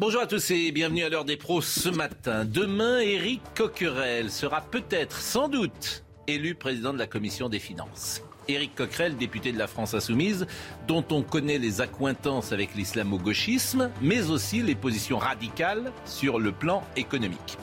[0.00, 2.46] Bonjour à tous et bienvenue à l'heure des pros ce matin.
[2.46, 8.22] Demain, Éric Coquerel sera peut-être, sans doute, élu président de la Commission des finances.
[8.48, 10.46] Éric Coquerel, député de la France insoumise,
[10.88, 16.82] dont on connaît les accointances avec l'islamo-gauchisme, mais aussi les positions radicales sur le plan
[16.96, 17.58] économique.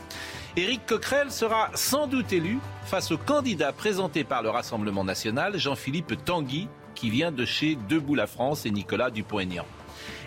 [0.56, 6.24] Éric Coquerel sera sans doute élu face au candidat présenté par le Rassemblement national, Jean-Philippe
[6.24, 9.66] Tanguy, qui vient de chez Debout la France et Nicolas Dupont-Aignan.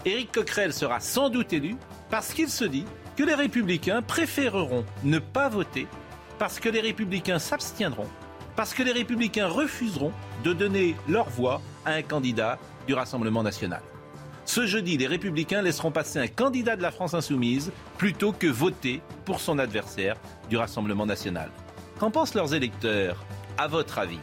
[0.04, 1.76] Éric Coquerel sera sans doute élu
[2.10, 2.84] parce qu'il se dit
[3.16, 5.86] que les républicains préféreront ne pas voter
[6.38, 8.08] parce que les républicains s'abstiendront,
[8.56, 13.82] parce que les républicains refuseront de donner leur voix à un candidat du Rassemblement national.
[14.46, 19.00] Ce jeudi, les républicains laisseront passer un candidat de la France insoumise plutôt que voter
[19.24, 20.16] pour son adversaire
[20.48, 21.50] du Rassemblement national.
[21.98, 23.24] Qu'en pensent leurs électeurs,
[23.58, 24.18] à votre avis?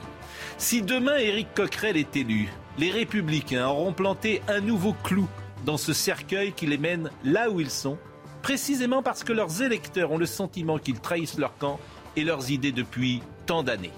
[0.57, 2.49] Si demain Éric Coquerel est élu,
[2.79, 5.27] les républicains auront planté un nouveau clou
[5.65, 7.97] dans ce cercueil qui les mène là où ils sont,
[8.41, 11.79] précisément parce que leurs électeurs ont le sentiment qu'ils trahissent leur camp
[12.15, 13.91] et leurs idées depuis tant d'années.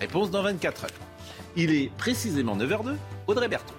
[0.00, 0.90] Réponse dans 24 heures.
[1.56, 2.94] Il est précisément 9h02,
[3.26, 3.74] Audrey Berthaud.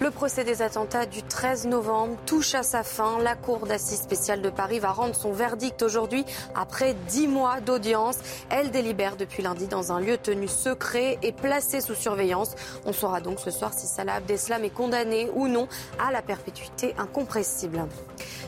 [0.00, 3.18] Le procès des attentats du 13 novembre touche à sa fin.
[3.18, 8.16] La Cour d'assises spéciale de Paris va rendre son verdict aujourd'hui après dix mois d'audience.
[8.48, 12.54] Elle délibère depuis lundi dans un lieu tenu secret et placé sous surveillance.
[12.86, 16.94] On saura donc ce soir si Salah Abdeslam est condamné ou non à la perpétuité
[16.96, 17.84] incompressible.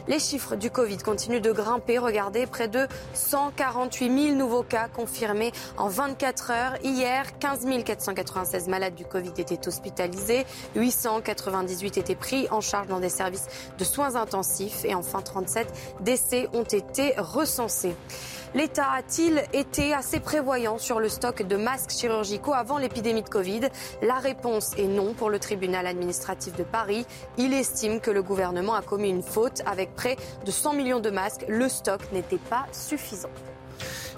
[0.09, 1.99] Les chiffres du Covid continuent de grimper.
[1.99, 6.77] Regardez, près de 148 000 nouveaux cas confirmés en 24 heures.
[6.83, 10.45] Hier, 15 496 malades du Covid étaient hospitalisés.
[10.75, 13.47] 898 étaient pris en charge dans des services
[13.79, 14.85] de soins intensifs.
[14.85, 15.69] Et enfin, 37
[16.01, 17.95] décès ont été recensés.
[18.55, 23.63] L'État a-t-il été assez prévoyant sur le stock de masques chirurgicaux avant l'épidémie de Covid?
[24.03, 27.07] La réponse est non pour le tribunal administratif de Paris.
[27.39, 29.63] Il estime que le gouvernement a commis une faute.
[29.65, 33.31] Avec près de 100 millions de masques, le stock n'était pas suffisant.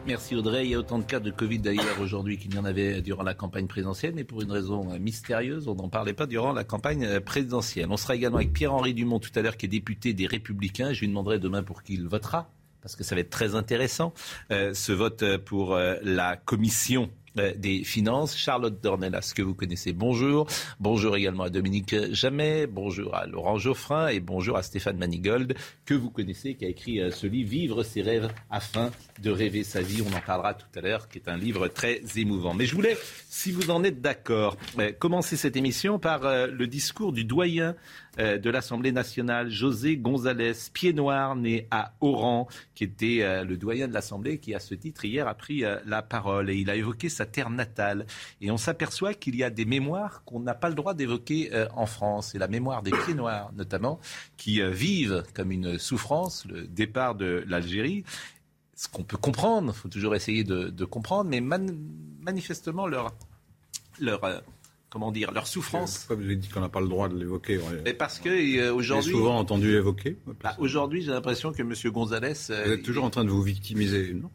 [0.05, 0.65] Merci Audrey.
[0.65, 3.23] Il y a autant de cas de Covid d'ailleurs aujourd'hui qu'il y en avait durant
[3.23, 7.21] la campagne présidentielle, mais pour une raison mystérieuse, on n'en parlait pas durant la campagne
[7.21, 7.87] présidentielle.
[7.89, 10.93] On sera également avec Pierre-Henri Dumont tout à l'heure, qui est député des Républicains.
[10.93, 12.50] Je lui demanderai demain pour qui il votera
[12.84, 14.12] parce que ça va être très intéressant,
[14.50, 17.09] euh, ce vote pour euh, la commission
[17.39, 18.37] euh, des Finances.
[18.37, 20.47] Charlotte Dornelas, que vous connaissez, bonjour.
[20.81, 25.56] Bonjour également à Dominique Jamais, bonjour à Laurent Geoffrin et bonjour à Stéphane Manigold,
[25.87, 28.91] que vous connaissez, qui a écrit ce livre Vivre ses rêves afin
[29.23, 30.03] de rêver sa vie.
[30.03, 32.53] On en parlera tout à l'heure, qui est un livre très émouvant.
[32.53, 32.97] Mais je voulais,
[33.31, 34.56] si vous en êtes d'accord,
[34.99, 37.77] commencer cette émission par le discours du doyen euh,
[38.19, 43.89] de l'Assemblée nationale, José González, pied noir, né à Oran, qui était euh, le doyen
[43.89, 46.77] de l'Assemblée, qui à ce titre hier a pris euh, la parole et il a
[46.77, 48.07] évoqué sa terre natale.
[48.41, 51.87] Et on s'aperçoit qu'il y a des mémoires qu'on n'a pas le droit d'évoquer en
[51.87, 52.35] France.
[52.35, 54.01] Et la mémoire des pieds noirs, notamment,
[54.37, 58.05] qui vivent comme une souffrance le départ de l'Algérie
[58.77, 63.13] ce qu'on peut comprendre, il faut toujours essayer de, comprendre, mais manifestement leur,
[64.94, 65.99] comment dire, leur souffrance.
[65.99, 68.72] Pourquoi vous avez dit qu'on n'a pas le droit de l'évoquer Mais parce que euh,
[68.72, 69.10] aujourd'hui.
[69.10, 70.16] souvent entendu évoquer.
[70.41, 71.75] Bah, aujourd'hui, j'ai l'impression que M.
[71.93, 72.32] Gonzalez.
[72.50, 74.31] Euh, vous êtes toujours en train de vous victimiser, non?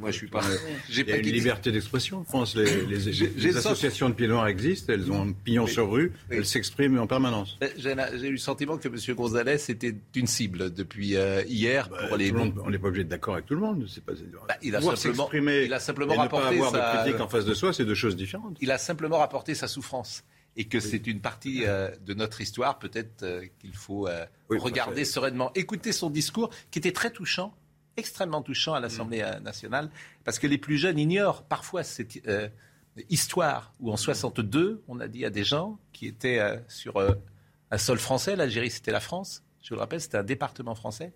[0.00, 0.40] Moi, je suis pas.
[0.88, 2.56] J'ai pas une liberté d'expression en France.
[2.56, 6.98] Les, les, associations de pieds noirs existent, elles ont un pignon sur rue, elles s'expriment
[6.98, 7.58] en permanence.
[7.76, 9.14] J'ai eu le sentiment que M.
[9.14, 12.32] Gonzalez était une cible depuis euh, hier bah, pour les.
[12.32, 13.86] Monde, on n'est pas obligé d'être d'accord avec tout le monde.
[14.06, 14.12] Pas...
[14.48, 17.44] Bah, il, a simplement, il a simplement rapporté ne pas avoir de critique en face
[17.44, 18.56] de soi, c'est deux choses différentes.
[18.60, 20.24] Il a simplement rapporté sa souffrance
[20.56, 24.08] et que c'est une partie euh, de notre histoire, peut-être euh, qu'il faut
[24.48, 25.52] regarder sereinement.
[25.54, 27.54] Écoutez son discours qui était très touchant
[28.00, 29.42] extrêmement touchant à l'Assemblée mm.
[29.42, 29.90] nationale,
[30.24, 32.48] parce que les plus jeunes ignorent parfois cette euh,
[33.08, 37.14] histoire où en 62, on a dit à des gens qui étaient euh, sur euh,
[37.70, 41.12] un sol français, l'Algérie c'était la France, je vous le rappelle, c'était un département français,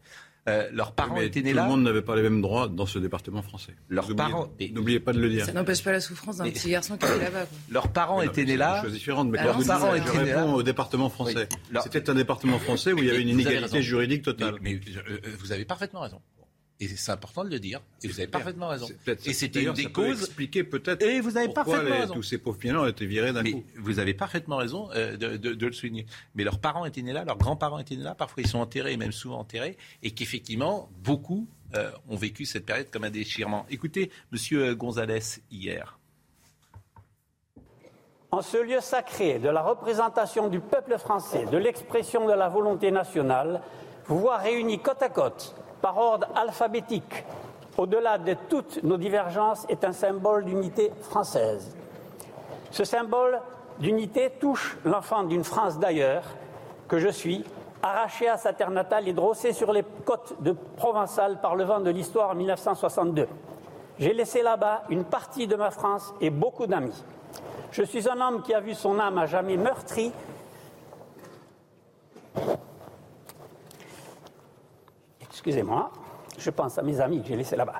[0.47, 1.63] euh, leurs parents étaient nés là.
[1.63, 3.75] Tout le monde n'avait pas les mêmes droits dans ce département français.
[3.89, 4.49] Leurs parents.
[4.73, 5.47] N'oubliez pas de le dire.
[5.47, 7.47] Ça n'empêche pas la souffrance d'un petit garçon qui est là-bas.
[7.71, 8.83] Leurs parents étaient nés là.
[8.85, 10.47] C'est différente, mais leurs parents étaient nés là.
[10.47, 11.49] au département français.
[11.83, 14.57] C'était un département français où il y avait une inégalité juridique totale.
[14.61, 16.21] Mais, euh, vous avez parfaitement raison.
[16.81, 17.81] Et c'est important de le dire.
[18.03, 18.89] Et vous avez parfaitement raison.
[19.07, 20.25] Et c'était une des causes.
[20.25, 21.03] expliquer peut-être.
[21.03, 22.15] Et vous avez parfaitement raison.
[22.15, 23.65] Tous ces pauvres pieds ont été virés d'un coup.
[23.77, 26.07] Vous avez parfaitement raison euh, de, le souligner.
[26.35, 28.15] Mais leurs parents étaient nés là, leurs grands-parents étaient nés là.
[28.15, 32.91] Parfois ils sont enterrés, même souvent enterrés, et qu'effectivement beaucoup euh, ont vécu cette période
[32.91, 33.67] comme un déchirement.
[33.71, 35.99] Écoutez, Monsieur Gonzalez hier.
[38.33, 42.91] En ce lieu sacré de la représentation du peuple français, de l'expression de la volonté
[42.91, 43.63] nationale,
[44.07, 45.55] vous voir réunis côte à côte
[45.85, 47.27] par ordre alphabétique,
[47.77, 51.77] au-delà de toutes nos divergences, est un symbole d'unité française.
[52.71, 53.39] Ce symbole
[53.79, 56.25] d'unité touche l'enfant d'une France d'ailleurs,
[56.89, 57.45] que je suis,
[57.83, 61.81] arraché à sa terre natale et drossé sur les côtes de Provençal par le vent
[61.81, 63.29] de l'histoire en 1962.
[63.99, 67.05] J'ai laissé là-bas une partie de ma France et beaucoup d'amis.
[67.73, 70.15] Je suis un homme qui a vu son âme à jamais meurtrie
[75.47, 75.91] Excusez-moi,
[76.39, 77.75] je pense à mes amis que j'ai laissés là-bas.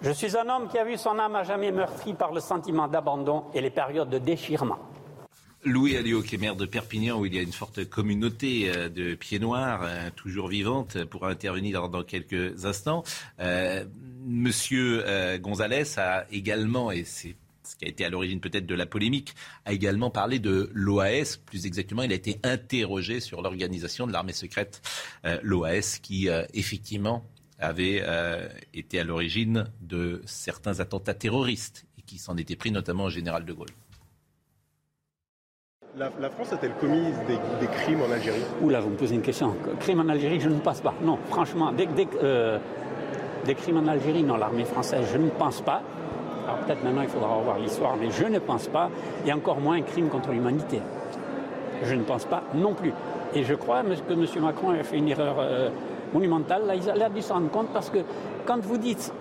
[0.00, 2.88] Je suis un homme qui a vu son âme à jamais meurtrie par le sentiment
[2.88, 4.78] d'abandon et les périodes de déchirement.
[5.64, 8.88] Louis Alliot, qui est maire de Perpignan, où il y a une forte communauté euh,
[8.88, 13.04] de pieds noirs, euh, toujours vivante, pourra intervenir dans quelques instants.
[13.38, 13.84] Euh,
[14.26, 15.04] monsieur
[15.38, 19.36] Gonzalez a également, et c'est ce qui a été à l'origine peut-être de la polémique,
[19.64, 21.38] a également parlé de l'OAS.
[21.46, 24.82] Plus exactement, il a été interrogé sur l'organisation de l'armée secrète,
[25.42, 27.24] l'OAS, qui effectivement
[27.58, 28.04] avait
[28.74, 33.44] été à l'origine de certains attentats terroristes et qui s'en était pris notamment au général
[33.44, 33.70] de Gaulle.
[35.98, 38.40] La, France a-t-elle commis des, crimes en Algérie?
[38.62, 39.54] Oula, vous me posez une question.
[39.78, 40.94] Crime en Algérie, je ne pense pas.
[41.02, 41.70] Non, franchement,
[42.22, 42.58] euh,
[43.44, 45.82] des crimes en Algérie, non, l'armée française, je ne pense pas.
[46.44, 48.88] Alors peut-être maintenant il faudra revoir l'histoire, mais je ne pense pas.
[49.26, 50.80] Et encore moins un crime contre l'humanité.
[51.82, 52.94] Je ne pense pas non plus.
[53.34, 54.26] Et je crois que M.
[54.42, 55.68] Macron a fait une erreur euh,
[56.14, 56.62] monumentale.
[56.66, 57.98] Là, il a dû s'en rendre compte parce que
[58.46, 59.12] quand vous dites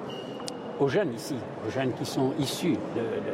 [0.82, 1.36] aux jeunes ici,
[1.66, 2.76] aux jeunes qui sont issus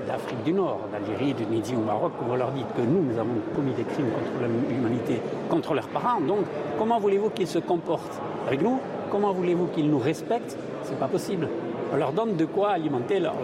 [0.06, 3.40] d'Afrique du Nord, d'Algérie, de Tunisie ou Maroc, vous leur dites que nous, nous avons
[3.56, 6.20] commis des crimes contre l'humanité, contre leurs parents.
[6.20, 6.40] Donc,
[6.78, 8.80] comment voulez-vous qu'ils se comportent avec nous?
[9.10, 10.58] Comment voulez-vous qu'ils nous respectent?
[10.84, 11.48] C'est pas possible.
[11.94, 13.36] On leur donne de quoi alimenter leur,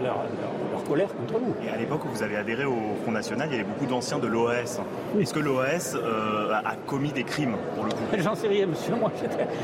[0.88, 1.54] colère contre nous.
[1.66, 4.20] Et à l'époque où vous avez adhéré au Front National, il y avait beaucoup d'anciens
[4.20, 4.82] de l'OAS.
[5.20, 8.04] Est-ce que l'OAS euh, a commis des crimes pour le coup?
[8.18, 8.96] J'en sais rien, monsieur.
[8.96, 9.12] Moi,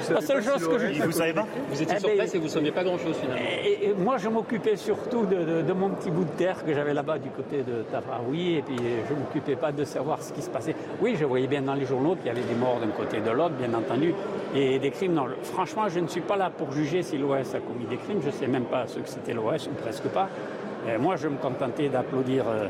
[0.09, 1.03] la seule chose que je.
[1.03, 3.15] Vous savez pas Vous étiez eh sur ben, place et vous ne saviez pas grand-chose
[3.15, 3.45] finalement.
[3.65, 7.29] Et, moi, je m'occupais surtout de, mon petit bout de terre que j'avais là-bas du
[7.29, 10.75] côté de Tafaroui, et puis je ne m'occupais pas de savoir ce qui se passait.
[11.01, 13.21] Oui, je voyais bien dans les journaux qu'il y avait des morts d'un côté et
[13.21, 14.13] de l'autre, bien entendu,
[14.55, 15.13] et des crimes.
[15.13, 18.19] Non, franchement, je ne suis pas là pour juger si l'OAS a commis des crimes.
[18.21, 20.29] Je ne sais même pas ce que c'était l'OAS, ou presque pas.
[20.89, 22.67] Euh, moi, je me contentais d'applaudir euh,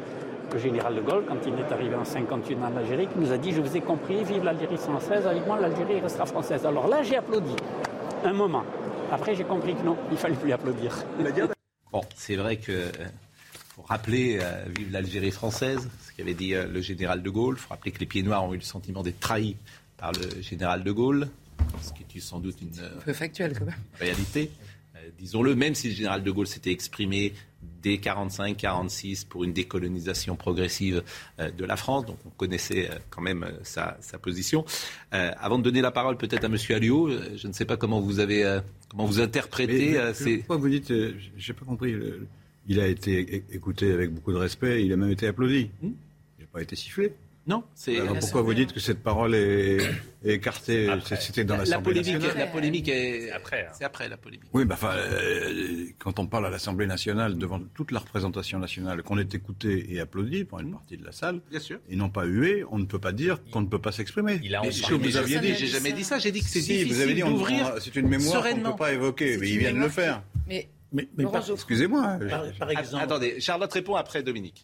[0.54, 3.38] le général de Gaulle quand il est arrivé en 58 en Algérie, qui nous a
[3.38, 6.66] dit Je vous ai compris, vive l'Algérie française, avec moi l'Algérie restera française.
[6.66, 7.56] Alors là, j'ai applaudi
[8.24, 8.64] un moment.
[9.12, 10.96] Après, j'ai compris que non, il fallait plus applaudir.
[11.92, 12.92] Bon, c'est vrai que euh,
[13.76, 14.40] faut rappeler
[14.78, 17.56] vive l'Algérie française, ce qu'avait dit le général de Gaulle.
[17.58, 19.58] Il faut rappeler que les pieds noirs ont eu le sentiment d'être trahis
[19.98, 21.30] par le général de Gaulle,
[21.82, 23.74] ce qui est sans doute une factuel, quand même.
[24.00, 24.52] réalité
[25.18, 27.34] disons-le, même si le général de Gaulle s'était exprimé
[27.82, 31.04] dès 45-46 pour une décolonisation progressive
[31.40, 32.06] euh, de la France.
[32.06, 34.66] Donc on connaissait euh, quand même euh, sa, position.
[35.12, 36.58] avant de donner la parole peut-être à M.
[36.72, 39.98] Alliot, je ne sais pas comment vous avez comment vous interprétez.
[40.40, 40.92] Pourquoi vous dites,
[41.38, 41.96] j'ai pas compris.
[42.68, 44.84] il a été écouté avec beaucoup de respect.
[44.86, 45.70] Il a même été applaudi.
[45.82, 45.92] Hmm?
[46.38, 47.14] Il n'a pas été sifflé.
[47.50, 47.98] Non, c'est.
[48.20, 49.80] pourquoi vous dites que cette parole est,
[50.24, 50.88] écartée
[51.20, 52.38] C'était dans l'Assemblée nationale.
[52.38, 53.66] La polémique est après.
[53.66, 53.72] Hein.
[53.76, 54.48] C'est après la polémique.
[54.54, 59.02] Oui, bah, enfin, euh, quand on parle à l'Assemblée nationale devant toute la représentation nationale,
[59.02, 61.80] qu'on est écouté et applaudi pour une partie de la salle, Bien sûr.
[61.90, 64.40] et non pas hué, on ne peut pas dire qu'on ne peut pas s'exprimer.
[64.44, 65.56] Il a mais ce vous aviez dit.
[65.56, 66.20] J'ai jamais dit ça.
[66.20, 67.24] J'ai dit que c'est si, vous avez dit
[67.80, 70.22] c'est une mémoire qu'on ne peut pas évoquer, mais il vient de le faire.
[70.48, 71.08] Mais, mais,
[71.52, 72.20] excusez-moi.
[72.60, 73.04] par exemple.
[73.04, 74.64] Attendez, Charlotte répond après Dominique.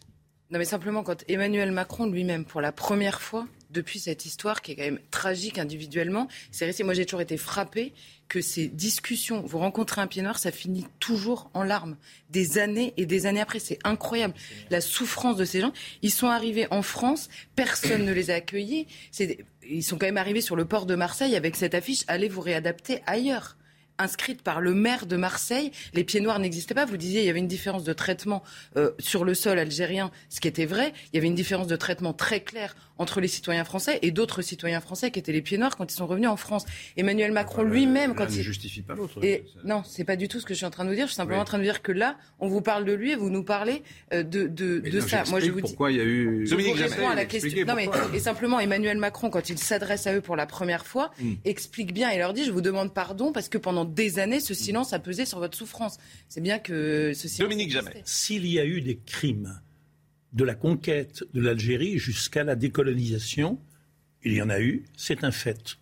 [0.50, 4.72] Non, mais simplement, quand Emmanuel Macron lui-même, pour la première fois, depuis cette histoire qui
[4.72, 6.84] est quand même tragique individuellement, c'est resté.
[6.84, 7.92] Moi, j'ai toujours été frappé
[8.28, 11.96] que ces discussions, vous rencontrez un pied noir, ça finit toujours en larmes.
[12.30, 13.58] Des années et des années après.
[13.58, 14.34] C'est incroyable.
[14.70, 15.72] La souffrance de ces gens.
[16.02, 18.86] Ils sont arrivés en France, personne ne les a accueillis.
[19.68, 22.40] Ils sont quand même arrivés sur le port de Marseille avec cette affiche Allez vous
[22.40, 23.56] réadapter ailleurs
[23.98, 25.72] inscrite par le maire de Marseille.
[25.94, 26.84] Les pieds noirs n'existaient pas.
[26.84, 28.42] Vous disiez il y avait une différence de traitement
[28.76, 30.92] euh, sur le sol algérien, ce qui était vrai.
[31.12, 34.42] Il y avait une différence de traitement très claire entre les citoyens français et d'autres
[34.42, 36.64] citoyens français qui étaient les pieds noirs quand ils sont revenus en France.
[36.96, 39.22] Emmanuel Macron lui-même, quand il ne justifie pas l'autre.
[39.22, 41.06] Et non, c'est pas du tout ce que je suis en train de vous dire.
[41.06, 43.16] Je suis simplement en train de dire que là, on vous parle de lui et
[43.16, 45.24] vous nous parlez euh, de, de, de ça.
[45.30, 45.62] Moi, je vous dis.
[45.62, 46.46] Pourquoi il y a eu.
[46.46, 47.64] Je vous réponds à la question.
[47.66, 51.10] Non, mais et simplement, Emmanuel Macron, quand il s'adresse à eux pour la première fois,
[51.20, 51.34] hmm.
[51.44, 54.54] explique bien et leur dit je vous demande pardon parce que pendant des années, ce
[54.54, 55.98] silence a pesé sur votre souffrance.
[56.28, 57.50] C'est bien que ce silence.
[57.50, 58.02] Dominique Jamais.
[58.04, 59.60] S'il y a eu des crimes
[60.36, 63.58] de la conquête de l'Algérie jusqu'à la décolonisation,
[64.22, 65.78] il y en a eu, c'est un fait.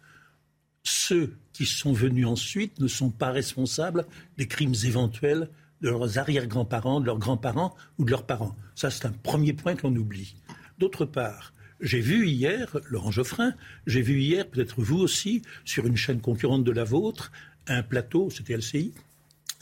[0.85, 4.07] Ceux qui sont venus ensuite ne sont pas responsables
[4.39, 8.55] des crimes éventuels de leurs arrière-grands-parents, de leurs grands-parents ou de leurs parents.
[8.77, 10.37] Ça, c'est un premier point que l'on oublie.
[10.79, 13.55] D'autre part, j'ai vu hier, Laurent Geoffrin,
[13.89, 17.33] j'ai vu hier, peut-être vous aussi, sur une chaîne concurrente de la vôtre,
[17.67, 18.95] un plateau, c'était LCI,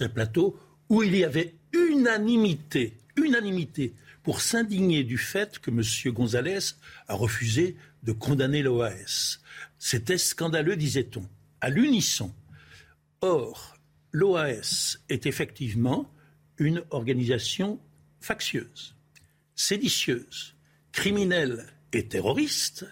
[0.01, 0.59] un plateau
[0.91, 5.83] où il y avait unanimité, unanimité pour s'indigner du fait que M.
[6.13, 6.75] González
[7.09, 9.39] a refusé de condamner l'OAS.
[9.79, 11.29] C'était scandaleux, disait-on,
[11.61, 12.33] à l'unisson.
[13.21, 13.77] Or,
[14.13, 16.13] l'OAS est effectivement
[16.59, 17.81] une organisation
[18.21, 18.95] factieuse,
[19.55, 20.55] séditieuse,
[20.93, 22.87] criminelle et terroriste,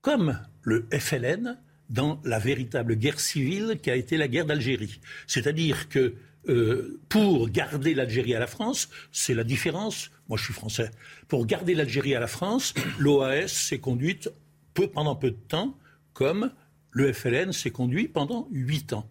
[0.00, 1.58] comme le FLN
[1.90, 5.00] dans la véritable guerre civile qui a été la guerre d'Algérie.
[5.26, 6.14] C'est-à-dire que
[6.48, 10.10] euh, pour garder l'Algérie à la France, c'est la différence.
[10.28, 10.90] Moi, je suis français.
[11.28, 14.30] Pour garder l'Algérie à la France, l'OAS s'est conduite
[14.92, 15.76] pendant peu de temps,
[16.12, 16.52] comme
[16.90, 19.08] le FLN s'est conduit pendant huit ans.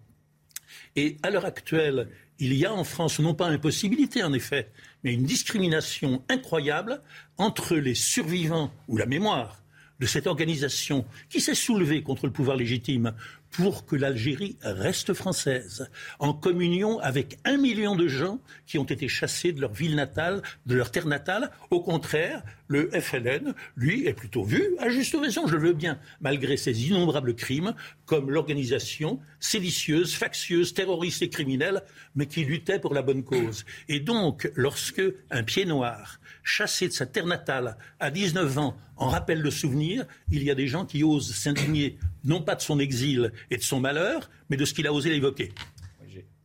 [0.96, 4.72] Et à l'heure actuelle, il y a en France non pas impossibilité en effet,
[5.04, 7.02] mais une discrimination incroyable
[7.38, 9.62] entre les survivants ou la mémoire
[10.00, 13.14] de cette organisation qui s'est soulevée contre le pouvoir légitime
[13.54, 19.08] pour que l'Algérie reste française, en communion avec un million de gens qui ont été
[19.08, 21.52] chassés de leur ville natale, de leur terre natale.
[21.70, 26.00] Au contraire, le FLN, lui, est plutôt vu, à juste raison, je le veux bien,
[26.22, 27.76] malgré ses innombrables crimes,
[28.08, 31.84] comme l'organisation séditieuse, factieuse, terroriste et criminelle,
[32.16, 33.64] mais qui luttait pour la bonne cause.
[33.90, 39.08] Et donc, lorsque un pied noir chassé de sa terre natale à 19 ans en
[39.08, 42.80] rappelle le souvenir, il y a des gens qui osent s'indigner non pas de son
[42.80, 45.54] exil et de son malheur, mais de ce qu'il a osé l'évoquer.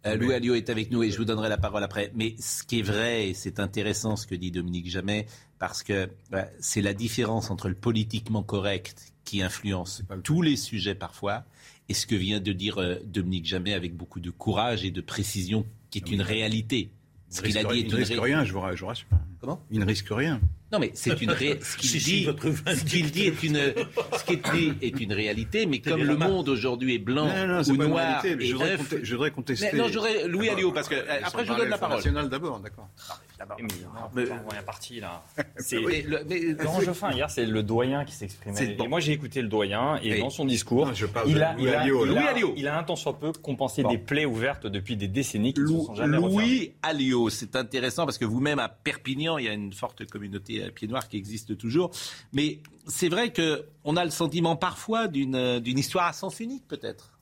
[0.06, 2.12] Euh, Louis Alliot est avec nous et je vous donnerai la parole après.
[2.14, 5.26] Mais ce qui est vrai, et c'est intéressant ce que dit Dominique Jamais,
[5.58, 6.08] parce que
[6.60, 11.44] c'est la différence entre le politiquement correct qui influence tous les sujets parfois
[11.88, 15.00] et ce que vient de dire euh, Dominique Jamais avec beaucoup de courage et de
[15.00, 16.90] précision qui est une réalité.
[17.30, 18.18] Ce qu'il a dit est une réalité.
[18.18, 18.94] rien, je vous rassure.
[19.40, 19.60] Comment?
[19.70, 20.40] Il ne risque rien.
[20.70, 21.58] Non, mais c'est une ré...
[21.62, 23.56] ce qu'il dit, ce qu'il dit est une,
[24.16, 27.28] ce qu'il dit est une réalité, mais comme le monde aujourd'hui est blanc
[27.68, 29.76] ou noir et je voudrais, je voudrais contester.
[29.76, 31.96] non, j'aurais Louis Alliot parce que après je vous donne la parole.
[31.96, 32.88] National d'abord, d'accord.
[33.38, 33.56] D'abord.
[34.14, 35.22] Mais, on est parti là.
[35.58, 35.78] C'est
[36.58, 38.76] Laurent hier, c'est le doyen qui s'exprimait.
[38.78, 40.90] Et moi j'ai écouté le doyen et dans son discours,
[41.26, 41.86] il a, il a,
[42.56, 45.66] il a un temps soit peu compensé des plaies ouvertes depuis des décennies qui ne
[45.66, 49.72] sont jamais Louis Alliot, c'est intéressant parce que vous-même à Perpignan, il y a une
[49.72, 51.90] forte communauté à pied noir qui existe toujours.
[52.32, 57.18] Mais c'est vrai qu'on a le sentiment parfois d'une histoire à sens unique, peut-être.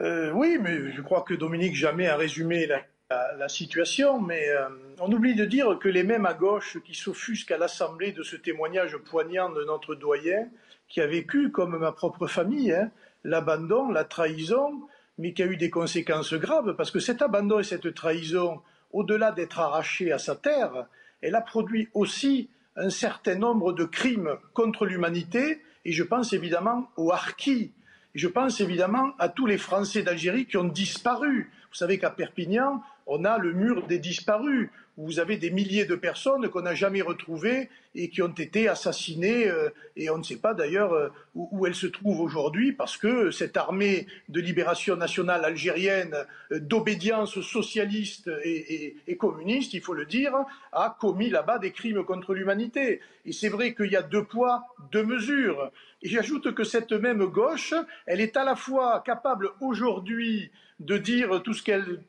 [0.00, 5.12] Euh, oui, mais je crois que Dominique Jamais a résumé la, situation, mais euh, on
[5.12, 8.96] oublie de dire que les mêmes à gauche qui s'offusquent à l'Assemblée de ce témoignage
[8.96, 10.48] poignant de notre doyen,
[10.88, 12.90] qui a vécu comme ma propre famille, hein,
[13.22, 14.82] l'abandon, la trahison,
[15.18, 18.60] mais qui a eu des conséquences graves, parce que cet abandon et cette trahison,
[18.92, 20.86] au-delà d'être arraché à sa terre,
[21.24, 26.90] elle a produit aussi un certain nombre de crimes contre l'humanité, et je pense évidemment
[26.96, 27.72] aux harkis,
[28.14, 31.50] je pense évidemment à tous les Français d'Algérie qui ont disparu.
[31.70, 35.84] Vous savez qu'à Perpignan, on a le mur des disparus où vous avez des milliers
[35.84, 40.22] de personnes qu'on n'a jamais retrouvées et qui ont été assassinées, euh, et on ne
[40.22, 44.96] sait pas d'ailleurs euh, où, elles se trouvent aujourd'hui, parce que cette armée de libération
[44.96, 46.14] nationale algérienne
[46.52, 50.34] euh, d'obédience socialiste et, et, communiste, il faut le dire,
[50.72, 53.00] a commis là-bas des crimes contre l'humanité.
[53.26, 55.70] Et c'est vrai qu'il y a deux poids, deux mesures.
[56.02, 57.74] Et j'ajoute que cette même gauche,
[58.06, 62.00] elle est à la fois capable aujourd'hui de dire tout ce qu'elle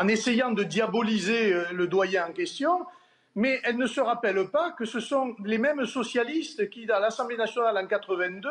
[0.00, 2.86] en essayant de diaboliser euh, le doyen en question,
[3.34, 7.36] mais elle ne se rappelle pas que ce sont les mêmes socialistes qui, à l'Assemblée
[7.36, 8.48] nationale en 82,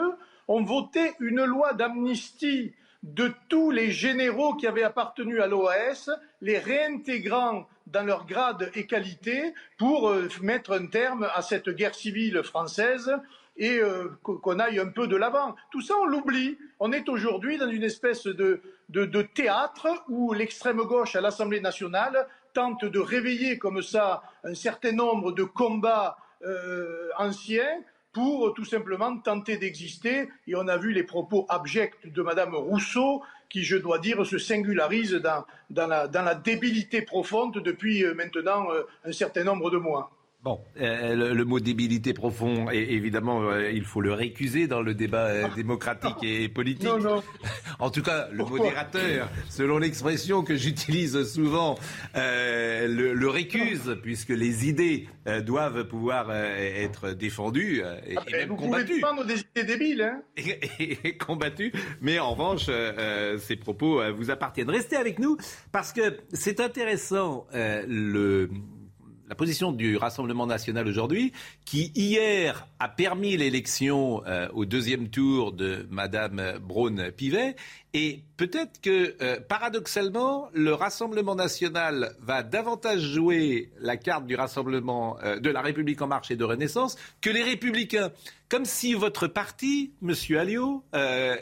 [0.47, 6.09] ont voté une loi d'amnistie de tous les généraux qui avaient appartenu à l'OAS,
[6.41, 11.95] les réintégrant dans leur grade et qualité pour euh, mettre un terme à cette guerre
[11.95, 13.11] civile française
[13.57, 15.55] et euh, qu'on aille un peu de l'avant.
[15.71, 16.57] Tout ça, on l'oublie.
[16.79, 18.61] On est aujourd'hui dans une espèce de,
[19.33, 25.31] théâtre où l'extrême gauche à l'Assemblée nationale tente de réveiller comme ça un certain nombre
[25.31, 26.17] de combats
[27.17, 27.81] anciens
[28.13, 30.29] pour tout simplement tenter d'exister.
[30.47, 34.37] Et on a vu les propos abjects de Madame Rousseau, qui, je dois dire, se
[34.37, 38.67] singularise dans, la, dans la débilité profonde depuis maintenant
[39.03, 40.11] un certain nombre de mois.
[40.45, 44.93] Bon, euh, le, mot débilité profond, et évidemment, euh, il faut le récuser dans le
[44.93, 46.87] débat euh, démocratique et politique.
[46.87, 47.23] Non, non.
[47.79, 51.79] en tout cas, le modérateur, selon l'expression que j'utilise souvent,
[52.13, 55.09] le, récuse, puisque les idées
[55.43, 59.01] doivent pouvoir être défendues et, ah, même vous combattues.
[59.01, 60.21] Vous pouvez des idées débiles, hein
[60.79, 62.69] et, combattues, mais en revanche,
[63.39, 64.69] ces propos vous appartiennent.
[64.69, 65.37] Restez avec nous,
[65.71, 68.51] parce que c'est intéressant, le
[69.27, 71.33] la position du Rassemblement national aujourd'hui,
[71.65, 77.55] qui hier a permis l'élection euh, au deuxième tour de Madame Braun-Pivet.
[77.97, 85.17] Et peut-être que, euh, paradoxalement, le Rassemblement national va davantage jouer la carte du Rassemblement
[85.23, 88.11] euh, de la République en marche et de Renaissance que les Républicains.
[88.49, 90.83] Comme si votre parti, Monsieur Alliot,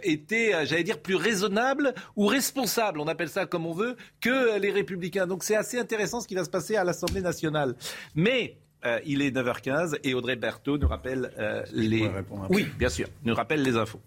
[0.04, 4.72] était, j'allais dire, plus raisonnable ou responsable, on appelle ça comme on veut, que les
[4.72, 5.28] Républicains.
[5.28, 7.76] Donc c'est assez intéressant ce qui va se passer à l'Assemblée nationale.
[8.16, 12.10] Mais euh, il est 9h15 et Audrey Berthaud nous rappelle euh, les.
[12.50, 14.02] Oui, bien sûr, nous rappelle les infos.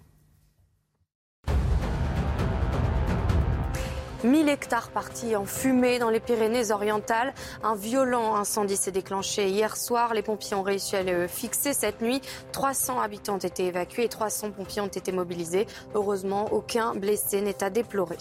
[4.27, 7.33] 1000 hectares partis en fumée dans les Pyrénées-Orientales.
[7.63, 10.15] Un violent incendie s'est déclenché hier soir.
[10.15, 12.21] Les pompiers ont réussi à le fixer cette nuit.
[12.51, 15.67] 300 habitants ont été évacués et 300 pompiers ont été mobilisés.
[15.95, 18.19] Heureusement, aucun blessé n'est à déplorer.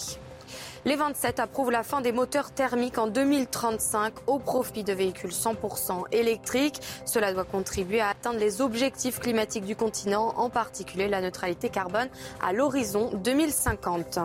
[0.88, 6.04] Les 27 approuvent la fin des moteurs thermiques en 2035 au profit de véhicules 100%
[6.12, 6.80] électriques.
[7.06, 12.08] Cela doit contribuer à atteindre les objectifs climatiques du continent, en particulier la neutralité carbone
[12.40, 14.20] à l'horizon 2050.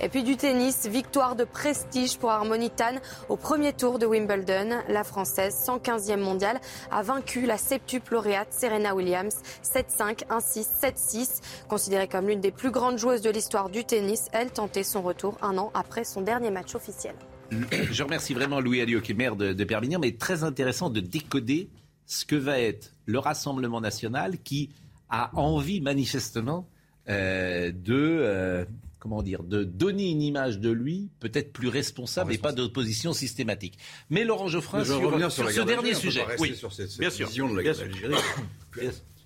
[0.00, 2.94] Et puis du tennis, victoire de prestige pour Harmonitan
[3.28, 4.70] au premier tour de Wimbledon.
[4.88, 6.58] La Française, 115e mondiale,
[6.90, 11.40] a vaincu la septuple lauréate Serena Williams 7-5, 1-6, 7-6.
[11.68, 15.36] Considérée comme l'une des plus grandes joueuses de l'histoire du tennis, elle tentait son retour
[15.42, 17.14] un an après son dernier match officiel.
[17.90, 21.68] Je remercie vraiment Louis Alliot, qui est maire de, Perpignan, mais très intéressant de décoder
[22.06, 24.70] ce que va être le Rassemblement national qui
[25.08, 26.68] a envie manifestement
[27.08, 28.64] euh, de, euh,
[28.98, 33.78] comment dire, de donner une image de lui peut-être plus responsable et pas d'opposition systématique.
[34.10, 37.74] Mais Laurent Geoffrin, sur, ce dernier sujet, oui, sur cette, bien sûr, vision de la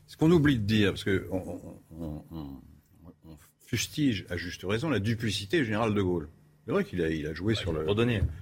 [0.07, 1.61] Ce qu'on oublie de dire, parce que on,
[3.71, 6.29] fustige à juste raison la duplicité générale de Gaulle.
[6.71, 7.85] C'est vrai qu'il a, il a joué sur, le,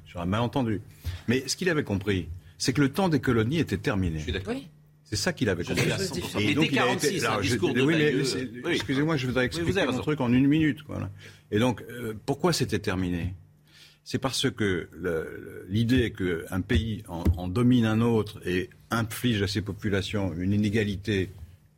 [0.04, 0.82] sur un malentendu.
[1.28, 4.18] Mais ce qu'il avait compris, c'est que le temps des colonies était terminé.
[4.18, 4.54] Je suis d'accord.
[5.04, 5.88] C'est ça qu'il avait compris.
[6.38, 10.30] Et donc, il a été, un de oui, Excusez-moi, je voudrais expliquer mon truc en
[10.30, 10.80] une minute.
[10.86, 11.08] Voilà.
[11.50, 13.32] Et donc, euh, pourquoi c'était terminé?
[14.04, 14.90] C'est parce que
[15.70, 21.30] l'idée qu'un pays en, en, domine un autre et inflige à ses populations une inégalité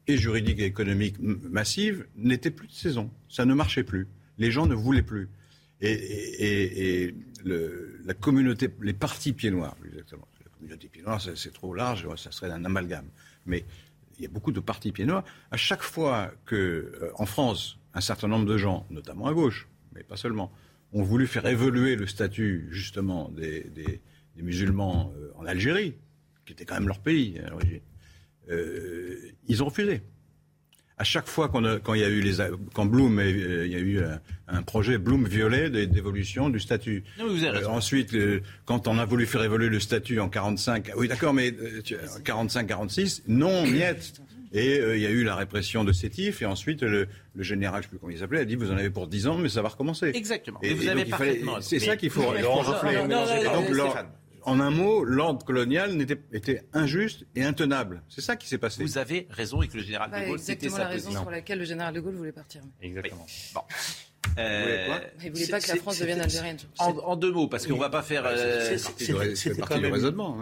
[0.09, 3.09] et juridique et économique massive n'était plus de saison.
[3.29, 4.09] Ça ne marchait plus.
[4.39, 5.29] Les gens ne voulaient plus
[5.81, 7.15] et,
[8.05, 10.29] la communauté, les partis pieds noirs, exactement.
[10.45, 13.09] La communauté pieds noirs, c'est trop large, ça serait un amalgame.
[13.47, 13.65] Mais
[14.19, 15.25] il y a beaucoup de partis pieds noirs.
[15.51, 19.69] À chaque fois que, euh, en France, un certain nombre de gens, notamment à gauche,
[19.95, 20.53] mais pas seulement,
[20.93, 24.01] ont voulu faire évoluer le statut justement des,
[24.37, 25.95] musulmans euh, en Algérie,
[26.47, 27.81] qui était quand même leur pays à l'origine,
[28.49, 30.03] euh, ils ont refusé
[31.01, 32.37] à chaque fois qu'on quand il y a eu les,
[32.75, 34.03] quand Bloom, euh, il y a eu
[34.49, 37.05] un, projet Bloom violet d'évolution du statut.
[37.19, 41.33] Euh, ensuite, euh, quand on a voulu faire évoluer le statut en 45, oui d'accord,
[41.33, 44.21] mais 45-46, non, miette.
[44.53, 47.07] Et il y a eu la répression de Sétif, et ensuite le,
[47.39, 49.29] général, je ne sais plus comment il s'appelait, a dit vous en avez pour 10
[49.29, 50.11] ans, mais ça va recommencer.
[50.13, 50.59] Exactement.
[50.63, 51.61] Et, vous avez parfaitement.
[51.61, 52.21] C'est ça qu'il faut.
[52.23, 52.35] donc,
[54.43, 56.01] en un mot, l'ordre colonial
[56.33, 58.03] était, injuste et intenable.
[58.09, 58.83] C'est ça qui s'est passé.
[58.83, 61.59] Vous avez raison et que le général de Gaulle, c'était sa la raison sur laquelle
[61.59, 62.63] le général de Gaulle voulait partir.
[62.81, 63.27] Exactement.
[63.55, 63.61] Bon.
[64.39, 66.59] Euh, il ne voulait pas que la France devienne algérienne.
[66.79, 68.31] En, deux mots, parce qu'on ne va pas faire.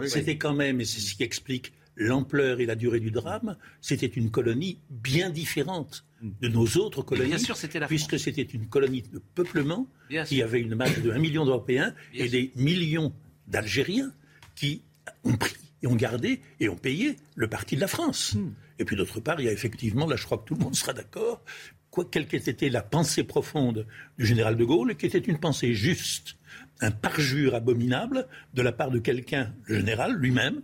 [0.04, 4.06] C'était quand même, et c'est ce qui explique l'ampleur et la durée du drame, c'était
[4.06, 9.02] une colonie bien différente de nos autres colonies, bien sûr, la puisque c'était une colonie
[9.02, 9.86] de peuplement
[10.26, 13.12] qui avait une masse de 1 million d'Européens et des millions
[13.48, 14.12] d'Algériens
[14.54, 14.82] qui
[15.24, 18.34] ont pris et ont gardé et ont payé le parti de la France.
[18.34, 18.52] Hmm.
[18.78, 20.74] Et puis d'autre part, il y a effectivement, là je crois que tout le monde
[20.74, 21.42] sera d'accord,
[21.90, 23.86] quoi quelle qu'ait été la pensée profonde
[24.18, 26.36] du général de Gaulle, qui était une pensée juste,
[26.80, 30.62] un parjure abominable de la part de quelqu'un, le général lui-même,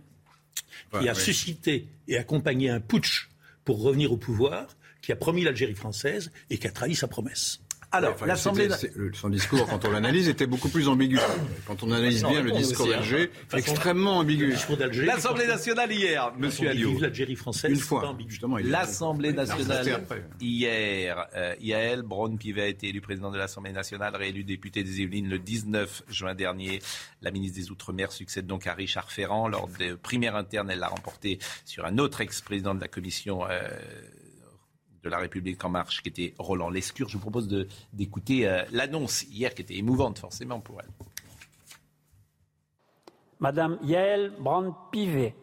[0.99, 3.29] qui a suscité et accompagné un putsch
[3.65, 4.67] pour revenir au pouvoir,
[5.01, 7.59] qui a promis l'Algérie française et qui a trahi sa promesse.
[7.95, 8.67] Alors, l'Assemblée.
[9.13, 11.17] Son discours, quand on l'analyse, était beaucoup plus ambigu.
[11.65, 12.97] Quand on analyse bien le discours hein.
[12.97, 14.53] d'Alger, extrêmement ambigu.
[15.05, 16.99] L'Assemblée nationale hier, Monsieur Alliot.
[16.99, 18.15] L'Algérie française, une fois.
[18.63, 20.03] L'Assemblée nationale
[20.41, 25.29] hier, euh, Yael Braun-Pivet a été élu président de l'Assemblée nationale, réélu député des Yvelines
[25.29, 26.79] le 19 juin dernier.
[27.21, 29.47] La ministre des Outre-mer succède donc à Richard Ferrand.
[29.47, 33.45] Lors des primaires internes, elle l'a remporté sur un autre ex-président de la commission.
[33.49, 33.69] Euh,
[35.05, 37.07] de la République en marche, qui était Roland Lescure.
[37.07, 37.47] Je vous propose
[37.93, 40.89] d'écouter euh, l'annonce hier, qui était émouvante forcément pour elle.
[43.39, 45.35] Madame Yael Brand-Pivet,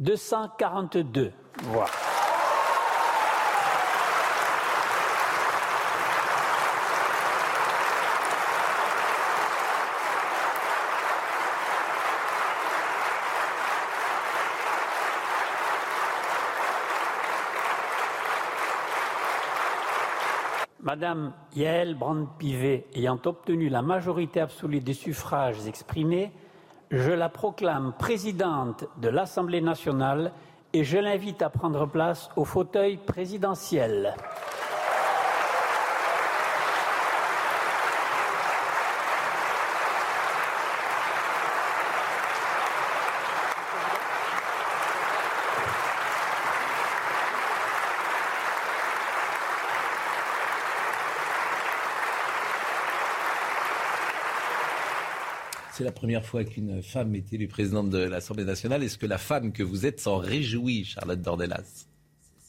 [0.00, 1.86] 242 voix.
[20.94, 26.30] Madame Yael Brand-Pivet ayant obtenu la majorité absolue des suffrages exprimés,
[26.92, 30.30] je la proclame présidente de l'Assemblée nationale
[30.72, 34.14] et je l'invite à prendre place au fauteuil présidentiel.
[55.76, 58.84] C'est la première fois qu'une femme est élue présidente de l'Assemblée nationale.
[58.84, 61.86] Est-ce que la femme que vous êtes s'en réjouit, Charlotte Dornelas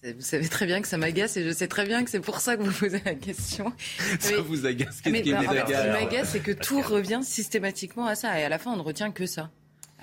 [0.03, 2.39] vous savez très bien que ça m'agace et je sais très bien que c'est pour
[2.39, 3.73] ça que vous posez la question.
[4.19, 8.13] Ça vous agace Qu'est-ce qui bah, Ce qui m'agace, c'est que tout revient systématiquement à
[8.13, 9.49] ça et à la fin, on ne retient que ça.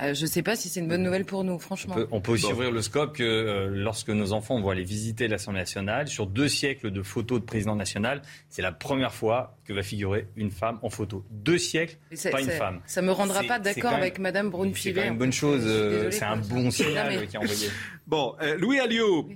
[0.02, 1.94] Euh, je ne sais pas si c'est une bonne nouvelle pour nous, franchement.
[2.10, 5.60] On peut, aussi ouvrir le scope que euh, lorsque nos enfants vont aller visiter l'Assemblée
[5.60, 9.82] nationale, sur deux siècles de photos de président national, c'est la première fois que va
[9.82, 11.24] figurer une femme en photo.
[11.30, 11.96] Deux siècles,
[12.30, 12.80] pas une femme.
[12.86, 16.36] Ça me rendra pas d'accord avec Madame brune C'est une bonne chose, euh, c'est un
[16.36, 17.68] bon signal qui est envoyé.
[18.04, 19.30] Bon, Louis Alliot,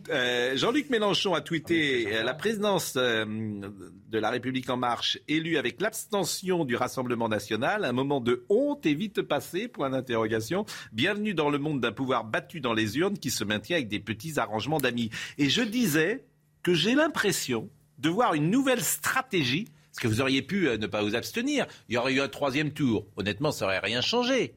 [0.54, 2.98] Jean-Luc Mélenchon a tweeté la présidence
[4.08, 8.86] de la République en marche élue avec l'abstention du Rassemblement national, un moment de honte
[8.86, 10.64] est vite passé, point d'interrogation.
[10.92, 13.98] Bienvenue dans le monde d'un pouvoir battu dans les urnes qui se maintient avec des
[13.98, 15.10] petits arrangements d'amis.
[15.38, 16.24] Et je disais
[16.62, 20.86] que j'ai l'impression de voir une nouvelle stratégie, parce que vous auriez pu euh, ne
[20.86, 23.06] pas vous abstenir, il y aurait eu un troisième tour.
[23.16, 24.54] Honnêtement, ça n'aurait rien changé.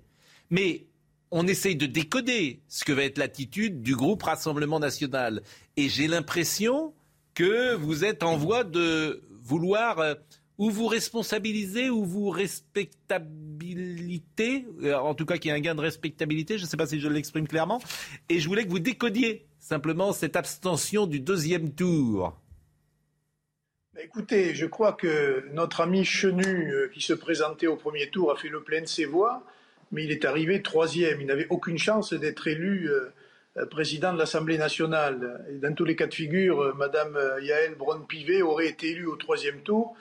[0.49, 0.85] Mais
[1.31, 5.41] on essaye de décoder ce que va être l'attitude du groupe Rassemblement national.
[5.77, 6.93] Et j'ai l'impression
[7.33, 10.13] que vous êtes en voie de vouloir euh,
[10.57, 15.75] ou vous responsabilisez ou vous respectabilité, euh, en tout cas qu'il y ait un gain
[15.75, 17.81] de respectabilité, je ne sais pas si je l'exprime clairement,
[18.29, 22.39] et je voulais que vous décodiez simplement cette abstention du deuxième tour.
[24.01, 28.35] Écoutez, je crois que notre ami Chenu, euh, qui se présentait au premier tour, a
[28.35, 29.43] fait le plein de ses voix,
[29.91, 31.19] mais il est arrivé troisième.
[31.19, 32.89] Il n'avait aucune chance d'être élu
[33.69, 35.45] président de l'Assemblée nationale.
[35.61, 39.95] dans tous les cas de figure, Madame Yael Braun-Pivet aurait été élue au troisième tour.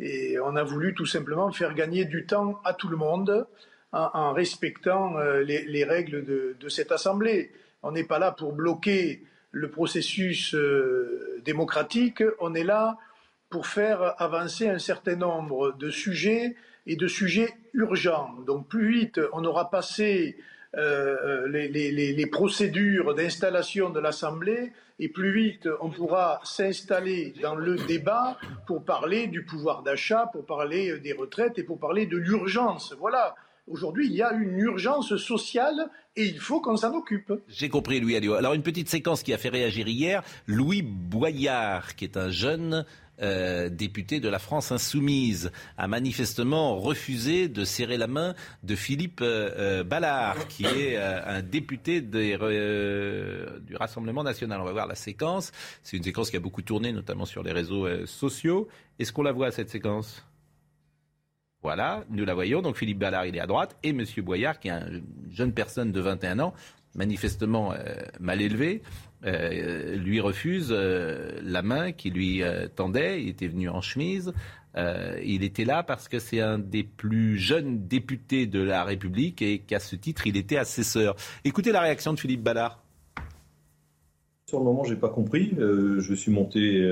[0.00, 3.46] Et on a voulu tout simplement faire gagner du temps à tout le monde
[3.92, 7.52] en, respectant euh, les, règles de, cette Assemblée.
[7.82, 12.98] On n'est pas là pour bloquer le processus euh, démocratique, on est là
[13.50, 18.34] pour faire avancer un certain nombre de sujets et de sujets urgents.
[18.46, 20.36] Donc plus vite on aura passé
[20.76, 28.38] euh, les, procédures d'installation de l'Assemblée et plus vite on pourra s'installer dans le débat
[28.66, 32.94] pour parler du pouvoir d'achat, pour parler des retraites et pour parler de l'urgence.
[32.98, 33.34] Voilà.
[33.66, 37.32] Aujourd'hui, il y a une urgence sociale et il faut qu'on s'en occupe.
[37.48, 38.34] J'ai compris, Louis Alliot.
[38.34, 40.22] Alors, une petite séquence qui a fait réagir hier.
[40.46, 42.84] Louis Boyard, qui est un jeune
[43.22, 49.20] euh, député de la France insoumise, a manifestement refusé de serrer la main de Philippe
[49.22, 52.36] euh, euh, Ballard, qui est un député du
[53.76, 54.60] Rassemblement national.
[54.60, 55.52] On va voir la séquence.
[55.82, 58.68] C'est une séquence qui a beaucoup tourné, notamment sur les réseaux sociaux.
[58.98, 60.24] Est-ce qu'on la voit, cette séquence?
[61.62, 62.60] Voilà, nous la voyons.
[62.62, 64.04] Donc Philippe Ballard, il est à droite, et M.
[64.18, 66.54] Boyard, qui est une jeune personne de 21 ans,
[66.94, 67.74] manifestement
[68.20, 68.82] mal élevé,
[69.26, 73.22] euh, lui refuse euh, la main qui lui euh, tendait.
[73.22, 74.32] Il était venu en chemise.
[74.76, 79.60] il était là parce que c'est un des plus jeunes députés de la République et
[79.60, 81.16] qu'à ce titre, il était assesseur.
[81.44, 82.82] Écoutez la réaction de Philippe Ballard.
[84.46, 85.54] Sur le moment, j'ai pas compris.
[85.56, 86.84] je suis monté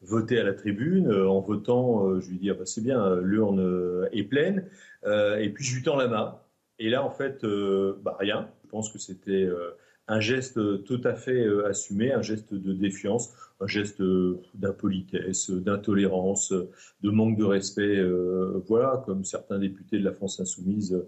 [0.00, 1.12] voter à la tribune.
[1.12, 4.68] en votant, je lui dis ah bah, c'est bien, l'urne est pleine.
[5.04, 6.38] et puis je lui tends la main.
[6.78, 7.44] Et là, en fait,
[8.04, 8.48] bah, rien.
[8.68, 9.48] Je pense que c'était
[10.08, 14.02] un geste tout à fait assumé, un geste de défiance, un geste
[14.52, 17.98] d'impolitesse, d'intolérance, de manque de respect,
[18.66, 21.02] voilà, comme certains députés de la France insoumise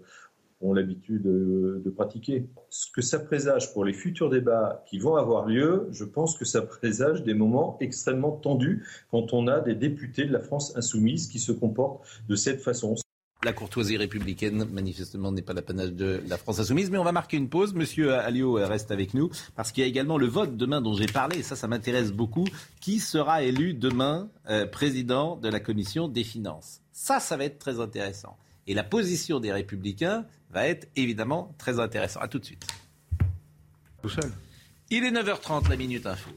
[0.61, 2.47] ont l'habitude de, pratiquer.
[2.69, 6.45] Ce que ça présage pour les futurs débats qui vont avoir lieu, je pense que
[6.45, 11.27] ça présage des moments extrêmement tendus quand on a des députés de la France insoumise
[11.27, 12.95] qui se comportent de cette façon.
[13.43, 16.91] La courtoisie républicaine, manifestement, n'est pas l'apanage de la France insoumise.
[16.91, 17.73] Mais on va marquer une pause.
[17.73, 21.07] Monsieur Alliot reste avec nous parce qu'il y a également le vote demain dont j'ai
[21.07, 21.39] parlé.
[21.39, 22.45] Et ça, ça m'intéresse beaucoup.
[22.81, 26.81] Qui sera élu demain euh, président de la commission des finances?
[26.91, 28.37] Ça, ça va être très intéressant.
[28.67, 32.21] Et la position des républicains va être évidemment très intéressante.
[32.21, 32.67] A tout de suite.
[34.03, 34.31] Tout seul.
[34.91, 36.29] Il est 9h30, la Minute Info.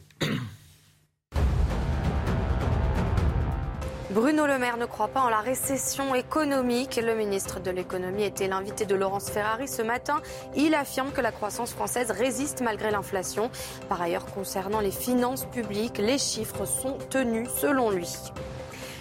[4.14, 7.00] Bruno Le Maire ne croit pas en la récession économique.
[7.03, 10.22] Le ministre de l'économie était l'invité de Laurence Ferrari ce matin.
[10.55, 13.50] Il affirme que la croissance française résiste malgré l'inflation.
[13.88, 18.09] Par ailleurs, concernant les finances publiques, les chiffres sont tenus selon lui.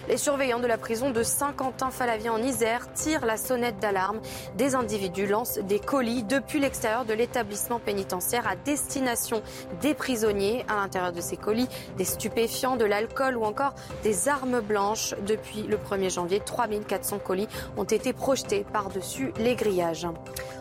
[0.10, 4.20] Les surveillants de la prison de Saint-Quentin-Falavie en Isère tirent la sonnette d'alarme.
[4.58, 9.42] Des individus lancent des colis depuis l'extérieur de l'établissement pénitentiaire à destination
[9.82, 10.66] des prisonniers.
[10.68, 15.16] À l'intérieur de ces colis, des stupéfiants, de l'alcool ou encore des armes blanches.
[15.26, 20.08] Depuis le 1er janvier, 3400 colis ont été projetés par-dessus les grillages.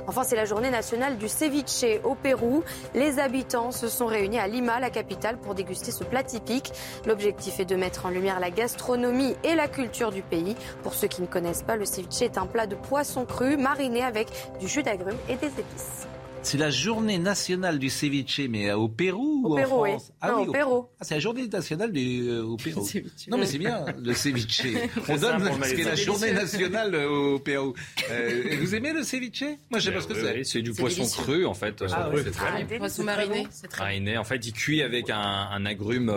[0.06, 2.62] Enfin, c'est la journée nationale du ceviche au Pérou.
[2.94, 6.72] Les habitants se sont réunis à Lima, la capitale, pour déguster ce plat typique.
[7.06, 10.56] L'objectif est de mettre en lumière la gastronomie et la culture du pays.
[10.82, 14.02] Pour ceux qui ne connaissent pas, le ceviche est un plat de poisson cru mariné
[14.02, 16.06] avec du jus d'agrumes et des épices.
[16.44, 20.52] C'est la journée nationale du ceviche, mais au Pérou ou en France Ah oui, au
[20.52, 20.86] Pérou.
[21.00, 22.86] Ah, c'est la journée nationale du, euh, au Pérou.
[23.28, 24.62] non, mais c'est bien, le ceviche.
[25.08, 27.74] On donne ce qui est la journée nationale euh, au Pérou.
[28.10, 29.44] Euh, vous aimez le ceviche?
[29.70, 30.44] Moi, je sais pas ce que c'est.
[30.44, 31.82] c'est du poisson cru, en fait.
[31.90, 32.78] Ah, oui, c'est très bon.
[32.78, 33.46] Poisson mariné.
[33.78, 34.18] Mariné.
[34.18, 36.12] En fait, il cuit avec un, un agrume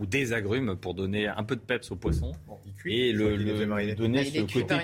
[0.00, 2.32] ou des agrumes pour donner un peu de peps au poisson.
[2.64, 3.00] il cuit.
[3.08, 4.74] Et le, le donner ce côté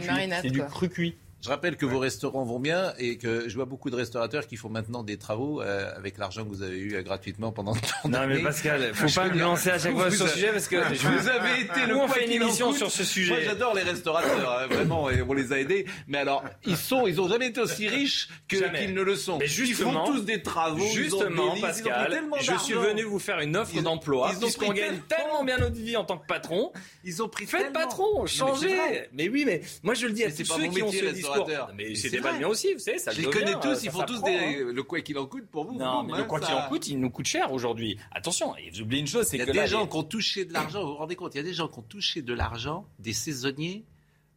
[0.43, 1.15] C'est du cru cuit.
[1.45, 4.57] Je rappelle que vos restaurants vont bien et que je vois beaucoup de restaurateurs qui
[4.57, 8.09] font maintenant des travaux euh, avec l'argent que vous avez eu euh, gratuitement pendant tant
[8.09, 10.77] Non mais Pascal, faut pas me lancer à chaque fois sur ce sujet parce que
[10.77, 13.35] vous avez été le on fait une émission sur ce sujet.
[13.35, 15.85] Moi j'adore les restaurateurs, hein, vraiment, et on les a aidés.
[16.09, 19.37] Mais alors ils sont, ils ont jamais été aussi riches qu'ils ne le sont.
[19.37, 20.87] Mais justement, ils font tous des travaux.
[20.95, 25.77] Justement, Pascal, je suis venu vous faire une offre d'emploi puisqu'on gagne tellement bien notre
[25.77, 26.73] vie en tant que patron.
[27.05, 28.79] Ils ont pris Faites patron, changez.
[29.13, 31.34] Mais oui, mais moi je le dis à tous ceux qui ont ce discours
[31.75, 34.05] mais c'était pas le mien aussi, vous savez, ça Je les connais tous, ils font
[34.05, 34.33] tous des...
[34.33, 34.73] Hein.
[34.73, 35.79] le quoi qu'il en coûte pour vous.
[35.79, 37.99] Non, mais le quoi qu'il en coûte, il nous coûte cher aujourd'hui.
[38.13, 39.45] Attention, et vous oubliez une chose, c'est que.
[39.45, 41.39] Il y a des gens qui ont touché de l'argent, vous vous rendez compte, il
[41.39, 43.85] y a des gens qui ont touché de l'argent, des saisonniers.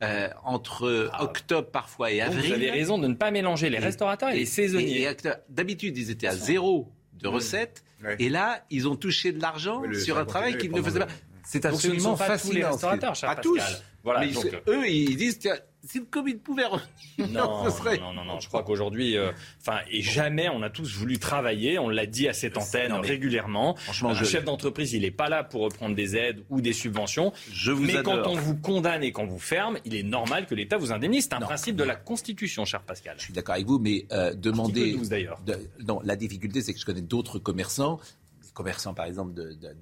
[0.04, 1.24] Euh, entre ah.
[1.24, 2.46] octobre parfois et avril.
[2.46, 5.10] Vous avez raison de ne pas mélanger les restaurateurs et, les saisonniers.
[5.50, 7.84] D'habitude, ils étaient à zéro de recettes.
[8.20, 11.08] Et là, ils ont touché de l'argent sur un travail qu'ils ne faisaient pas.
[11.44, 12.28] C'est absolument fascinant.
[12.28, 13.84] Pas tous les restaurateurs, cher Pas tous.
[14.04, 15.40] Voilà, donc, eux, ils disent
[15.88, 16.88] si le Covid pouvait revenir,
[17.30, 21.18] non, non, non, non, Je crois qu'aujourd'hui, euh, enfin, et jamais on a tous voulu
[21.18, 21.80] travailler.
[21.80, 23.76] On l'a dit à cette antenne régulièrement.
[23.76, 27.32] Franchement, un chef d'entreprise, il n'est pas là pour reprendre des aides ou des subventions.
[27.52, 30.56] Je vous Mais quand on vous condamne et qu'on vous ferme, il est normal que
[30.56, 31.26] l'État vous indemnise.
[31.26, 33.16] C'est un principe de la Constitution, cher Pascal.
[33.18, 34.94] Je suis d'accord avec vous, mais euh, demander.
[34.94, 35.42] 12, d'ailleurs.
[35.88, 38.00] non, la difficulté, c'est que je connais d'autres commerçants
[38.58, 39.34] commerçants, par exemple,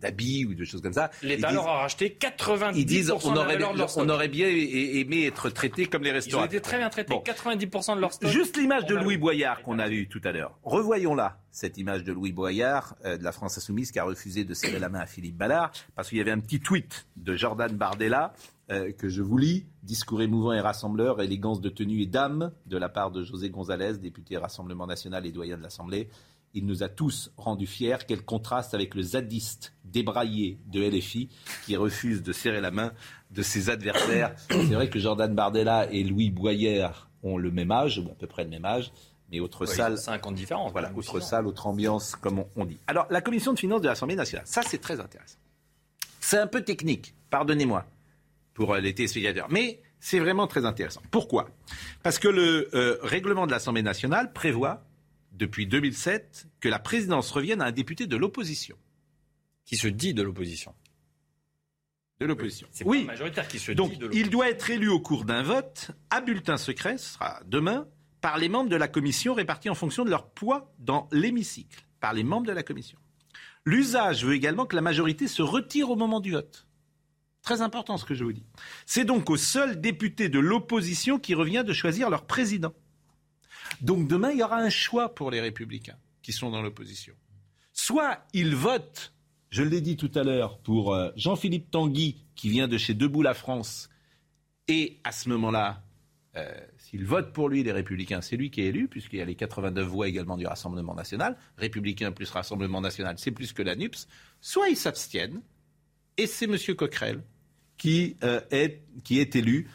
[0.01, 1.09] d'habits ou de choses comme ça.
[1.23, 3.57] L'État leur a racheté 90% Ils disent on aurait,
[3.95, 6.43] on aurait bien aimé être traités comme les restaurants.
[6.43, 8.29] Ils ont été très bien traités, 90% de leur stock.
[8.29, 10.59] Juste l'image de Louis Boyard qu'on a vue tout à l'heure.
[10.63, 14.53] Revoyons-la, cette image de Louis Boyard euh, de la France Insoumise qui a refusé de
[14.53, 17.71] serrer la main à Philippe Ballard parce qu'il y avait un petit tweet de Jordan
[17.71, 18.33] Bardella
[18.71, 19.65] euh, que je vous lis.
[19.83, 23.99] Discours émouvant et rassembleur, élégance de tenue et d'âme de la part de José González,
[23.99, 26.09] député Rassemblement national et doyen de l'Assemblée.
[26.55, 27.97] Il nous a tous rendus fiers.
[28.07, 31.29] Quel contraste avec le zadiste débraillé de LFI
[31.65, 32.93] qui refuse de serrer la main
[33.31, 34.33] de ses adversaires.
[34.49, 36.87] C'est vrai que Jordan Bardella et Louis Boyer
[37.23, 38.91] ont le même âge, ou à peu près le même âge.
[39.31, 39.97] Mais autre salle.
[39.97, 40.71] 5 ans de différence.
[40.71, 42.79] Voilà, autre salle, autre ambiance, comme on, dit.
[42.87, 45.37] Alors, la commission de finances de l'Assemblée nationale, ça c'est très intéressant.
[46.19, 47.85] C'est un peu technique, pardonnez-moi,
[48.53, 49.47] pour euh, les téléspectateurs.
[49.49, 51.01] Mais c'est vraiment très intéressant.
[51.11, 51.49] Pourquoi?
[52.03, 54.83] Parce que le euh, règlement de l'Assemblée nationale prévoit
[55.35, 58.77] depuis 2007 que la présidence revienne à un député de l'opposition.
[59.65, 60.73] Qui se dit de l'opposition.
[62.19, 62.67] De l'opposition.
[62.71, 63.03] C'est oui.
[63.03, 66.21] majoritaire qui se Donc, dit de il doit être élu au cours d'un vote à
[66.21, 67.87] bulletin secret, ce sera demain,
[68.21, 72.13] par les membres de la commission répartis en fonction de leur poids dans l'hémicycle, par
[72.13, 72.97] les membres de la commission.
[73.65, 76.67] L'usage veut également que la majorité se retire au moment du vote.
[77.41, 78.45] Très important ce que je vous dis.
[78.85, 82.73] C'est donc au seul député de l'opposition qui revient de choisir leur président.
[83.81, 85.97] Donc demain, il y aura un choix pour les républicains.
[86.21, 87.13] qui sont dans l'opposition.
[87.71, 89.13] Soit ils votent,
[89.51, 93.21] je l'ai dit tout à l'heure, pour euh, Jean-Philippe Tanguy, qui vient de chez Debout
[93.21, 93.89] la France,
[94.67, 95.83] et à ce moment-là,
[96.35, 99.25] euh, s'ils votent pour lui, les Républicains, c'est lui qui est élu, puisqu'il y a
[99.25, 101.37] les 89 voix également du Rassemblement national.
[101.57, 104.07] Républicain plus Rassemblement national, c'est plus que la NUPS.
[104.41, 105.41] Soit ils s'abstiennent,
[106.17, 106.57] et c'est M.
[106.75, 107.23] Coquerel
[107.77, 108.81] qui, euh, est,
[109.35, 109.69] élu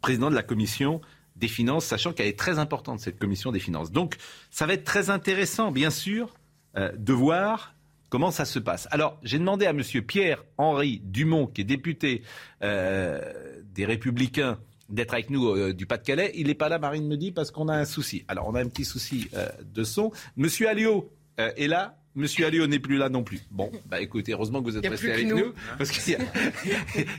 [0.00, 1.00] président de la commission
[1.36, 3.90] des finances, sachant qu'elle est très importante, cette commission des finances.
[3.90, 4.16] Donc,
[4.50, 6.34] ça va être très intéressant, bien sûr,
[6.76, 7.74] de voir
[8.08, 8.86] comment ça se passe.
[8.90, 9.82] Alors, j'ai demandé à M.
[9.82, 12.22] Pierre-Henri Dumont, qui est député
[12.60, 16.32] des Républicains, d'être avec nous euh, du Pas-de-Calais.
[16.34, 18.24] Il n'est pas là, Marine me dit, parce qu'on a un souci.
[18.28, 20.12] Alors, on a un petit souci euh, de son.
[20.36, 21.96] Monsieur Alliot euh, est là.
[22.14, 23.40] Monsieur Alliot n'est plus là non plus.
[23.50, 26.16] Bon, bah écoutez, heureusement que vous êtes resté avec nous, parce qu'il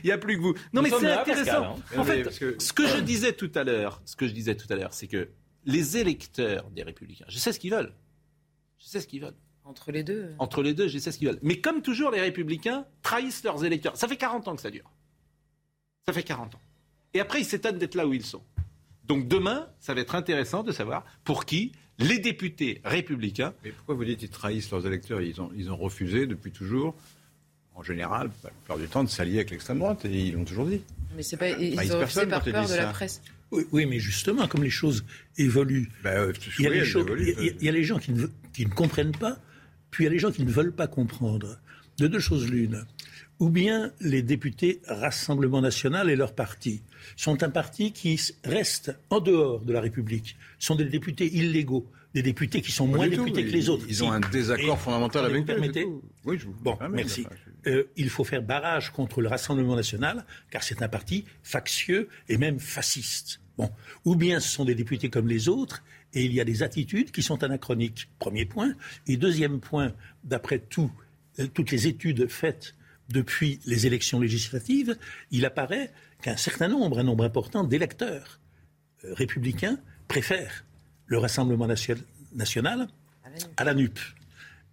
[0.04, 0.54] n'y a, plus que vous.
[0.72, 1.76] Non, mais c'est intéressant.
[1.76, 1.98] Hein.
[1.98, 4.76] En fait, ce que je disais tout à l'heure, ce que je disais tout à
[4.76, 5.28] l'heure, c'est que
[5.66, 7.92] les électeurs des Républicains, je sais ce qu'ils veulent.
[8.78, 9.36] Je sais ce qu'ils veulent.
[9.64, 10.32] Entre les deux.
[10.38, 11.40] Entre les deux, je sais ce qu'ils veulent.
[11.42, 13.96] Mais comme toujours, les Républicains trahissent leurs électeurs.
[13.96, 14.90] Ça fait 40 ans que ça dure.
[16.06, 16.60] Ça fait 40 ans.
[17.14, 18.42] Et après, ils s'étonnent d'être là où ils sont.
[19.04, 23.54] Donc demain, ça va être intéressant de savoir pour qui les députés républicains.
[23.64, 25.20] Mais pourquoi vous dites qu'ils trahissent leurs électeurs?
[25.20, 26.94] Ils ont, ils ont refusé depuis toujours,
[27.74, 30.04] en général, la plupart du temps, de s'allier avec l'extrême droite.
[30.04, 30.80] Et ils l'ont toujours dit.
[31.16, 31.48] Mais c'est pas.
[31.50, 33.22] Ils ont refusé par peur de la presse.
[33.52, 35.04] Oui, mais justement, comme les choses
[35.38, 35.88] évoluent,
[36.58, 39.38] il, y a les gens qui ne, qui ne comprennent pas,
[39.90, 41.58] puis il y a les gens qui ne veulent pas comprendre.
[41.98, 42.84] De deux choses l'une
[43.38, 46.82] ou bien les députés Rassemblement national et leur parti
[47.16, 52.22] sont un parti qui reste en dehors de la République, sont des députés illégaux, des
[52.22, 53.84] députés qui sont moins députés que les autres.
[53.88, 55.44] Ils ont un désaccord fondamental avec vous.
[55.44, 55.86] Permettez
[56.24, 57.26] Oui, je vous Bon, merci.
[57.66, 62.38] Euh, il faut faire barrage contre le Rassemblement national, car c'est un parti factieux et
[62.38, 63.40] même fasciste.
[63.58, 63.70] Bon.
[64.04, 65.82] Ou bien ce sont des députés comme les autres,
[66.14, 68.08] et il y a des attitudes qui sont anachroniques.
[68.18, 68.74] Premier point.
[69.06, 69.92] Et deuxième point,
[70.24, 70.90] d'après tout,
[71.38, 72.74] euh, toutes les études faites
[73.08, 74.96] depuis les élections législatives,
[75.30, 75.92] il apparaît
[76.22, 78.40] qu'un certain nombre, un nombre important d'électeurs
[79.04, 80.64] euh, républicains préfèrent
[81.06, 81.68] le Rassemblement
[82.32, 82.88] national
[83.56, 83.98] à la NUP.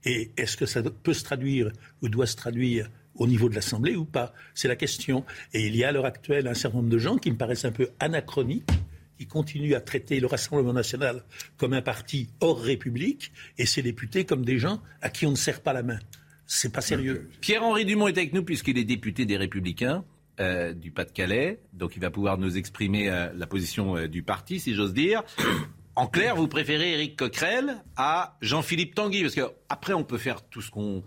[0.05, 3.95] Et est-ce que ça peut se traduire ou doit se traduire au niveau de l'Assemblée
[3.95, 4.33] ou pas?
[4.53, 5.23] C'est la question.
[5.53, 7.65] Et il y a à l'heure actuelle un certain nombre de gens qui me paraissent
[7.65, 8.69] un peu anachroniques,
[9.17, 11.23] qui continuent à traiter le Rassemblement national
[11.57, 15.35] comme un parti hors République et ses députés comme des gens à qui on ne
[15.35, 15.99] serre pas la main
[16.45, 17.29] c'est pas sérieux.
[17.41, 20.03] Pierre-Henri Dumont est avec nous puisqu'il est député des Républicains.
[20.39, 24.59] Euh, du Pas-de-Calais, donc il va pouvoir nous exprimer euh, la position euh, du parti,
[24.59, 25.21] si j'ose dire.
[25.95, 30.41] En clair, vous préférez Éric Coquerel à Jean-Philippe Tanguy, parce que après on peut faire
[30.41, 31.03] tout ce qu'on,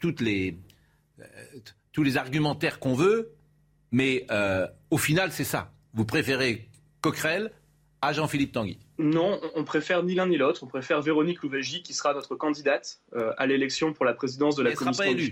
[0.00, 0.58] toutes les,
[1.92, 3.36] tous les argumentaires qu'on veut,
[3.92, 4.26] mais
[4.90, 5.72] au final c'est ça.
[5.92, 6.68] Vous préférez
[7.02, 7.52] Coquerel
[8.02, 8.78] à Jean-Philippe Tanguy.
[8.98, 10.62] Non, on préfère ni l'un ni l'autre.
[10.62, 14.62] On préfère Véronique Louvagie, qui sera notre candidate euh, à l'élection pour la présidence de
[14.62, 15.02] la Commission.
[15.04, 15.28] Elle ne sera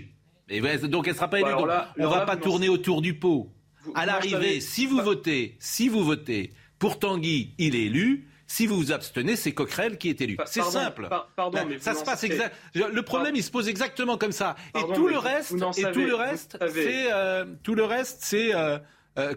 [0.49, 0.89] pas élue.
[0.89, 1.53] donc elle ne sera pas élue.
[1.53, 3.51] on ne va pas tourner autour du pot.
[3.95, 8.27] à l'arrivée, si vous votez, si vous votez pour Tanguy, il est élu.
[8.45, 10.37] Si vous vous abstenez, c'est Coquerel qui est élu.
[10.45, 11.09] C'est simple.
[11.35, 12.55] pardon, mais ça se passe exact.
[12.75, 14.55] Le problème, il se pose exactement comme ça.
[14.75, 18.79] et tout le reste, et tout le reste, c'est euh, tout le reste, c'est euh,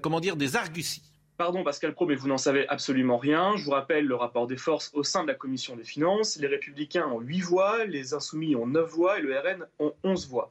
[0.03, 1.03] comment dire des arguties.
[1.37, 3.57] Pardon Pascal Pro, mais vous n'en savez absolument rien.
[3.57, 6.37] Je vous rappelle le rapport des forces au sein de la commission des finances.
[6.39, 10.29] Les républicains ont 8 voix, les insoumis ont 9 voix et le RN ont 11
[10.29, 10.51] voix.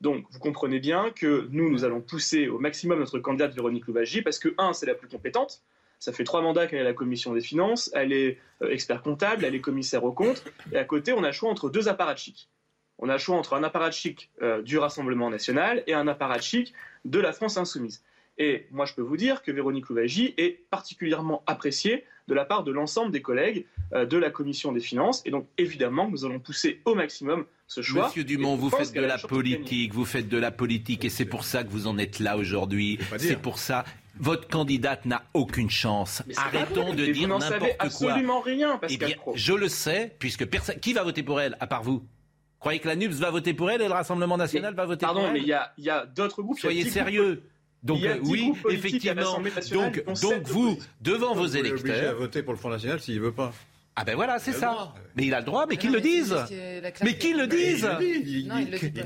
[0.00, 4.22] Donc vous comprenez bien que nous, nous allons pousser au maximum notre candidate Véronique Louvagie
[4.22, 5.62] parce que, un, c'est la plus compétente.
[5.98, 7.90] Ça fait trois mandats qu'elle est à la commission des finances.
[7.92, 10.44] Elle est euh, expert comptable, elle est commissaire aux comptes.
[10.72, 12.48] Et à côté, on a choix entre deux apparatchiks.
[12.98, 16.72] On a choix entre un apparatchik euh, du Rassemblement national et un apparatchik
[17.04, 18.02] de la France insoumise.
[18.38, 22.64] Et moi, je peux vous dire que Véronique Louvagie est particulièrement appréciée de la part
[22.64, 25.22] de l'ensemble des collègues euh, de la commission des finances.
[25.24, 28.06] Et donc, évidemment, nous allons pousser au maximum ce choix.
[28.06, 31.44] Monsieur Dumont, vous faites de la politique, vous faites de la politique, et c'est pour
[31.44, 32.98] ça que vous en êtes là aujourd'hui.
[33.18, 33.84] C'est pour ça.
[34.18, 36.22] Votre candidate n'a aucune chance.
[36.36, 37.70] Arrêtons de dire n'importe quoi.
[37.78, 40.78] absolument rien, eh Pascal bien, Je le sais, puisque personne.
[40.80, 42.04] Qui va voter pour elle, à part vous?
[42.60, 45.16] Croyez que la NUPS va voter pour elle et le Rassemblement national va voter pour
[45.16, 45.22] elle?
[45.22, 46.58] Pardon, mais il y a, d'autres groupes.
[46.58, 47.42] Soyez sérieux.
[47.82, 49.40] Donc oui, effectivement.
[49.72, 53.32] Donc, donc vous, devant vos électeurs, obligé à voter pour le Front National s'il veut
[53.32, 53.52] pas.
[53.94, 54.94] Ah ben voilà, c'est ça.
[55.16, 56.34] Mais il a le droit, mais qu'il le dise.
[57.02, 57.88] Mais qu'il le dise.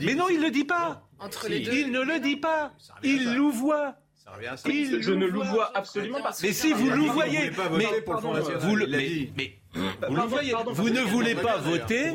[0.03, 1.03] Mais non, il le dit pas.
[1.49, 2.73] Il ne le dit pas.
[3.03, 3.97] Il louvoie.
[4.67, 6.35] Il je ne louvoie absolument pas.
[6.43, 7.87] Mais si vous louvoyez, mais
[8.61, 9.61] vous le, mais,
[10.74, 12.12] vous ne voulez pas voter.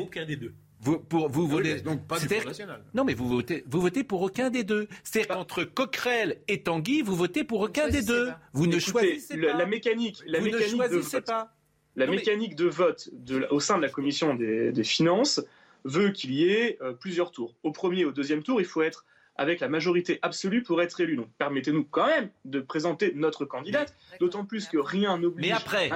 [0.82, 2.82] Vous, pour, vous votez donc pas du National.
[2.92, 4.88] Non, mais vous votez, vous votez pour aucun des deux.
[5.04, 8.30] C'est-à-dire qu'entre Coquerel et Tanguy, vous votez pour aucun des deux.
[8.52, 9.56] Vous ne choisissez pas.
[9.56, 11.54] La mécanique, la vous mécanique ne choisissez pas.
[11.94, 13.10] La mécanique de vote
[13.50, 15.40] au sein de la commission des, finances
[15.84, 17.54] veut qu'il y ait euh, plusieurs tours.
[17.62, 19.04] Au premier et au deuxième tour, il faut être
[19.36, 21.16] avec la majorité absolue pour être élu.
[21.16, 25.90] Donc permettez-nous quand même de présenter notre candidate, d'autant plus que rien n'oblige Mais après,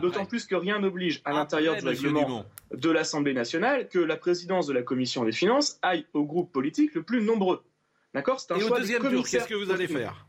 [0.00, 2.44] d'autant plus que rien n'oblige à l'intérieur du règlement
[2.74, 6.94] de l'Assemblée nationale que la présidence de la commission des finances aille au groupe politique
[6.94, 7.62] le plus nombreux.
[8.14, 10.26] D'accord C'est un Et au deuxième tour, qu'est-ce que vous allez faire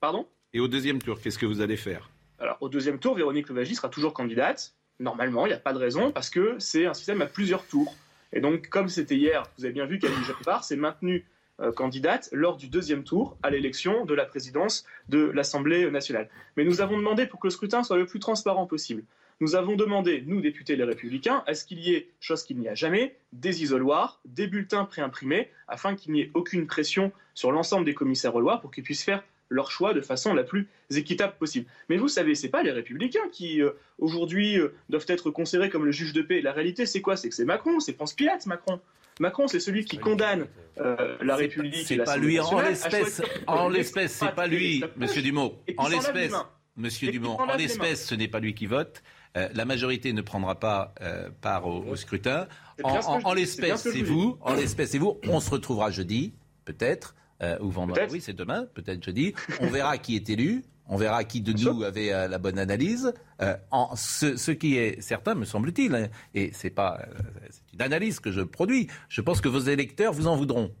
[0.00, 3.48] Pardon Et au deuxième tour, qu'est-ce que vous allez faire Alors au deuxième tour, Véronique
[3.48, 4.74] Louvagie sera toujours candidate.
[5.00, 7.94] Normalement, il n'y a pas de raison parce que c'est un système à plusieurs tours.
[8.32, 11.36] Et donc, comme c'était hier, vous avez bien vu qu'Annie Jacquard s'est maintenue euh,
[11.74, 16.28] candidate lors du deuxième tour à l'élection de la présidence de l'Assemblée nationale.
[16.56, 19.02] Mais nous avons demandé pour que le scrutin soit le plus transparent possible.
[19.40, 22.68] Nous avons demandé, nous députés les Républicains, à ce qu'il y ait, chose qu'il n'y
[22.68, 27.84] a jamais, des isoloirs, des bulletins préimprimés, afin qu'il n'y ait aucune pression sur l'ensemble
[27.84, 31.34] des commissaires aux lois pour qu'ils puissent faire leur choix de façon la plus équitable
[31.38, 31.66] possible.
[31.88, 35.84] Mais vous savez, c'est pas les républicains qui euh, aujourd'hui euh, doivent être considérés comme
[35.84, 36.40] le juge de paix.
[36.42, 37.16] La réalité, c'est quoi?
[37.16, 38.80] C'est que c'est Macron, c'est France Pilate, Macron.
[39.20, 40.46] Macron, c'est celui qui condamne
[40.80, 41.86] euh, la République.
[41.86, 43.22] C'est pas lui en l'espèce.
[43.46, 45.56] En l'espèce, c'est pas lui, Monsieur Dumont.
[45.76, 46.32] En l'espèce,
[46.76, 47.36] Monsieur Dumont.
[47.38, 49.02] En l'espèce, ce n'est pas lui qui vote.
[49.36, 52.48] Euh, la majorité ne prendra pas euh, part au, scrutin.
[52.82, 54.38] En, l'espèce, c'est vous.
[54.40, 55.18] En l'espèce, c'est vous.
[55.24, 57.14] On se retrouvera jeudi, peut-être,
[57.60, 58.06] ou vendredi.
[58.10, 59.34] Oui, c'est demain, peut-être jeudi.
[59.60, 60.64] On verra qui est élu.
[60.88, 63.12] On verra qui de nous avait euh, la bonne analyse.
[63.42, 67.20] Euh, en, ce, qui est certain, me semble-t-il, hein, et c'est pas euh,
[67.50, 68.88] c'est une analyse que je produis.
[69.08, 70.72] Je pense que vos électeurs vous en voudront.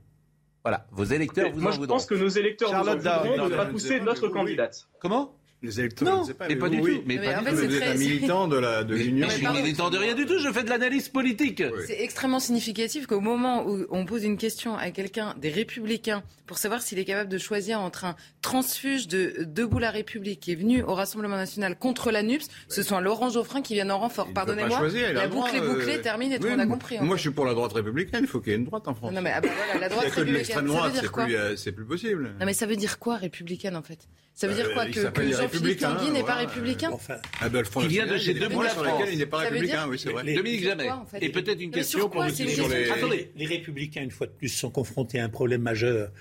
[0.64, 1.78] Voilà, vos électeurs vous en voudront.
[1.78, 4.88] Moi, je pense que nos électeurs vous en voudront de ne pas pousser notre candidate.
[4.98, 5.37] Comment?
[5.62, 7.02] Les électeurs, non, sais pas, mais pas du tout.
[7.04, 7.56] Mais, pas du tout.
[7.56, 9.28] Vous êtes un militant de la de l'Union.
[9.28, 10.38] Je suis militant de rien du tout.
[10.38, 11.62] Je fais de l'analyse politique.
[11.86, 16.58] C'est extrêmement significatif qu'au moment où on pose une question à quelqu'un des Républicains pour
[16.58, 20.54] savoir s'il est capable de choisir entre un transfuge de Debout la République qui est
[20.54, 24.28] venu au Rassemblement national contre la NUPS, ce soit Laurent Geoffrin qui vient en renfort.
[24.32, 24.80] Pardonnez-moi.
[25.12, 26.98] La boucle est bouclée, euh, termine et monde a compris.
[27.00, 28.20] Moi, je suis pour la droite républicaine.
[28.22, 29.12] Il faut qu'il y ait une droite en France.
[29.12, 30.68] Non, mais ah bah voilà, la droite républicaine.
[30.70, 32.34] Euh, C'est plus possible.
[32.40, 34.08] Non, mais ça veut dire quoi républicaine en fait?
[34.38, 37.88] Ça veut dire quoi euh, que Jean-Philippe Tanguy n'est pas républicain Enfin, ah ben, il
[37.88, 39.02] vient de chez Debout la France.
[39.10, 40.32] Il n'est pas républicain, oui, c'est vrai.
[40.32, 40.88] Dominique Jamais.
[41.20, 42.88] Et peut-être une question pour nous sur les.
[42.88, 46.12] Attendez, les républicains, une fois de plus, sont confrontés à un problème majeur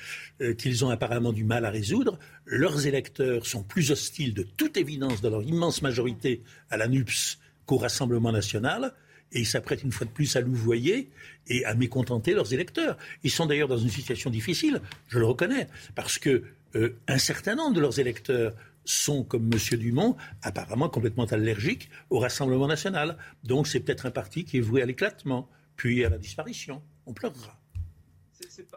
[0.57, 2.17] qu'ils ont apparemment du mal à résoudre.
[2.45, 6.41] Leurs électeurs sont plus hostiles de toute évidence, dans leur immense majorité,
[6.71, 7.37] à la NUPS
[7.67, 8.95] qu'au Rassemblement national.
[9.31, 11.09] Et ils s'apprêtent une fois de plus à louvoyer
[11.47, 12.97] et à mécontenter leurs électeurs.
[13.23, 16.43] Ils sont d'ailleurs dans une situation difficile, je le reconnais, parce que
[16.75, 18.53] euh, un certain nombre de leurs électeurs
[18.85, 19.79] sont, comme M.
[19.79, 23.17] Dumont, apparemment complètement allergiques au Rassemblement national.
[23.43, 26.81] Donc c'est peut-être un parti qui est voué à l'éclatement, puis à la disparition.
[27.05, 27.59] On pleurera.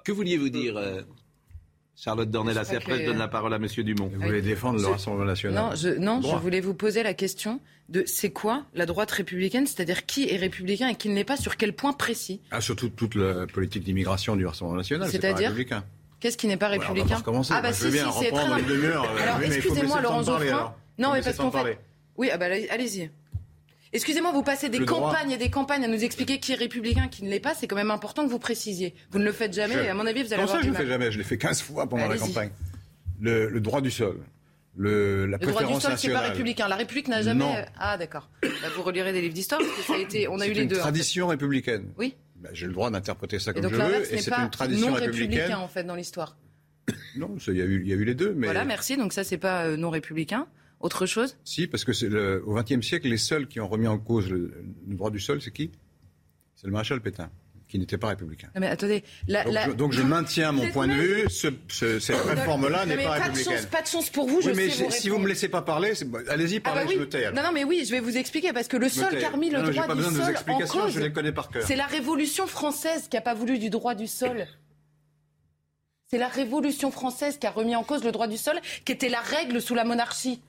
[0.05, 1.03] Que vouliez-vous dire euh,
[2.01, 2.70] Charlotte Dornelas.
[2.72, 3.66] Et après, je donne la parole à M.
[3.66, 4.11] Dumont.
[4.12, 7.61] Vous voulez défendre le Rassemblement national Non, je, non je voulais vous poser la question
[7.91, 11.36] de c'est quoi la droite républicaine C'est-à-dire qui est républicain et qui ne l'est pas
[11.36, 12.41] Sur quel point précis?
[12.51, 15.11] Ah, Surtout toute la politique d'immigration du Rassemblement national.
[15.11, 15.49] C'est-à-dire?
[15.49, 15.84] républicain.
[16.21, 18.45] Qu'est-ce qui n'est pas républicain Ah, bah si, si, c'est très.
[18.45, 20.75] Alors, excusez-moi, Laurent Geoffrin.
[20.99, 21.79] Non, mais parce qu'en fait.
[22.16, 23.11] Oui, ah bah, allez-y.
[23.93, 27.25] Excusez-moi, vous passez des campagnes et des campagnes à nous expliquer qui est républicain, qui
[27.25, 27.55] ne l'est pas.
[27.55, 28.95] C'est quand même important que vous précisiez.
[29.11, 29.75] Vous ne le faites jamais.
[29.75, 31.11] Et à mon avis, vous allez avoir ça, je ne le fais jamais.
[31.11, 32.51] Je l'ai fait 15 fois pendant la campagne.
[33.21, 34.21] Le, droit du sol.
[34.77, 36.68] Le, la le droit du sol, c'est pas républicain.
[36.68, 37.66] La République n'a jamais.
[37.79, 38.29] Ah, d'accord.
[38.77, 40.29] vous relirez des livres d'histoire parce que ça a été.
[40.29, 40.75] On a eu les deux.
[40.75, 41.87] C'est une tradition républicaine.
[41.99, 42.14] Oui.
[42.41, 44.12] Ben, J'ai le droit d'interpréter ça comme je veux.
[44.12, 45.55] Et c'est une tradition non républicaine.
[45.55, 46.36] en fait dans l'histoire.
[47.16, 48.32] non, il y, a eu, y a eu les deux.
[48.34, 48.47] Mais...
[48.47, 48.97] Voilà, merci.
[48.97, 50.47] Donc ça, c'est pas euh, non républicain.
[50.80, 51.36] Autre chose?
[51.45, 54.30] Si, parce que c'est le, au XXe siècle, les seuls qui ont remis en cause
[54.30, 55.70] le, droit du sol, c'est qui?
[56.57, 57.30] C'est le maréchal Pétain
[57.71, 58.49] qui n'était pas républicain.
[58.59, 59.05] mais attendez,
[59.77, 61.25] donc, je maintiens mon point de vue.
[61.31, 63.66] cette réforme-là n'est pas, républicaine.
[63.66, 64.41] pas de chance pour vous.
[64.43, 65.93] je mais sais si vous me laissez pas parler,
[66.29, 67.31] allez-y, ah parlez, bah je me tais.
[67.31, 69.51] Non, non, mais oui, je vais vous expliquer parce que le sol qui a remis
[69.51, 71.62] le droit du sol en cause, je les connais par cœur.
[71.64, 74.47] C'est la Révolution française qui n'a pas voulu du droit du sol.
[76.09, 79.09] C'est la Révolution française qui a remis en cause le droit du sol, qui était
[79.09, 80.43] la règle sous la monarchie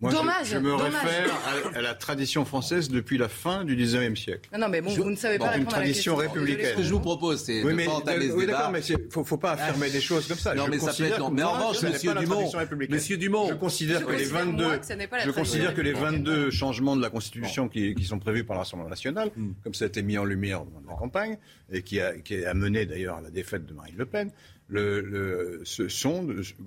[0.00, 0.48] dommage.
[0.48, 1.34] Je, me réfère
[1.74, 4.48] à, la tradition française depuis la fin du 19e siècle.
[4.52, 6.72] Non, non mais bon, vous ne savez pas répondre une tradition à la républicaine.
[6.72, 9.24] Ce que je vous propose, c'est oui, de pas entamer oui, d'accord, mais il faut,
[9.24, 10.54] faut pas affirmer des choses comme ça.
[10.54, 11.30] Non, je mais ça peut être.
[11.30, 12.50] Mais en revanche, Monsieur Dumont,
[12.88, 14.80] Monsieur Dumont, je considère que les 22,
[15.24, 18.88] je considère que les 22 changements de la Constitution qui, qui sont prévus par l'Assemblée
[18.88, 19.52] nationale, hmm.
[19.64, 21.38] comme ça a été mis en lumière dans la campagne
[21.72, 24.30] et qui a, qui a amené d'ailleurs à la défaite de Marine Le Pen,
[24.68, 26.26] le, ce sont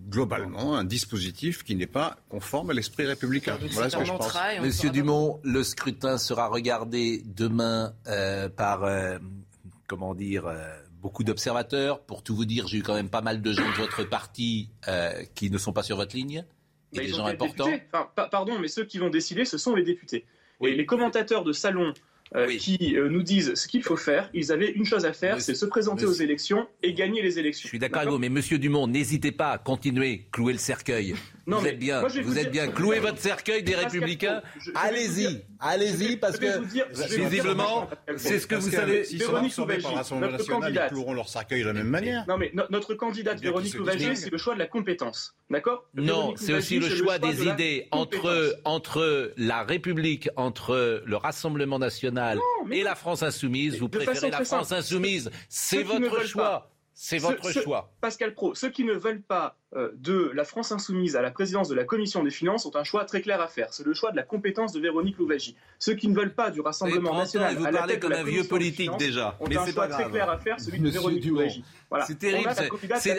[0.10, 3.58] globalement un dispositif qui n'est pas conforme à l'esprit républicain.
[3.72, 4.38] Voilà ce que je pense.
[4.62, 9.18] Monsieur Dumont, le scrutin sera regardé demain euh, par, euh,
[9.88, 10.58] comment dire, euh,
[11.02, 12.02] beaucoup d'observateurs.
[12.02, 14.70] Pour tout vous dire, j'ai eu quand même pas mal de gens de votre parti
[15.36, 16.46] qui ne sont pas sur votre ligne.
[16.94, 17.70] Et des gens importants.
[18.16, 20.26] pardon, mais ceux qui vont décider, ce sont les députés.
[20.62, 21.94] Et les commentateurs de salon
[22.36, 24.30] euh, qui euh, nous disent ce qu'il faut faire.
[24.34, 27.64] Ils avaient une chose à faire, c'est se présenter aux élections et gagner les élections.
[27.64, 31.16] Je suis d'accord avec vous, mais Monsieur Dumont, n'hésitez pas à continuer, clouer le cercueil.
[31.48, 32.68] Non, vous êtes bien, vous êtes bien.
[32.68, 34.44] Clouez votre cercueil des Républicains.
[34.76, 36.60] Allez-y, allez-y, parce que
[37.16, 39.04] visiblement, c'est ce que vous savez.
[39.04, 39.88] Si Véronique Louvagie,
[40.20, 42.26] notre candidate, ils cloueront leur cercueil de la même manière.
[42.28, 45.86] Non, mais notre candidate Véronique Louvagie, c'est le choix de la compétence, d'accord?
[45.94, 52.40] Non, c'est aussi le choix des idées entre entre la République, entre le Rassemblement national
[52.72, 53.80] et la France insoumise.
[53.80, 56.72] Vous préférez la France insoumise, c'est votre choix.
[57.02, 57.94] C'est votre choix.
[58.02, 61.76] Pascal Pro, ceux qui ne veulent pas de la France insoumise à la présidence de
[61.76, 63.68] la Commission des finances ont un choix très clair à faire.
[63.72, 65.56] C'est le choix de la compétence de Véronique Louvagie.
[65.78, 68.22] Ceux qui ne veulent pas du Rassemblement national vous à la tête comme de la
[68.22, 69.38] un vieux politique déjà.
[69.40, 71.64] ont un choix très clair à faire, celui de Véronique Louvagie.
[71.90, 72.06] Voilà.
[72.06, 72.50] C'est terrible.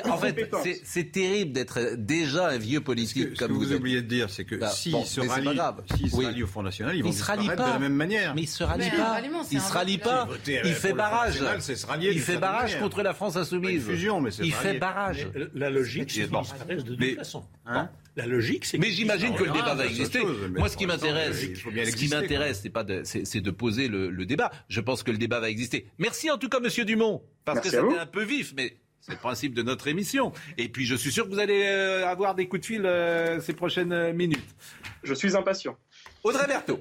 [0.08, 0.50] en fait,
[0.84, 3.64] c'est terrible d'être déjà un vieux politique comme vous.
[3.64, 6.96] Ce que vous oubliez de dire, c'est que bah, s'ils se rallient au Front National,
[6.96, 8.34] ils vont se rallient pas de la même manière.
[8.34, 9.20] Mais ils se rallient pas.
[9.50, 10.28] Ils se rallient pas.
[10.46, 11.40] Il fait barrage.
[12.00, 13.88] Il fait barrage contre la France insoumise.
[14.42, 15.28] Il fait barrage.
[15.54, 16.10] La logique,
[16.44, 18.78] c'est qu'ils disparaissent de Hein la logique, c'est.
[18.78, 20.20] Mais j'imagine que le débat va exister.
[20.56, 24.50] Moi, ce qui m'intéresse, ce qui m'intéresse, c'est pas de, c'est de poser le, débat.
[24.68, 25.86] Je pense que le débat va exister.
[25.98, 29.18] Merci en tout cas, Monsieur Dumont, parce que c'était un peu vif, mais c'est le
[29.18, 30.32] principe de notre émission.
[30.58, 33.40] Et puis, je suis sûr que vous allez euh, avoir des coups de fil euh,
[33.40, 34.54] ces prochaines euh, minutes.
[35.02, 35.76] Je suis impatient.
[36.22, 36.80] Audrey Berthaud.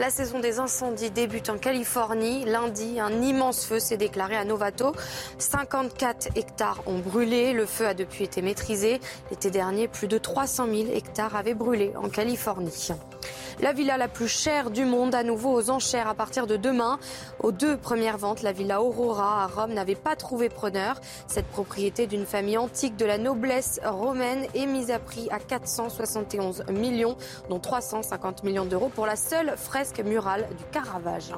[0.00, 2.46] La saison des incendies débute en Californie.
[2.46, 4.94] Lundi, un immense feu s'est déclaré à Novato.
[5.36, 7.52] 54 hectares ont brûlé.
[7.52, 8.98] Le feu a depuis été maîtrisé.
[9.30, 12.88] L'été dernier, plus de 300 000 hectares avaient brûlé en Californie.
[13.60, 16.98] La villa la plus chère du monde, à nouveau aux enchères à partir de demain.
[17.40, 20.98] Aux deux premières ventes, la villa Aurora à Rome n'avait pas trouvé preneur.
[21.26, 26.64] Cette propriété d'une famille antique de la noblesse romaine est mise à prix à 471
[26.70, 27.16] millions,
[27.50, 31.32] dont 350 millions d'euros pour la seule fresque murale du Caravage.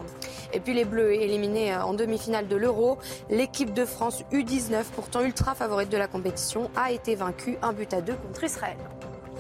[0.53, 2.99] Et puis les Bleus éliminés en demi-finale de l'Euro.
[3.30, 7.93] L'équipe de France U19, pourtant ultra favorite de la compétition, a été vaincue un but
[7.95, 8.76] à deux contre Israël.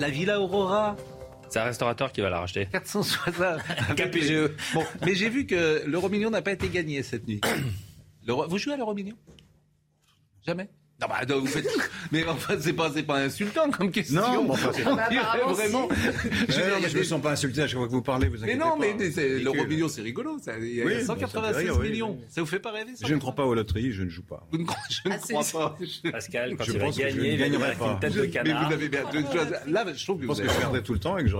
[0.00, 0.96] La Villa Aurora
[1.52, 2.66] c'est un restaurateur qui va la racheter.
[2.66, 3.34] 460
[3.94, 4.50] KPGE.
[4.72, 7.42] Bon, mais j'ai vu que l'euro million n'a pas été gagné cette nuit.
[8.26, 9.16] Vous jouez à l'euro million?
[10.46, 10.70] Jamais?
[11.02, 11.66] Non, bah, vous faites.
[12.12, 14.20] Mais enfin, c'est pas, c'est pas insultant comme question.
[14.20, 15.08] Non, mais enfin, c'est bah,
[15.48, 15.88] vraiment.
[16.48, 18.28] Je, je me sens pas insulté à chaque fois que vous parlez.
[18.28, 18.94] Vous mais non, mais
[19.38, 20.38] l'euro million, c'est rigolo.
[20.40, 20.58] Ça.
[20.58, 22.18] Il y a 186 millions.
[22.28, 24.22] Ça vous fait pas rêver ça Je ne crois pas aux loteries, je ne joue
[24.22, 24.46] pas.
[24.52, 25.78] je ne ah, crois pas.
[26.12, 27.92] Pascal, quand je il va gagner, il pas.
[27.92, 28.60] Une tête de canard.
[28.60, 29.54] Mais vous avez bien deux choses.
[29.66, 30.34] Là, je trouve que vous.
[30.34, 31.36] Je pense que je perdais tout le temps et que je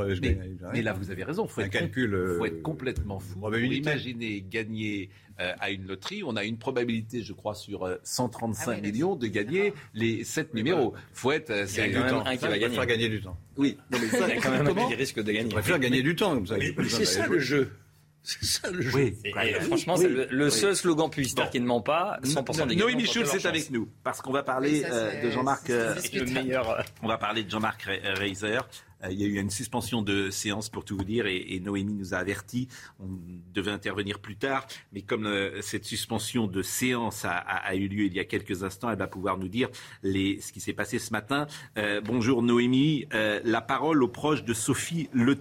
[0.72, 1.44] Mais là, vous avez raison.
[1.44, 3.48] Être faut être complètement fou.
[3.54, 5.10] Imaginez gagner
[5.41, 9.16] euh, à une loterie, on a une probabilité, je crois, sur 135 euh, ah millions
[9.16, 10.95] de gagner les 7 numéros.
[11.12, 12.74] Faut être, euh, c'est quand même un qui va gagner.
[12.74, 13.37] faire gagner du temps.
[13.57, 15.55] Oui, non, mais ça, il y a quand même un qui risque de gagner.
[15.55, 16.57] Va faire gagner du temps, comme ça.
[16.89, 17.72] c'est ça le jeu.
[18.24, 18.91] C'est ça le jeu.
[18.95, 19.16] Oui.
[19.62, 22.20] franchement, c'est le, seul slogan publicitaire qui ne ment pas.
[22.22, 24.85] 100% des Noémie Schulz c'est avec nous parce qu'on va parler
[25.24, 25.66] de Jean-Marc.
[25.66, 26.85] le meilleur.
[27.03, 28.61] On va parler de Jean-Marc Reiser.
[29.05, 31.94] Euh, il y a eu une suspension de séance pour tout vous dire et, Noémie
[31.94, 32.68] nous a averti.
[32.98, 33.09] On
[33.55, 38.14] devait intervenir plus tard, mais comme euh, cette suspension de séance a, eu lieu il
[38.14, 39.68] y a quelques instants, elle va pouvoir nous dire
[40.03, 41.46] ce qui s'est passé ce matin.
[41.76, 45.36] Euh, bonjour Noémie, la parole aux proches de Sophie Le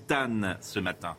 [0.61, 1.15] ce matin.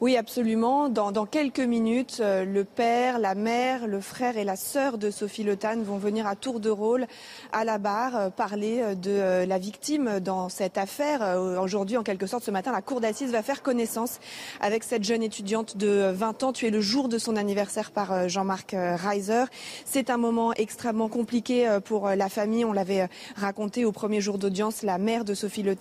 [0.00, 0.88] Oui, absolument.
[0.88, 5.10] Dans, dans quelques minutes, euh, le père, la mère, le frère et la sœur de
[5.10, 7.08] Sophie Le vont venir à tour de rôle
[7.50, 11.36] à la barre euh, parler euh, de la victime dans cette affaire.
[11.60, 14.20] Aujourd'hui, en quelque sorte, ce matin, la cour d'assises va faire connaissance
[14.60, 18.76] avec cette jeune étudiante de 20 ans, tuée le jour de son anniversaire par Jean-Marc
[18.76, 19.46] Reiser.
[19.84, 22.64] C'est un moment extrêmement compliqué pour la famille.
[22.64, 24.82] On l'avait raconté au premier jour d'audience.
[24.82, 25.74] La mère de Sophie Le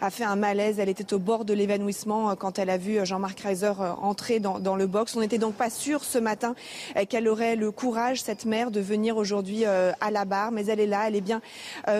[0.00, 0.78] a fait un malaise.
[0.78, 4.60] Elle était au bord de l'évanouissement quand elle a vu Jean-Marc Kreiser euh, entrer dans,
[4.60, 5.16] dans le box.
[5.16, 6.54] On n'était donc pas sûr ce matin
[6.96, 10.66] euh, qu'elle aurait le courage, cette mère, de venir aujourd'hui euh, à la barre, mais
[10.66, 11.40] elle est là, elle est bien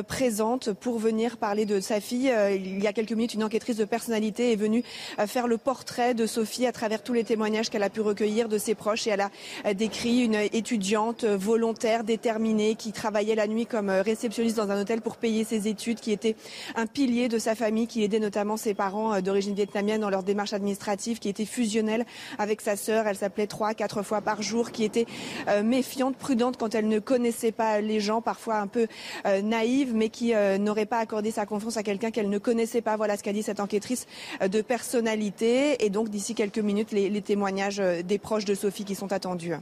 [0.06, 2.32] présente pour venir parler de sa fille.
[2.54, 4.84] Il y a quelques minutes, une enquêtrice de personnalité est venue
[5.26, 8.58] faire le portrait de Sophie à travers tous les témoignages qu'elle a pu recueillir de
[8.58, 9.22] ses proches et elle
[9.64, 15.00] a décrit une étudiante volontaire, déterminée, qui travaillait la nuit comme réceptionniste dans un hôtel
[15.00, 16.36] pour payer ses études, qui était
[16.76, 20.52] un pilier de sa famille, qui aidait notamment ses parents d'origine vietnamienne dans leur démarche
[20.52, 22.04] administrative, qui était fusionnelle
[22.38, 23.06] avec sa sœur.
[23.06, 25.06] Elle s'appelait trois, quatre fois par jour, qui était
[25.48, 28.86] euh, méfiante, prudente quand elle ne connaissait pas les gens, parfois un peu
[29.26, 32.82] euh, naïve, mais qui euh, n'aurait pas accordé sa confiance à quelqu'un qu'elle ne connaissait
[32.82, 32.96] pas.
[32.96, 34.06] Voilà ce qu'a dit cette enquêtrice
[34.40, 35.84] de personnalité.
[35.84, 39.54] Et donc, d'ici quelques minutes, les, les témoignages des proches de Sophie qui sont attendus.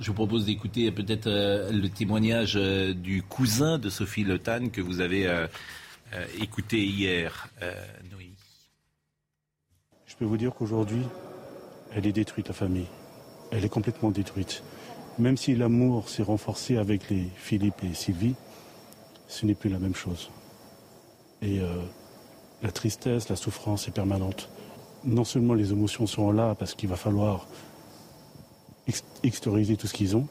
[0.00, 5.28] Je vous propose d'écouter peut-être le témoignage du cousin de Sophie Le que vous avez
[6.40, 7.48] écouté hier.
[10.20, 11.00] Je peux vous dire qu'aujourd'hui,
[11.96, 12.84] elle est détruite, la famille.
[13.52, 14.62] Elle est complètement détruite.
[15.18, 18.34] Même si l'amour s'est renforcé avec les Philippe et Sylvie,
[19.28, 20.30] ce n'est plus la même chose.
[21.40, 21.60] Et
[22.62, 24.50] la tristesse, la souffrance est permanente.
[25.06, 27.46] Non seulement les émotions sont là parce qu'il va falloir
[29.22, 30.26] extérioriser tout ce qu'ils ont,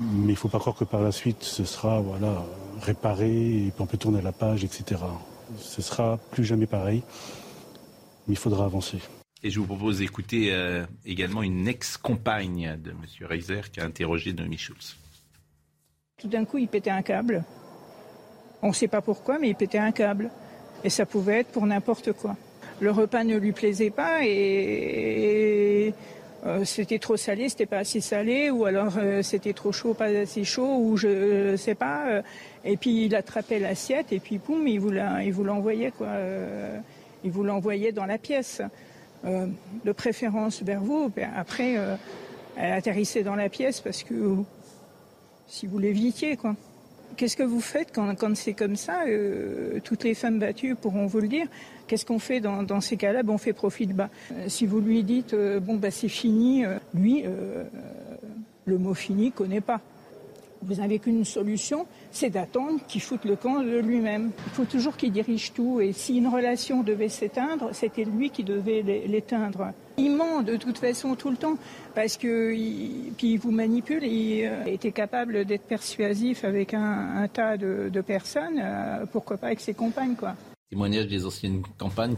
[0.00, 2.44] mais il ne faut pas croire que par la suite ce sera voilà,
[2.82, 5.02] réparé et puis on peut tourner la page, etc.
[5.56, 7.04] Ce sera plus jamais pareil,
[8.28, 8.98] il faudra avancer.
[9.42, 12.98] Et je vous propose d'écouter euh, également une ex-compagne de M.
[13.20, 14.96] Reiser qui a interrogé Noémie Schulz.
[16.20, 17.44] Tout d'un coup, il pétait un câble.
[18.62, 20.30] On ne sait pas pourquoi, mais il pétait un câble.
[20.82, 22.36] Et ça pouvait être pour n'importe quoi.
[22.80, 25.92] Le repas ne lui plaisait pas et,
[26.46, 30.06] euh, c'était trop salé, c'était pas assez salé, ou alors euh, c'était trop chaud, pas
[30.06, 32.06] assez chaud, ou je, ne sais pas.
[32.06, 32.22] Euh.
[32.64, 36.08] et puis il attrapait l'assiette et puis poum, il vous l'envoyait quoi.
[37.24, 38.62] Il vous l'envoyait dans la pièce.
[39.24, 41.10] de préférence vers vous.
[41.36, 41.76] Après,
[42.56, 44.36] elle atterrissait dans la pièce parce que
[45.48, 46.54] si vous l'évitiez quoi.
[47.16, 51.18] Qu'est-ce que vous faites quand, c'est comme ça euh, Toutes les femmes battues pourront vous
[51.18, 51.46] le dire?
[51.88, 53.22] Qu'est-ce qu'on fait dans, ces cas-là?
[53.26, 54.08] On fait profil bas.
[54.30, 56.64] Euh, si vous lui dites, euh, bon, bah, c'est fini,
[56.94, 57.24] lui,
[58.66, 59.80] le mot fini, connaît pas.
[60.62, 64.30] Vous n'avez qu'une solution, c'est d'attendre qu'il foute le camp de lui-même.
[64.46, 65.80] Il faut toujours qu'il dirige tout.
[65.80, 69.72] Et si une relation devait s'éteindre, c'était lui qui devait l'éteindre.
[69.96, 71.56] Il ment de toute façon tout le temps
[71.94, 72.50] parce que
[73.16, 74.04] puis il vous manipule.
[74.04, 78.60] Il euh, était capable d'être persuasif avec un, tas de, personnes.
[78.62, 80.34] Euh, pourquoi pas avec ses compagnes, quoi.
[80.70, 82.14] Témoignage des anciennes campagnes,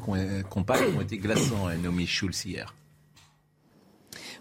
[0.50, 2.74] compagnes qui ont été glaçants, hein, Nomi Schulz hier.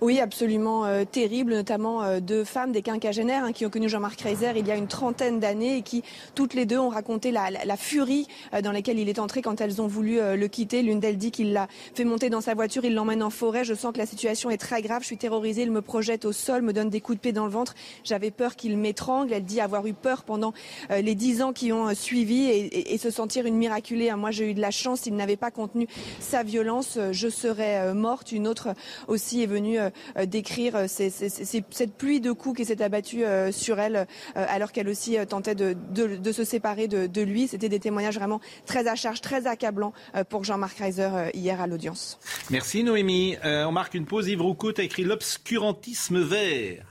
[0.01, 4.21] Oui, absolument euh, terrible, notamment euh, deux femmes, des quinquagénaires hein, qui ont connu Jean-Marc
[4.21, 6.03] Reiser il y a une trentaine d'années et qui,
[6.35, 9.59] toutes les deux, ont raconté la, la, furie euh, dans laquelle il est entré quand
[9.59, 10.81] elles ont voulu le quitter.
[10.83, 13.65] L'une d'elles dit qu'il l'a fait monter dans sa voiture, il l'emmène en forêt.
[13.65, 16.31] Je sens que la situation est très grave, je suis terrorisée, il me projette au
[16.31, 17.75] sol, me donne des coups de pied dans le ventre.
[18.05, 19.33] J'avais peur qu'il m'étrangle.
[19.33, 20.53] Elle dit avoir eu peur pendant
[20.89, 24.09] les dix ans qui ont suivi et, et, se sentir une miraculée.
[24.09, 24.17] Hein.
[24.17, 25.87] Moi, j'ai eu de la chance, il n'avait pas contenu
[26.19, 26.97] sa violence.
[27.11, 28.31] Je serais morte.
[28.31, 28.69] Une autre
[29.07, 29.79] aussi est venue
[30.17, 34.89] euh, décrire euh, cette pluie de coups qui s'est abattue euh, sur elle alors qu'elle
[34.89, 37.47] aussi tentait de, se séparer de, lui.
[37.47, 39.93] C'était des témoignages vraiment très à charge, très accablants
[40.29, 42.19] pour Jean-Marc Reiser hier à l'audience.
[42.49, 43.37] Merci Noémie.
[43.43, 44.27] on marque une pause.
[44.27, 46.88] Yves Roucault a écrit L'obscurantisme vert.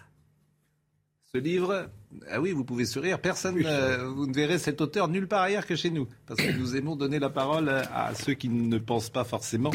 [1.35, 1.91] Ce livre,
[2.31, 3.20] ah oui, vous pouvez sourire.
[3.20, 6.53] Personne, euh, vous ne verrez cet auteur nulle part ailleurs que chez nous, parce que
[6.53, 9.70] nous aimons donner la parole à ceux qui ne pensent pas forcément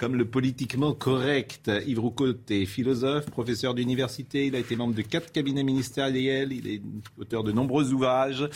[0.00, 1.70] comme le politiquement correct.
[1.86, 4.46] Yves Roucault est philosophe, professeur d'université.
[4.46, 6.50] Il a été membre de quatre cabinets ministériels.
[6.54, 6.80] Il est
[7.18, 8.48] auteur de nombreux ouvrages.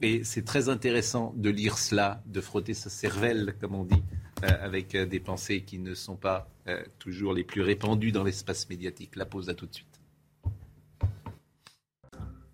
[0.00, 4.02] Et c'est très intéressant de lire cela, de frotter sa cervelle, comme on dit,
[4.42, 6.48] euh, avec euh, des pensées qui ne sont pas
[6.98, 9.14] toujours les plus répandues dans l'espace médiatique.
[9.14, 10.01] La pause à tout de suite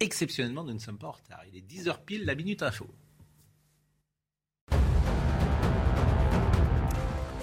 [0.01, 1.41] exceptionnellement, nous ne sommes pas en retard.
[1.53, 2.87] Il est 10h pile, la Minute Info.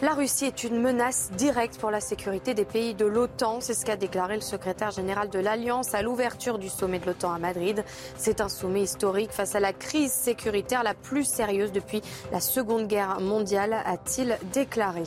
[0.01, 3.61] La Russie est une menace directe pour la sécurité des pays de l'OTAN.
[3.61, 7.33] C'est ce qu'a déclaré le secrétaire général de l'Alliance à l'ouverture du sommet de l'OTAN
[7.33, 7.83] à Madrid.
[8.17, 12.01] C'est un sommet historique face à la crise sécuritaire la plus sérieuse depuis
[12.31, 15.03] la Seconde Guerre mondiale, a-t-il déclaré.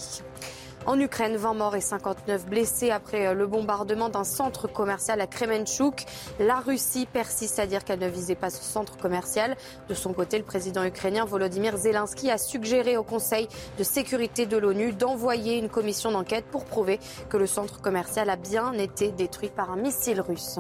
[0.89, 5.27] En Ukraine, 20 morts et 59 blessés après euh, le bombardement d'un centre commercial à
[5.27, 6.07] Kremenchuk.
[6.41, 9.59] La Russie persiste à dire qu'elle ne visait pas ce centre commercial.
[9.91, 14.57] De son côté, le président ukrainien Volodymyr Zelensky a suggéré au Conseil de sécurité de
[14.57, 19.51] l'ONU d'envoyer une commission d'enquête pour prouver que le centre commercial a bien été détruit
[19.51, 20.59] par un missile russe.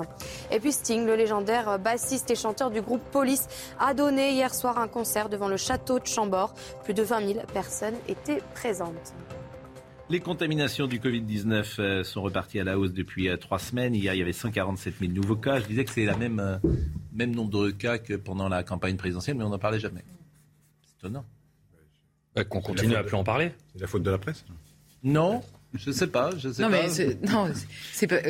[0.50, 3.46] Et puis Sting, le légendaire bassiste et chanteur du groupe Police,
[3.80, 6.52] a donné hier soir un concert devant le château de Chambord.
[6.84, 9.14] Plus de 20 000 personnes étaient présentes.
[10.10, 13.94] Les contaminations du Covid-19 euh, sont reparties à la hausse depuis euh, trois semaines.
[13.94, 15.60] Hier, il y avait 147 000 nouveaux cas.
[15.60, 16.56] Je disais que c'est le même, euh,
[17.12, 20.02] même nombre de cas que pendant la campagne présidentielle, mais on n'en parlait jamais.
[20.80, 21.26] C'est étonnant.
[22.34, 23.52] Bah, qu'on continue à plus en parler.
[23.74, 24.46] C'est la faute de la presse
[25.02, 25.42] Non,
[25.74, 26.86] je sais pas, je sais non, pas.
[26.86, 27.52] Mais non,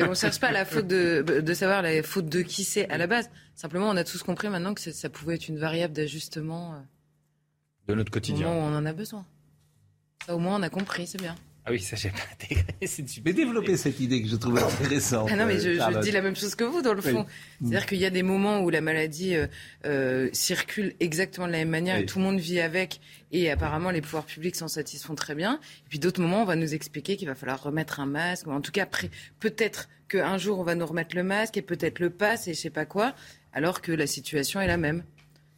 [0.05, 2.97] on ne cherche pas la faute de, de savoir la faute de qui c'est à
[2.97, 3.29] la base.
[3.55, 6.75] Simplement, on a tous compris maintenant que ça pouvait être une variable d'ajustement
[7.87, 8.47] de notre quotidien.
[8.47, 9.25] Au moment où on en a besoin.
[10.25, 11.35] Ça, au moins, on a compris, c'est bien.
[11.69, 12.65] Ah oui, ça j'ai pas intégré.
[13.23, 15.29] Peux développer cette idée que je trouve intéressante.
[15.31, 17.27] Ah non, mais je, je, dis la même chose que vous dans le fond.
[17.61, 19.45] C'est-à-dire qu'il y a des moments où la maladie euh,
[19.85, 23.01] euh, circule exactement de la même manière et tout le monde vit avec.
[23.31, 25.59] Et apparemment, les pouvoirs publics s'en satisfont très bien.
[25.85, 28.47] Et puis d'autres moments, on va nous expliquer qu'il va falloir remettre un masque.
[28.47, 28.87] En tout cas,
[29.39, 32.59] peut-être qu'un jour, on va nous remettre le masque et peut-être le pass et je
[32.59, 33.13] sais pas quoi,
[33.53, 35.03] alors que la situation est la même.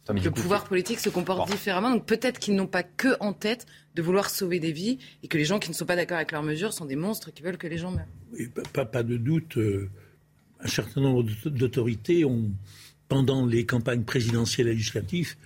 [0.08, 1.90] Le pouvoir politique se comporte différemment.
[1.90, 5.38] Donc peut-être qu'ils n'ont pas que en tête de vouloir sauver des vies et que
[5.38, 7.58] les gens qui ne sont pas d'accord avec leurs mesures sont des monstres qui veulent
[7.58, 8.06] que les gens meurent.
[8.32, 9.56] Oui, pas, pas, de doute.
[9.58, 9.90] Euh,
[10.60, 12.50] un certain nombre d'autorités ont,
[13.08, 15.36] pendant les campagnes présidentielles et législatives,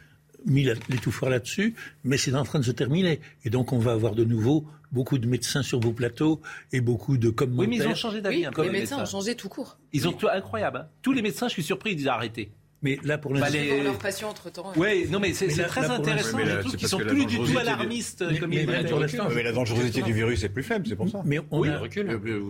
[0.44, 3.20] mis les tout forts là-dessus, mais c'est en train de se terminer.
[3.44, 6.40] Et donc on va avoir de nouveau beaucoup de médecins sur vos plateaux
[6.72, 7.68] et beaucoup de commentaires.
[7.68, 8.46] Oui, mais ils ont changé d'avis.
[8.46, 9.78] Oui, les médecins ont changé tout court.
[9.92, 10.78] Ils ont tout incroyable.
[10.78, 10.88] Hein.
[11.02, 12.52] Tous les médecins, je suis surpris, ils disent arrêter.
[12.82, 13.52] Mais là, pour l'instant.
[13.52, 13.82] Les...
[13.82, 14.72] leurs patients entre-temps.
[14.76, 16.38] Oui, non, mais c'est très intéressant.
[16.38, 20.44] Je trouve qu'ils sont plus du tout alarmistes comme ils Mais la dangerosité du virus
[20.44, 21.22] est plus faible, c'est pour ça.
[21.24, 21.80] Mais on, a,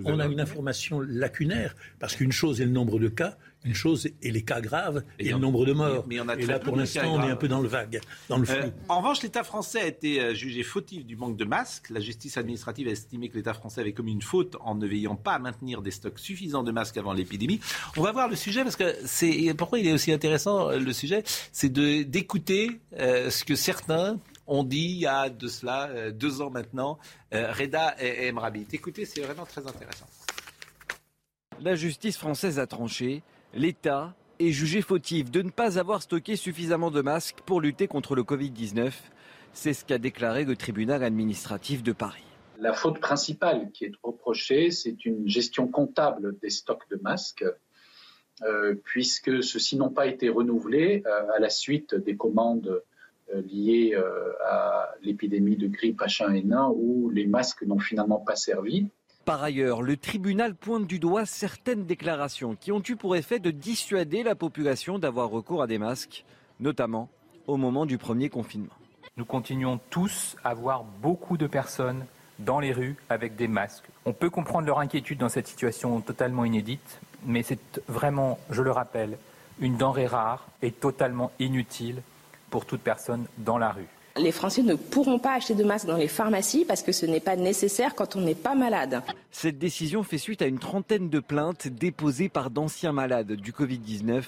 [0.05, 3.37] on a une information lacunaire, parce qu'une chose est le nombre de cas,
[3.67, 6.07] une chose est les cas graves et, le nombre de morts.
[6.39, 8.57] et là, pour l'instant, on est un peu dans le vague, dans le flou.
[8.57, 11.91] Euh, en revanche, l'État français a été euh, jugé fautif du manque de masques.
[11.91, 15.17] La justice administrative a estimé que l'État français avait commis une faute en ne veillant
[15.17, 17.61] pas à maintenir des stocks suffisants de masques avant l'épidémie.
[17.97, 20.93] On va voir le sujet parce que c'est pourquoi il est aussi intéressant euh, le
[20.93, 26.51] sujet, c'est d'écouter ce que certains ont dit il y a de cela deux ans
[26.51, 26.99] maintenant,
[27.33, 28.67] Reda et Emrabi.
[28.73, 30.07] Écoutez, c'est vraiment très intéressant.
[31.61, 33.23] La justice française a tranché
[33.57, 38.15] l'État est jugé fautif de ne pas avoir stocké suffisamment de masques pour lutter contre
[38.15, 38.93] le Covid-19.
[39.55, 42.23] C'est ce qu'a déclaré le tribunal administratif de Paris.
[42.59, 47.45] La faute principale qui est reprochée, c'est une gestion comptable des stocks de masques,
[48.43, 52.83] euh, puisque ceux-ci n'ont pas été renouvelés euh, à la suite des commandes
[53.35, 53.99] euh, liées
[54.47, 58.87] à l'épidémie de grippe H1N1 où les masques n'ont finalement pas servi.
[59.27, 63.51] Par ailleurs, le tribunal pointe du doigt certaines déclarations qui ont eu pour effet de
[63.51, 66.24] dissuader la population d'avoir recours à des masques,
[66.61, 67.09] notamment
[67.49, 68.72] au moment du premier confinement.
[69.16, 72.07] Nous continuons tous à voir beaucoup de personnes
[72.39, 73.89] dans les rues avec des masques.
[74.05, 78.70] On peut comprendre leur inquiétude dans cette situation totalement inédite, mais c'est vraiment, je le
[78.70, 79.18] rappelle,
[79.59, 82.01] une denrée rare et totalement inutile
[82.49, 83.89] pour toute personne dans la rue.
[84.19, 87.21] Les Français ne pourront pas acheter de masques dans les pharmacies parce que ce n'est
[87.21, 89.03] pas nécessaire quand on n'est pas malade.
[89.31, 94.23] Cette décision fait suite à une trentaine de plaintes déposées par d'anciens malades du Covid-19.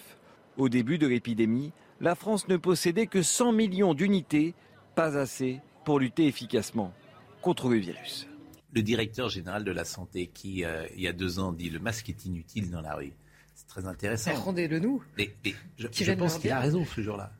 [0.58, 4.54] Au début de l'épidémie, la France ne possédait que 100 millions d'unités,
[4.94, 6.92] pas assez pour lutter efficacement
[7.40, 8.28] contre le virus.
[8.74, 11.78] Le directeur général de la santé qui, euh, il y a deux ans, dit le
[11.78, 13.14] masque est inutile dans la rue.
[13.54, 14.34] C'est très intéressant.
[14.34, 15.02] Rendez-le nous.
[15.16, 15.34] Mais,
[15.78, 17.32] je, pense qu'il a raison ce jour-là.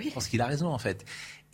[0.00, 1.04] Je pense qu'il a raison en fait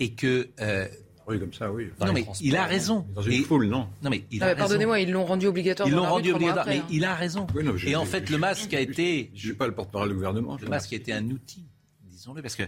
[0.00, 0.48] et que.
[0.60, 0.88] Euh,
[1.28, 1.90] oui, comme ça, oui.
[2.00, 3.06] non, mais il a raison.
[3.14, 3.88] Dans une foule, non.
[4.02, 5.88] Non, mais il Pardonnez-moi, ils l'ont rendu obligatoire.
[5.88, 6.86] Ils l'ont rendu obligatoire, mais hein.
[6.90, 7.46] il a raison.
[7.86, 9.30] et en fait, le masque a été.
[9.34, 10.56] Je ne suis pas le porte-parole du gouvernement.
[10.60, 11.64] Le masque a été un outil,
[12.04, 12.64] disons-le, parce que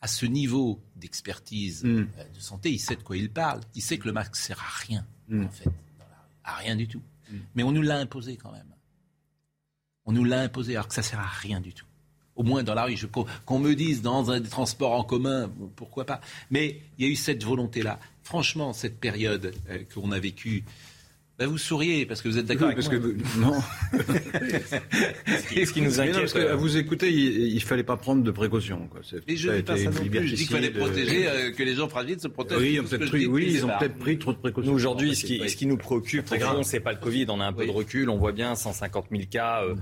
[0.00, 2.08] à ce niveau d'expertise hmm.
[2.18, 3.60] euh, de santé, il sait de quoi il parle.
[3.74, 5.44] Il sait que le masque sert à rien, hmm.
[5.44, 5.70] en fait,
[6.44, 7.02] à rien du tout.
[7.30, 7.38] Hmm.
[7.54, 8.74] Mais on nous l'a imposé quand même.
[10.04, 11.85] On nous l'a imposé alors que ça sert à rien du tout
[12.36, 12.96] au moins dans la rue.
[13.44, 16.20] Qu'on me dise dans un des transports en commun, pourquoi pas.
[16.50, 17.98] Mais il y a eu cette volonté-là.
[18.22, 20.64] Franchement, cette période euh, qu'on a vécue,
[21.38, 22.98] bah, vous souriez parce que vous êtes d'accord avec parce moi.
[22.98, 23.60] Que, non.
[25.66, 26.16] ce qui nous inquiète.
[26.16, 28.88] parce que, à vous écouter, il, ne fallait pas prendre de précautions.
[28.90, 29.00] Quoi.
[29.28, 30.28] Et je ne dis pas ça non plus.
[30.28, 32.58] Je dis qu'il fallait protéger, euh, que les gens fragiles se protègent.
[32.58, 32.80] Oui,
[33.28, 34.70] oui ils ont peut-être pris trop de précautions.
[34.70, 36.26] Nous, aujourd'hui, ce, qui, ce qui nous préoccupe,
[36.62, 37.26] c'est pas le Covid.
[37.28, 38.08] On a un peu de recul.
[38.08, 39.62] On voit bien 150 000 cas.
[39.62, 39.74] Euh,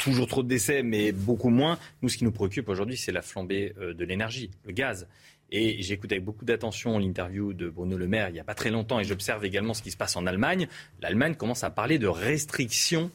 [0.00, 1.78] toujours trop de décès, mais beaucoup moins.
[2.02, 5.06] Nous, ce qui nous préoccupe aujourd'hui, c'est la flambée euh, de l'énergie, le gaz.
[5.52, 8.54] Et j'ai écouté avec beaucoup d'attention l'interview de Bruno Le Maire il n'y a pas
[8.54, 10.68] très longtemps et j'observe également ce qui se passe en Allemagne.
[11.00, 13.10] L'Allemagne commence à parler de restrictions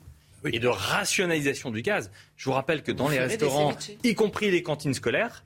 [0.45, 2.11] et de rationalisation du gaz.
[2.35, 3.73] Je vous rappelle que dans les restaurants,
[4.03, 5.43] y compris les cantines scolaires,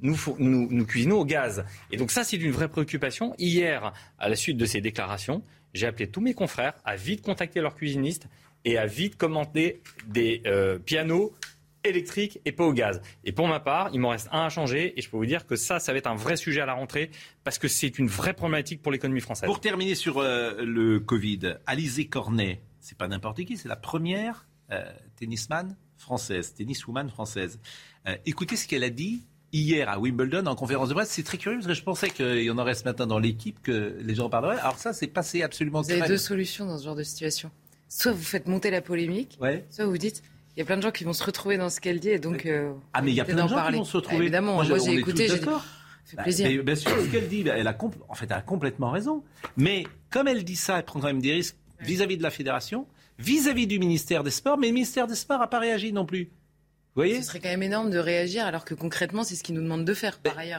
[0.00, 1.64] nous, nous, nous, cuisinons au gaz.
[1.90, 3.34] Et donc ça, c'est une vraie préoccupation.
[3.38, 5.42] Hier, à la suite de ces déclarations,
[5.74, 8.28] j'ai appelé tous mes confrères à vite contacter leurs cuisinistes
[8.68, 11.32] et à vite commander des euh, pianos
[11.84, 13.00] électriques et pas au gaz.
[13.24, 15.46] Et pour ma part, il m'en reste un à changer et je peux vous dire
[15.46, 17.10] que ça, ça va être un vrai sujet à la rentrée
[17.44, 19.46] parce que c'est une vraie problématique pour l'économie française.
[19.46, 24.46] Pour terminer sur euh, le Covid, Alizé Cornet, c'est pas n'importe qui, c'est la première
[24.70, 24.84] euh,
[25.18, 27.58] tennisman française, tenniswoman française.
[28.26, 31.08] écoutez ce qu'elle a dit hier à Wimbledon en conférence de presse.
[31.08, 33.62] C'est très curieux parce que je pensais qu'il y en aurait ce matin dans l'équipe,
[33.62, 34.58] que les gens en parleraient.
[34.58, 37.50] Alors ça, c'est passé absolument Vous avez deux solutions dans ce genre de situation
[37.88, 39.38] soit vous faites monter la polémique,
[39.70, 40.22] soit vous dites
[40.58, 42.18] il y a plein de gens qui vont se retrouver dans ce qu'elle dit et
[42.18, 42.44] donc.
[42.44, 44.22] Euh, ah, mais il y a plein de gens qui vont se retrouver.
[44.22, 45.46] évidemment, moi, j'ai écouté, j'ai dit.
[46.04, 46.64] fait bah, plaisir.
[46.64, 47.78] bien sûr, ce qu'elle dit, elle a,
[48.08, 49.22] en fait, elle a complètement raison.
[49.56, 52.88] Mais comme elle dit ça, elle prend quand même des risques vis-à-vis de la fédération,
[53.20, 56.24] vis-à-vis du ministère des Sports, mais le ministère des Sports n'a pas réagi non plus.
[56.24, 57.22] Vous voyez?
[57.22, 59.84] Ce serait quand même énorme de réagir alors que concrètement, c'est ce qu'il nous demande
[59.84, 60.58] de faire par ailleurs.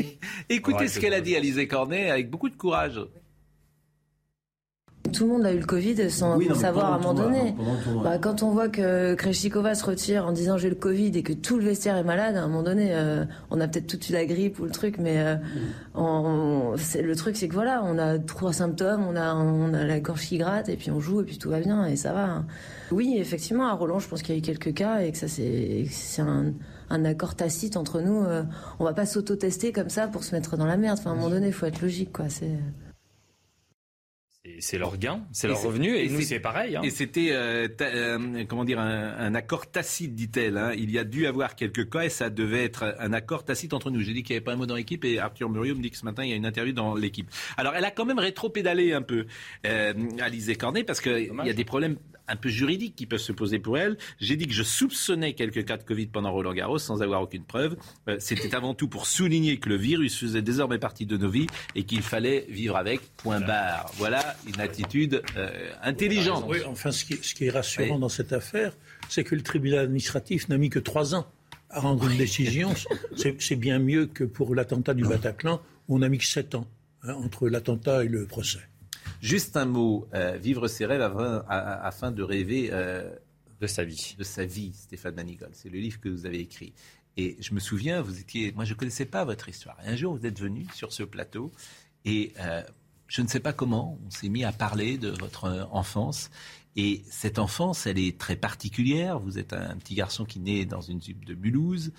[0.50, 3.00] Écoutez ce qu'elle a dit, Alizé Cornet, avec beaucoup de courage.
[5.12, 7.54] Tout le monde a eu le Covid sans savoir à un moment donné.
[8.02, 11.32] Bah, quand on voit que Kreshikova se retire en disant j'ai le Covid et que
[11.32, 14.12] tout le vestiaire est malade, à un moment donné, euh, on a peut-être tout eu
[14.12, 15.36] la grippe ou le truc, mais euh,
[15.94, 20.26] le truc c'est que voilà, on a trois symptômes, on a, on a la gorge
[20.26, 22.44] qui gratte et puis on joue et puis tout va bien et ça va.
[22.90, 25.28] Oui, effectivement, à Roland, je pense qu'il y a eu quelques cas et que ça
[25.28, 25.86] c'est
[26.20, 26.52] un,
[26.90, 28.24] un, accord tacite entre nous.
[28.24, 28.42] Euh,
[28.78, 30.98] on va pas s'auto-tester comme ça pour se mettre dans la merde.
[30.98, 32.28] Enfin, à un moment donné, il faut être logique, quoi.
[32.28, 32.58] C'est
[34.60, 36.76] c'est leur gain, c'est leur revenu, et, nous c'est pareil.
[36.76, 36.82] Hein.
[36.82, 40.56] Et c'était, euh, euh, comment dire, un, accord tacite, dit-elle.
[40.56, 40.72] Hein.
[40.76, 43.90] Il y a dû avoir quelques cas, et ça devait être un accord tacite entre
[43.90, 44.00] nous.
[44.00, 45.90] J'ai dit qu'il n'y avait pas un mot dans l'équipe, et Arthur Muriot me dit
[45.90, 47.30] que ce matin il y a une interview dans l'équipe.
[47.56, 49.26] Alors, elle a quand même rétro-pédalé un peu,
[49.66, 51.96] euh, Alizé Cornet, parce qu'il y a des problèmes
[52.28, 53.96] un peu juridiques qui peuvent se poser pour elle.
[54.20, 57.44] J'ai dit que je soupçonnais quelques cas de Covid pendant Roland Garros sans avoir aucune
[57.44, 57.76] preuve.
[58.08, 61.46] Euh, c'était avant tout pour souligner que le virus faisait désormais partie de nos vies
[61.74, 63.00] et qu'il fallait vivre avec.
[63.16, 63.90] Point barre.
[63.96, 66.44] Voilà une attitude euh, intelligente.
[66.48, 68.72] Oui, enfin, ce qui, est rassurant dans cette affaire,
[69.08, 71.26] c'est que le tribunal administratif n'a mis que trois ans
[71.70, 72.74] à rendre une décision.
[73.38, 76.66] C'est bien mieux que pour l'attentat du Bataclan, où on a mis que sept ans
[77.02, 78.60] hein, entre l'attentat et le procès.
[79.20, 81.02] Juste un mot, euh, vivre ses rêves
[81.48, 83.10] afin, de rêver euh,
[83.60, 84.14] de sa vie.
[84.16, 85.50] De sa vie, Stéphane Manigol.
[85.52, 86.72] C'est le livre que vous avez écrit.
[87.16, 89.76] Et je me souviens, vous étiez, moi je ne connaissais pas votre histoire.
[89.84, 91.50] un jour, vous êtes venu sur ce plateau
[92.04, 92.62] et euh,
[93.08, 96.30] je ne sais pas comment, on s'est mis à parler de votre enfance.
[96.76, 99.18] Et cette enfance, elle est très particulière.
[99.18, 101.90] Vous êtes un petit garçon qui naît dans une tube de Mulhouse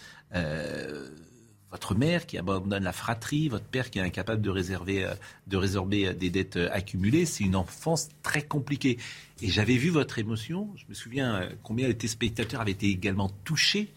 [1.71, 5.13] votre mère qui abandonne la fratrie, votre père qui est incapable de, réserver, euh,
[5.47, 7.25] de résorber euh, des dettes euh, accumulées.
[7.25, 8.97] C'est une enfance très compliquée.
[9.41, 10.69] Et j'avais vu votre émotion.
[10.75, 13.91] Je me souviens combien les téléspectateurs avaient été également touchés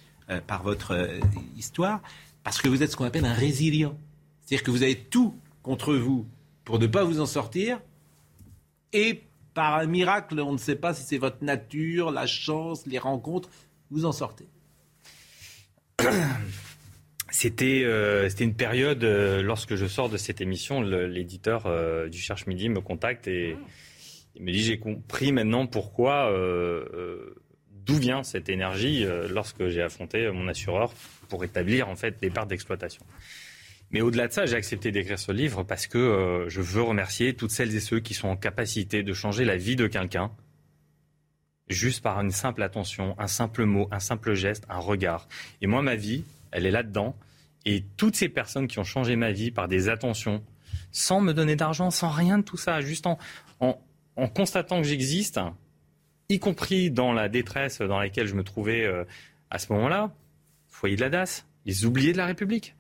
[0.46, 0.96] par votre
[1.58, 2.00] histoire,
[2.44, 3.98] parce que vous êtes ce qu'on appelle un résilient.
[4.40, 6.26] C'est-à-dire que vous avez tout contre vous
[6.64, 7.80] pour ne pas vous en sortir.
[8.92, 12.98] Et par un miracle, on ne sait pas si c'est votre nature, la chance, les
[12.98, 13.50] rencontres,
[13.90, 14.46] vous en sortez.
[17.32, 22.18] C'était euh, c'était une période, euh, lorsque je sors de cette émission, l'éditeur euh, du
[22.18, 23.56] Cherche Midi me contacte et
[24.36, 26.30] il me dit j'ai compris maintenant pourquoi,
[27.70, 30.92] d'où vient cette énergie lorsque j'ai affronté mon assureur
[31.28, 33.04] pour établir en fait les parts d'exploitation.
[33.90, 37.50] Mais au-delà de ça, j'ai accepté d'écrire ce livre parce que je veux remercier toutes
[37.50, 40.30] celles et ceux qui sont en capacité de changer la vie de quelqu'un
[41.68, 45.28] juste par une simple attention, un simple mot, un simple geste, un regard.
[45.60, 47.16] Et moi, ma vie, elle est là-dedans.
[47.64, 50.42] Et toutes ces personnes qui ont changé ma vie par des attentions,
[50.90, 53.18] sans me donner d'argent, sans rien de tout ça, juste en,
[54.34, 55.40] constatant que j'existe,
[56.28, 59.04] y compris dans la détresse dans laquelle je me trouvais euh,
[59.50, 60.12] à ce moment-là,
[60.68, 62.74] foyer de la DAS, les oubliés de la République.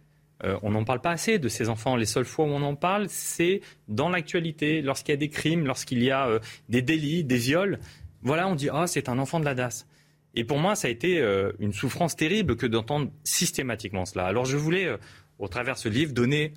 [0.44, 1.96] Euh, on n'en parle pas assez de ces enfants.
[1.96, 5.66] Les seules fois où on en parle, c'est dans l'actualité, lorsqu'il y a des crimes,
[5.66, 7.78] lorsqu'il y a euh, des délits, des viols.
[8.22, 9.86] Voilà, on dit ah c'est un enfant de la DAS.
[10.34, 14.26] Et pour moi, ça a été euh, une souffrance terrible que d'entendre systématiquement cela.
[14.26, 14.96] Alors je voulais, euh,
[15.38, 16.54] au travers de ce livre, donner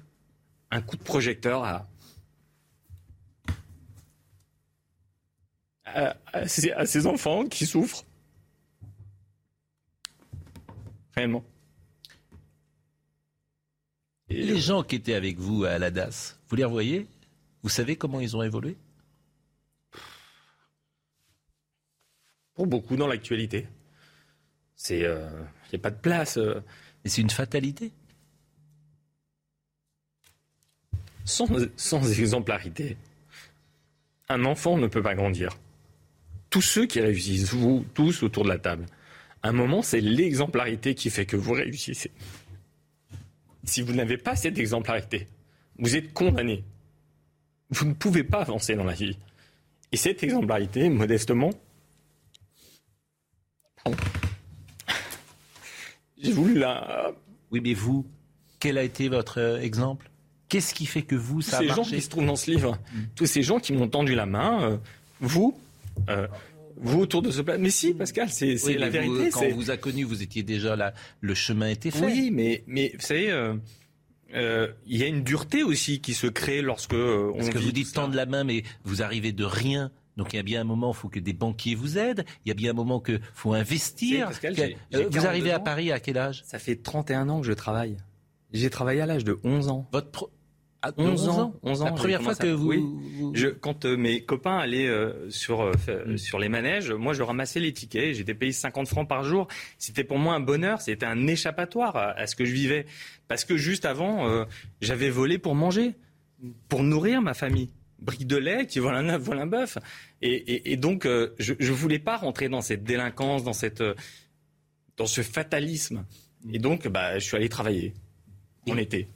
[0.71, 1.87] un coup de projecteur à,
[6.47, 8.03] ces, enfants qui souffrent.
[11.15, 11.45] Réellement.
[14.27, 17.07] les gens qui étaient avec vous à la DAS, vous les revoyez?
[17.63, 18.75] Vous savez comment ils ont évolué?
[22.55, 23.67] Pour beaucoup dans l'actualité.
[24.75, 25.29] C'est, il euh,
[25.71, 26.37] n'y a pas de place.
[26.37, 26.61] Euh.
[27.03, 27.91] Et c'est une fatalité.
[31.25, 32.97] Sans, sans exemplarité,
[34.29, 35.57] un enfant ne peut pas grandir.
[36.49, 38.85] Tous ceux qui réussissent, vous tous autour de la table,
[39.43, 42.11] à un moment, c'est l'exemplarité qui fait que vous réussissez.
[43.63, 45.27] Si vous n'avez pas cette exemplarité,
[45.77, 46.63] vous êtes condamné.
[47.69, 49.17] Vous ne pouvez pas avancer dans la vie.
[49.91, 51.51] Et cette exemplarité, modestement,
[56.17, 57.13] j'ai voulu la.
[57.51, 58.05] Oui, mais vous,
[58.59, 60.09] quel a été votre euh, exemple?
[60.49, 62.77] Qu'est-ce qui fait que vous, ça Tous ces gens qui se trouvent dans ce livre,
[62.93, 62.99] mm.
[63.15, 64.77] tous ces gens qui m'ont tendu la main, euh,
[65.19, 65.57] vous,
[66.09, 66.27] euh,
[66.77, 67.57] vous autour de ce plat.
[67.57, 69.29] Mais si, Pascal, c'est la vérité.
[69.31, 72.05] quand on vous a connu, vous étiez déjà là, le chemin était fait.
[72.05, 73.33] Oui, mais, mais vous savez,
[74.33, 77.93] il y a une dureté aussi qui se crée lorsque on Parce que vous dites
[77.93, 79.91] tendre la main, mais vous arrivez de rien.
[80.17, 82.25] Donc il y a bien un moment, il faut que des banquiers vous aident.
[82.45, 84.29] Il y a bien un moment qu'il faut investir.
[84.43, 86.43] Euh, vous arrivez à Paris à quel âge?
[86.45, 87.97] Ça fait 31 ans que je travaille.
[88.53, 89.87] J'ai travaillé à l'âge de 11 ans.
[89.91, 90.29] Votre
[90.97, 91.85] 11, ans, 11 ans.
[91.85, 92.67] La première fois que vous...
[92.67, 93.33] Oui.
[93.33, 96.17] Je, quand euh, mes copains allaient euh, sur, mm.
[96.17, 99.47] sur les manèges, moi je ramassais les tickets, j'étais payé 50 francs par jour.
[99.79, 102.85] C'était pour moi un bonheur, c'était un échappatoire à, à, ce que je vivais.
[103.27, 104.45] Parce que juste avant,
[104.79, 105.95] j'avais volé pour manger,
[106.69, 107.71] pour nourrir ma famille
[108.05, 109.77] brique de lait, qui vole un œuf, vole un bœuf.
[110.21, 113.83] Et, donc, je ne voulais pas rentrer dans cette délinquance, dans, cette,
[114.97, 116.05] dans ce fatalisme.
[116.51, 117.93] Et donc, bah, je suis allé travailler
[118.69, 119.09] en été.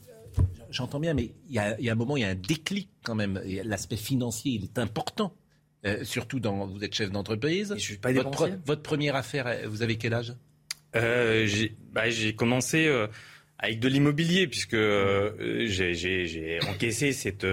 [0.70, 3.40] J'entends bien, mais il y, a, un moment, il y a un déclic quand même.
[3.64, 5.34] L'aspect financier, il est important.
[5.86, 7.74] Euh, surtout dans, vous êtes chef d'entreprise.
[7.76, 10.34] Je suis pas votre, votre première affaire, euh, vous avez quel âge?
[10.94, 11.48] Euh,
[11.90, 13.06] bah, J'ai commencé euh,
[13.58, 17.46] avec de l'immobilier puisque j'ai encaissé cette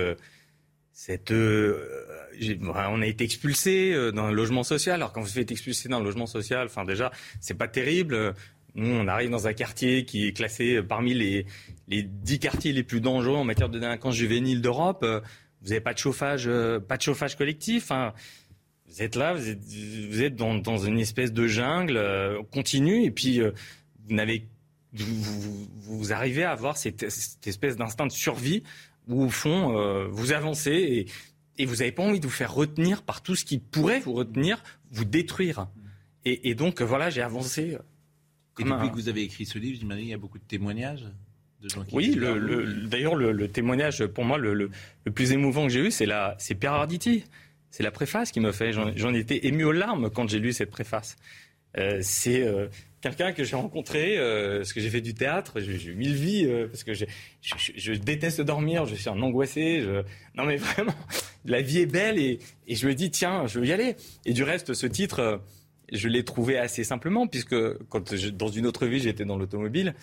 [0.97, 4.95] cette on a été expulsé dans un logement social.
[4.95, 8.33] Alors quand vous êtes expulsé dans un logement social, enfin déjà c'est pas terrible.
[8.73, 11.45] Nous, on arrive dans un quartier qui est classé parmi les,
[11.87, 15.05] les 10 quartiers les plus dangereux en matière de délinquance juvénile d'Europe.
[15.61, 17.91] Vous n'avez pas de chauffage, euh, pas de chauffage collectif.
[17.91, 18.13] Hein.
[18.87, 23.11] Vous êtes là, vous êtes, vous êtes dans, une espèce de jungle euh, continue, et
[23.11, 23.51] puis euh,
[24.07, 24.47] vous n'avez,
[24.93, 27.03] vous, vous, arrivez à avoir cette
[27.45, 28.63] espèce d'instinct de survie
[29.07, 31.05] où au fond vous avancez et,
[31.57, 34.13] et vous n'avez pas envie de vous faire retenir par tout ce qui pourrait vous
[34.13, 35.67] retenir, vous détruire.
[36.25, 37.77] Et, et donc voilà, j'ai avancé.
[38.59, 40.95] Et depuis que vous avez écrit ce livre, j'imagine il y a beaucoup de témoignains
[41.91, 44.69] oui, le, d'ailleurs, le, témoignage, pour moi, le,
[45.13, 47.23] plus émouvant que j'ai eu, c'est, c'est Pierre Arditi.
[47.69, 48.71] C'est la préface qui me fait.
[48.71, 51.17] J'en, étais ému aux larmes quand j'ai lu cette préface.
[51.77, 52.67] Euh, c'est euh,
[53.01, 56.47] quelqu'un que j'ai rencontré, euh, parce que j'ai fait du théâtre, j'ai, eu mille vies,
[56.67, 59.85] parce que je, déteste dormir, je suis un angoissé.
[60.35, 60.95] Non mais vraiment,
[61.45, 62.39] la vie est belle et,
[62.69, 63.95] je me dis, tiens, je veux y aller.
[64.25, 65.41] Et du reste, ce titre,
[65.91, 67.55] je l'ai trouvé assez simplement, puisque
[68.33, 69.93] dans une autre vie, j'étais dans l'automobile,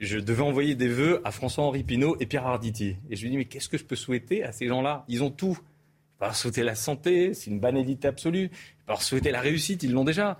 [0.00, 2.96] je devais envoyer des vœux à François-Henri Pinault et Pierre Arditi.
[3.08, 5.04] Et je lui dis, mais qu'est-ce que je peux souhaiter à ces gens-là?
[5.08, 5.54] Ils ont tout.
[5.54, 8.50] Je peux leur souhaiter la santé, c'est une banalité absolue.
[8.52, 10.38] Je peux leur souhaiter la réussite, ils l'ont déjà.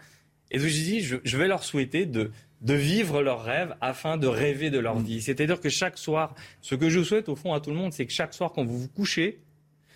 [0.53, 2.31] Et donc je dis, je, vais leur souhaiter de,
[2.61, 5.23] de vivre leurs rêves afin de rêver de leur vie.
[5.23, 8.07] C'est-à-dire que chaque soir, ce que je souhaite au fond à tout le monde, c'est
[8.07, 9.41] que chaque soir, quand vous vous couchez,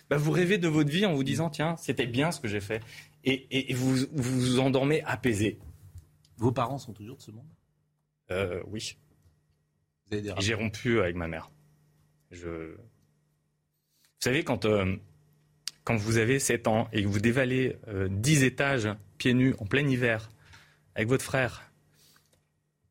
[0.09, 2.59] bah, vous rêvez de votre vie en vous disant, tiens, c'était bien ce que j'ai
[2.59, 2.81] fait.
[3.23, 5.59] Et, vous, vous endormez apaisé.
[6.37, 7.45] Vos parents sont toujours de ce monde?
[8.31, 8.97] Euh, Oui.
[10.39, 11.51] J'ai rompu avec ma mère.
[12.31, 12.47] Je...
[12.75, 14.95] Vous savez, quand, euh,
[15.83, 17.77] quand vous avez 7 ans et que vous dévalez
[18.09, 20.29] 10 euh, étages pieds nus en plein hiver
[20.97, 21.71] avec votre frère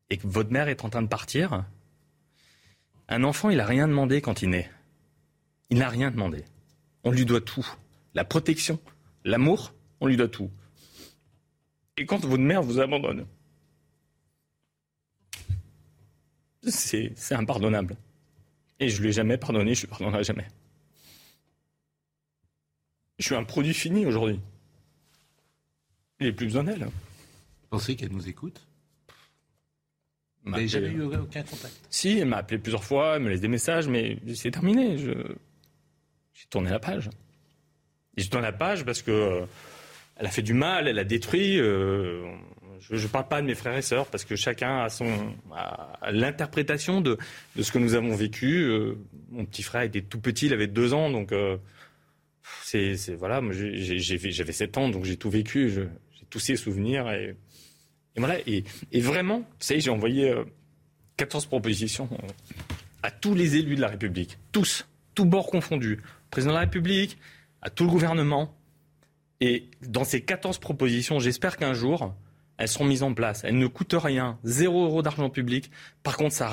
[0.09, 1.65] et que votre mère est en train de partir,
[3.09, 4.71] un enfant, il n'a rien demandé quand il naît.
[5.69, 6.45] Il n'a rien demandé.
[7.03, 7.67] On lui doit tout.
[8.13, 8.79] La protection,
[9.25, 10.49] l'amour, on lui doit tout.
[11.97, 13.25] Et quand votre mère vous abandonne,
[16.63, 17.97] c'est impardonnable.
[18.79, 20.47] Et je ne lui ai jamais pardonné, je ne lui pardonnerai jamais.
[23.19, 24.39] Je suis un produit fini aujourd'hui.
[26.21, 26.87] Il n'est plus besoin d'elle.
[27.69, 28.65] Pensez qu'elle nous écoute?
[30.43, 31.73] Vous n'avez jamais eu aucun contact?
[31.89, 34.97] Si, elle m'a appelé plusieurs fois, elle me laisse des messages, mais c'est terminé.
[34.97, 37.09] J'ai tourné la page.
[38.15, 39.45] J'ai tourné la page parce que euh,
[40.15, 41.59] elle a fait du mal, elle a détruit.
[41.59, 42.25] Euh,
[42.79, 45.35] je ne parle pas de mes frères et sœurs parce que chacun a son
[46.09, 47.17] l'interprétation de,
[47.55, 48.63] de, ce que nous avons vécu.
[48.63, 48.95] Euh,
[49.29, 51.57] mon petit frère était tout petit, il avait deux ans, donc euh,
[52.63, 53.41] c'est voilà.
[53.51, 55.87] J'avais sept ans, donc j'ai tout vécu.
[56.29, 57.35] Tous ces souvenirs et,
[58.17, 58.37] voilà.
[58.47, 58.63] Et,
[58.99, 60.33] vraiment, vous savez, j'ai envoyé
[61.17, 62.09] 14 euh, propositions
[63.03, 66.01] à tous les élus de la République, tous, tous bords confondus,
[66.31, 67.17] président de la République,
[67.61, 68.53] à tout le gouvernement.
[69.39, 72.15] Et dans ces 14 propositions, j'espère qu'un jour,
[72.57, 73.43] elles seront mises en place.
[73.43, 75.71] Elles ne coûtent rien, zéro euro d'argent public.
[76.03, 76.47] Par contre, ça,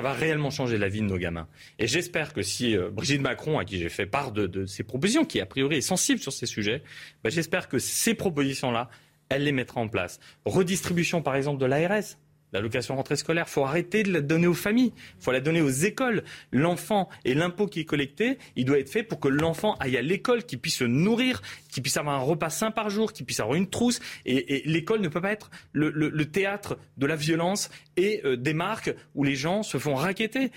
[0.00, 1.48] va réellement changer la vie de nos gamins.
[1.78, 4.82] Et j'espère que si euh, Brigitte Macron, à qui j'ai fait part de, de, ces
[4.82, 6.82] propositions, qui a priori est sensible sur ces sujets,
[7.22, 8.90] bah, j'espère que ces propositions-là,
[9.28, 10.18] elle les mettra en place.
[10.44, 12.16] Redistribution, par exemple, de l'ARS
[12.52, 13.44] l'allocation rentrée scolaire.
[13.48, 14.92] Il faut arrêter de la donner aux familles.
[15.18, 16.24] Il faut la donner aux écoles.
[16.52, 20.02] L'enfant et l'impôt qui est collecté, il doit être fait pour que l'enfant aille à
[20.02, 23.40] l'école, qu'il puisse se nourrir, qu'il puisse avoir un repas sain par jour, qu'il puisse
[23.40, 24.00] avoir une trousse.
[24.26, 28.94] Et, l'école ne peut pas être le, théâtre de la violence et euh, des marques
[29.14, 30.50] où les gens se font raqueter.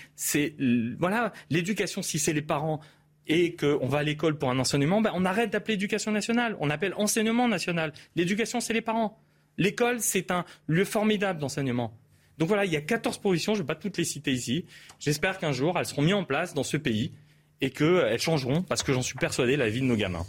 [0.98, 2.02] Voilà l'éducation.
[2.02, 2.80] Si c'est les parents
[3.26, 6.56] et qu'on va à l'école pour un enseignement, ben on arrête d'appeler éducation nationale.
[6.60, 7.92] On appelle enseignement national.
[8.16, 9.18] L'éducation, c'est les parents.
[9.58, 11.96] L'école, c'est un lieu formidable d'enseignement.
[12.38, 14.66] Donc voilà, il y a 14 propositions, je ne vais pas toutes les citer ici.
[14.98, 17.12] J'espère qu'un jour, elles seront mises en place dans ce pays
[17.60, 20.26] et qu'elles changeront, parce que j'en suis persuadé, la vie de nos gamins.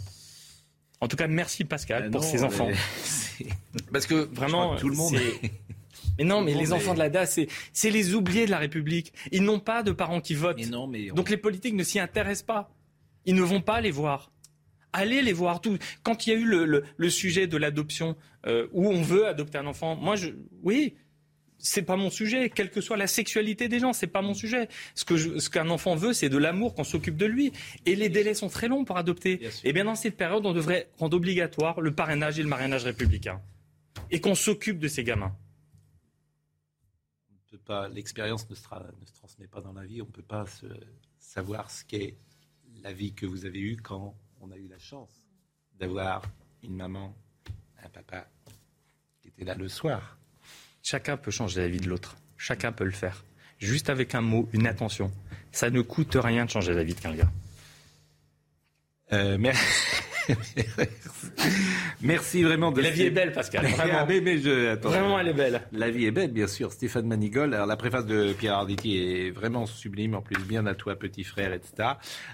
[1.00, 2.70] En tout cas, merci Pascal ah pour ces enfants.
[3.92, 5.14] Parce que vraiment, tout le monde.
[6.18, 9.12] Mais non, mais les enfants de la DA, c'est les oubliés de la République.
[9.30, 10.58] Ils n'ont pas de parents qui votent.
[11.14, 12.70] Donc les politiques ne s'y intéressent pas.
[13.26, 14.30] Ils ne vont pas les voir
[14.96, 15.60] allez les voir.
[15.60, 15.78] Tout.
[16.02, 18.16] Quand il y a eu le, sujet de l'adoption,
[18.46, 20.30] euh, où on veut adopter un enfant, moi, je,
[20.62, 20.94] oui,
[21.58, 24.68] c'est pas mon sujet, quelle que soit la sexualité des gens, c'est pas mon sujet.
[24.94, 27.52] Ce que ce qu'un enfant veut, c'est de l'amour, qu'on s'occupe de lui.
[27.86, 29.44] Et les délais sont très longs pour adopter.
[29.44, 32.84] Et eh bien dans cette période, on devrait rendre obligatoire le parrainage et le mariage
[32.84, 33.40] républicain,
[34.10, 35.34] et qu'on s'occupe de ces gamins.
[37.92, 40.00] L'expérience ne, se transmet pas dans la vie.
[40.00, 40.44] On ne peut pas
[41.18, 42.16] savoir ce qu'est
[42.82, 44.14] la vie que vous avez eue quand
[44.46, 45.10] on a eu la chance
[45.78, 46.22] d'avoir
[46.62, 47.16] une maman,
[47.82, 48.28] un papa
[49.20, 50.18] qui était là le soir
[50.82, 52.16] Chacun peut changer la vie de l'autre.
[52.36, 53.24] Chacun peut le faire.
[53.58, 55.10] Juste avec un mot, une attention.
[55.50, 57.32] Ça ne coûte rien de changer la vie de quelqu'un.
[59.12, 59.64] Euh, merci.
[62.06, 62.80] Merci vraiment de.
[62.80, 63.66] La vie est belle, Pascal.
[63.76, 64.06] Vraiment.
[64.82, 65.62] vraiment, elle est belle.
[65.72, 66.72] La vie est belle, bien sûr.
[66.72, 67.52] Stéphane Manigol.
[67.52, 70.14] Alors, la préface de Pierre Arditi est vraiment sublime.
[70.14, 71.90] En plus, bien à toi, petit frère, etc.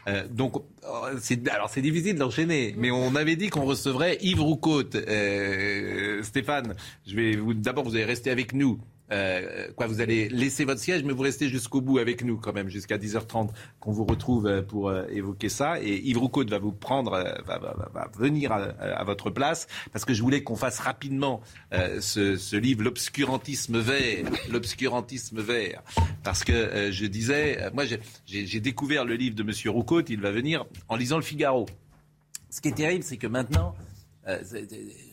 [0.08, 2.74] Euh, donc, oh, c'est, alors, c'est difficile d'enchaîner.
[2.76, 4.94] Mais on avait dit qu'on recevrait Yves Roucaute.
[4.96, 6.74] Euh, Stéphane,
[7.06, 8.78] je vais vous, d'abord, vous allez rester avec nous
[9.10, 12.52] euh, quoi, vous allez laisser votre siège, mais vous restez jusqu'au bout avec nous quand
[12.52, 13.50] même, jusqu'à 10h30,
[13.80, 15.80] qu'on vous retrouve euh, pour euh, évoquer ça.
[15.82, 17.10] Et Yves Roucaud va vous prendre,
[17.46, 21.40] va, venir à, votre place, parce que je voulais qu'on fasse rapidement
[21.72, 25.82] ce, livre, l'obscurantisme vert, l'obscurantisme vert,
[26.22, 27.84] parce que je disais, moi
[28.26, 31.66] j'ai découvert le livre de Monsieur Roucaud, il va venir en lisant le Figaro.
[32.52, 33.82] Ce qui est terrible, c'est que maintenant, euh,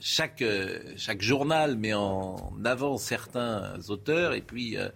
[0.02, 4.90] chaque, euh, chaque journal met en avant certains auteurs et puis euh,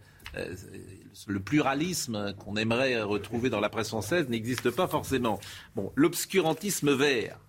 [1.27, 5.39] le pluralisme qu'on aimerait retrouver dans la presse française n'existe pas forcément.
[5.75, 7.39] Bon, l'obscurantisme vert.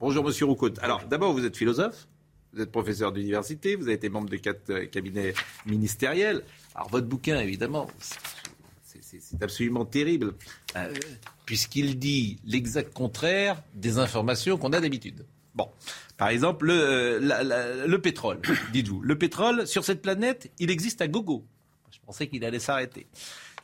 [0.00, 0.70] Bonjour Monsieur Roucaud.
[0.80, 2.08] Alors d'abord, vous êtes philosophe,
[2.52, 5.34] vous êtes professeur d'université, vous avez été membre de quatre cabinets
[5.66, 6.42] ministériels.
[6.74, 7.88] Alors votre bouquin, évidemment,
[8.82, 10.34] c'est absolument terrible,
[11.46, 15.24] puisqu'il dit l'exact contraire des informations qu'on a d'habitude.
[15.54, 15.68] Bon,
[16.18, 18.40] par exemple, le, euh, le pétrole,
[18.72, 19.00] dites-vous.
[19.00, 21.46] Le pétrole, sur cette planète, il existe à gogo.
[21.92, 23.06] Je pensais qu'il allait s'arrêter.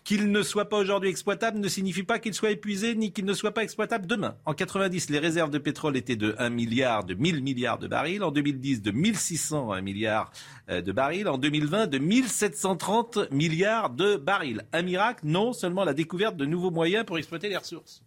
[0.05, 3.32] Qu'il ne soit pas aujourd'hui exploitable ne signifie pas qu'il soit épuisé ni qu'il ne
[3.32, 4.36] soit pas exploitable demain.
[4.44, 8.22] En 90, les réserves de pétrole étaient de 1 milliard, de 1000 milliards de barils.
[8.22, 10.30] En 2010, de 1600 milliards
[10.68, 11.26] euh, de barils.
[11.26, 14.62] En 2020, de 1730 milliards de barils.
[14.72, 18.05] Un miracle Non, seulement la découverte de nouveaux moyens pour exploiter les ressources.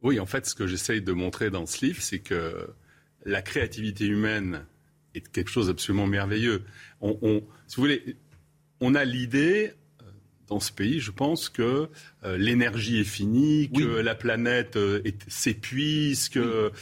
[0.00, 2.68] Oui, en fait, ce que j'essaye de montrer dans ce livre, c'est que
[3.24, 4.64] la créativité humaine
[5.14, 6.62] est quelque chose d'absolument merveilleux.
[7.00, 8.16] On, si vous voulez,
[8.80, 9.72] on a l'idée
[10.02, 10.04] euh,
[10.48, 11.88] dans ce pays, je pense que
[12.24, 16.72] euh, l'énergie est finie, que la planète euh, s'épuise, que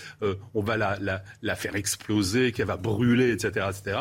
[0.55, 3.99] on va la, la, faire exploser, qu'elle va brûler, etc., etc.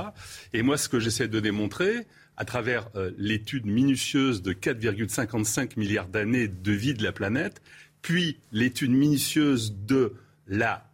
[0.54, 6.48] Et moi, ce que j'essaie de démontrer, à travers l'étude minutieuse de 4,55 milliards d'années
[6.48, 7.62] de vie de la planète,
[8.02, 10.16] puis l'étude minutieuse de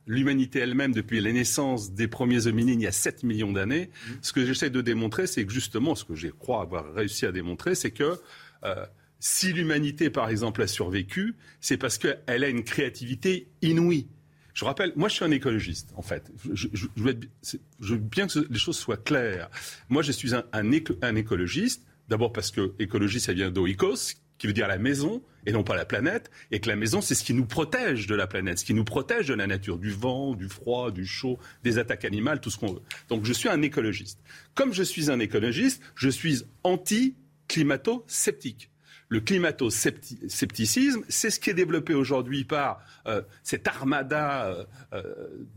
[0.05, 3.89] l'humanité elle-même depuis la naissance des premiers hominines il y a 7 millions d'années.
[3.89, 4.11] Mmh.
[4.21, 7.31] Ce que j'essaie de démontrer, c'est que justement, ce que je crois avoir réussi à
[7.31, 8.19] démontrer, c'est que
[8.63, 8.85] euh,
[9.19, 14.07] si l'humanité, par exemple, a survécu, c'est parce qu'elle a une créativité inouïe.
[14.53, 16.31] Je rappelle, moi je suis un écologiste, en fait.
[16.51, 19.49] Je, veux, bien que les choses soient claires.
[19.89, 24.53] Moi je suis un, un écologiste, d'abord parce que écologie ça vient d'oikos, qui veut
[24.53, 27.33] dire la maison et non pas la planète, et que la maison, c'est ce qui
[27.33, 30.49] nous protège de la planète, ce qui nous protège de la nature, du vent, du
[30.49, 32.81] froid, du chaud, des attaques animales, tout ce qu'on veut.
[33.07, 34.19] Donc je suis un écologiste.
[34.55, 38.71] Comme je suis un écologiste, je suis anti-climato-sceptique.
[39.09, 45.03] Le climato-scepticisme, c'est ce qui est développé aujourd'hui par euh, cette armada euh, euh,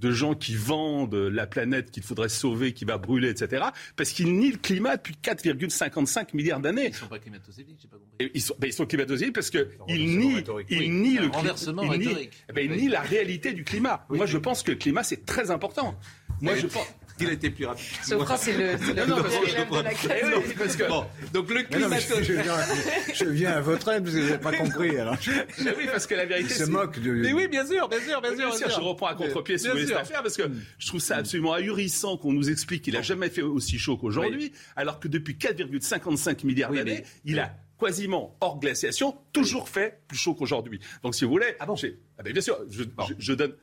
[0.01, 3.64] de gens qui vendent la planète qu'il faudrait sauver, qui va brûler, etc.
[3.96, 6.86] Parce qu'ils nient le climat depuis 4,55 milliards d'années.
[6.86, 8.30] Ils ne sont pas climato-sceptiques, j'ai pas compris.
[8.34, 12.44] Ils sont, ben, sont climato-sceptiques parce qu'ils nient, ils nient le renversement rhétorique.
[12.48, 14.07] Eh ben, ils nient la réalité du climat.
[14.11, 15.98] Moi, je pense que le climat, c'est très important.
[16.40, 16.86] Moi, je pense
[17.20, 17.84] il a été plus rapide.
[18.02, 20.54] Sopra, c'est le, le non, de la crise.
[20.58, 22.14] parce que, bon, donc le climato...
[22.22, 22.34] Je,
[23.14, 24.98] je, viens à votre aide parce que je n'ai pas compris.
[24.98, 25.16] Alors.
[25.58, 27.12] oui, parce que la vérité, se moque de...
[27.12, 28.48] Mais oui, bien sûr, bien sûr, bien sûr.
[28.48, 30.44] Bien sûr, je reprends à contre-pied si vous voulez cette affaire parce que
[30.78, 34.53] je trouve ça absolument ahurissant qu'on nous explique qu'il n'a jamais fait aussi chaud qu'aujourd'hui,
[34.76, 40.34] alors que depuis 4,55 milliards d'années, il a quasiment hors glaciation, toujours fait plus chaud
[40.34, 40.78] qu'aujourd'hui.
[41.02, 41.74] Donc si vous voulez, ah bon
[42.18, 42.84] ah ben, bien sûr, je,
[43.18, 43.54] je donne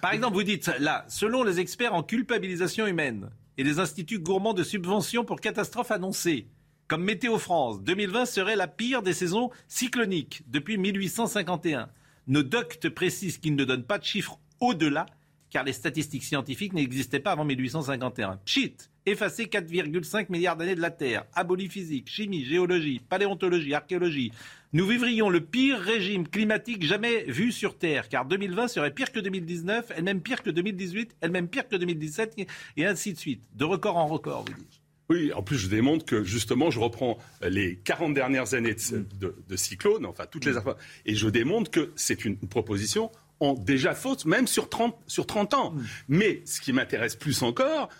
[0.00, 4.54] par exemple, vous dites là, selon les experts en culpabilisation humaine et les instituts gourmands
[4.54, 6.46] de subventions pour catastrophes annoncées,
[6.86, 11.88] comme Météo France, 2020 serait la pire des saisons cycloniques depuis 1851.
[12.28, 15.06] Nos doctes précisent qu'ils ne donnent pas de chiffres au-delà,
[15.50, 18.38] car les statistiques scientifiques n'existaient pas avant 1851.
[18.44, 24.32] Pchit Effacer 4,5 milliards d'années de la Terre, abolie physique, chimie, géologie, paléontologie, archéologie,
[24.74, 29.20] nous vivrions le pire régime climatique jamais vu sur Terre, car 2020 serait pire que
[29.20, 32.46] 2019, elle-même pire que 2018, elle-même pire que 2017,
[32.78, 33.42] et ainsi de suite.
[33.54, 34.80] De record en record, vous dites.
[35.10, 38.74] Oui, en plus, je démontre que justement, je reprends les 40 dernières années
[39.20, 43.10] de, de, cyclone, enfin toutes les affaires, et je démontre que c'est une proposition
[43.40, 45.72] en déjà faute, même sur 30, sur 30 ans.
[45.72, 45.84] Mm.
[46.08, 47.90] Mais ce qui m'intéresse plus encore,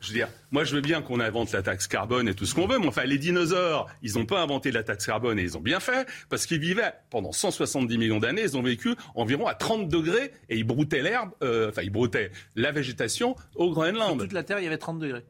[0.00, 2.54] je veux dire, moi je veux bien qu'on invente la taxe carbone et tout ce
[2.54, 5.56] qu'on veut, mais enfin les dinosaures, ils n'ont pas inventé la taxe carbone et ils
[5.56, 9.54] ont bien fait, parce qu'ils vivaient pendant 170 millions d'années, ils ont vécu environ à
[9.54, 14.18] 30 degrés et ils broutaient l'herbe, euh, enfin ils broutaient la végétation au Groenland.
[14.18, 15.24] Sur toute la Terre, il y avait 30 degrés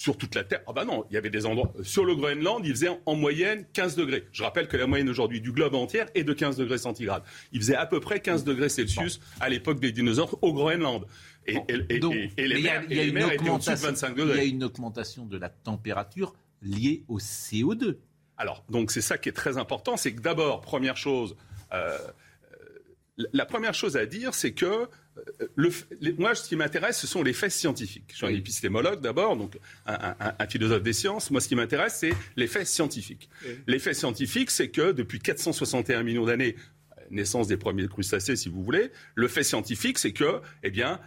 [0.00, 0.62] sur toute la Terre.
[0.66, 1.74] Ah ben non, il y avait des endroits.
[1.82, 4.26] Sur le Groenland, il faisait en moyenne 15 degrés.
[4.32, 7.22] Je rappelle que la moyenne aujourd'hui du globe entier est de 15 degrés centigrades.
[7.52, 11.04] Il faisait à peu près 15 degrés Celsius à l'époque des dinosaures au Groenland.
[11.46, 11.58] Et,
[12.36, 12.60] les
[13.12, 14.34] mers, étaient au-dessus de 25 degrés.
[14.34, 17.96] Il y a une augmentation de la température liée au CO2.
[18.36, 21.36] Alors, donc c'est ça qui est très important, c'est que d'abord, première chose,
[21.72, 21.98] euh,
[23.32, 24.88] la première chose à dire, c'est que
[25.54, 25.70] le,
[26.18, 28.06] moi, ce qui m'intéresse, ce sont les faits scientifiques.
[28.12, 31.30] Je suis un épistémologue d'abord, donc un, philosophe des sciences.
[31.30, 33.28] Moi, ce qui m'intéresse, c'est les faits scientifiques.
[33.66, 36.56] Les faits scientifiques, c'est que depuis 461 millions d'années,
[37.10, 41.00] naissance des premiers crustacés, si vous voulez, le fait scientifique, c'est que, eh bien,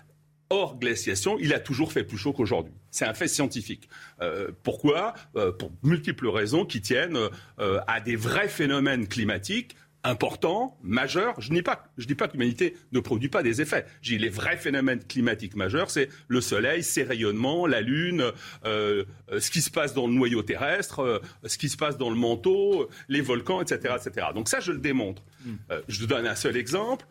[0.54, 2.74] hors glaciation, il a toujours fait plus chaud qu'aujourd'hui.
[2.92, 3.90] C'est un fait scientifique.
[4.22, 5.16] Euh, pourquoi?
[5.36, 7.18] Euh, Pour multiples raisons qui tiennent
[7.60, 9.76] euh, à des vrais phénomènes climatiques
[10.06, 11.40] important, majeur.
[11.40, 13.86] Je ne dis pas, je dis pas que l'humanité ne produit pas des effets.
[14.02, 18.22] Je dis les vrais phénomènes climatiques majeurs, c'est le Soleil, ses rayonnements, la Lune,
[18.66, 22.90] ce qui se passe dans le noyau terrestre, ce qui se passe dans le manteau,
[23.08, 24.28] les volcans, etc., etc.
[24.36, 25.24] Donc ça, je le démontre.
[25.46, 25.56] Hmm.
[25.88, 27.06] je vous donne un seul exemple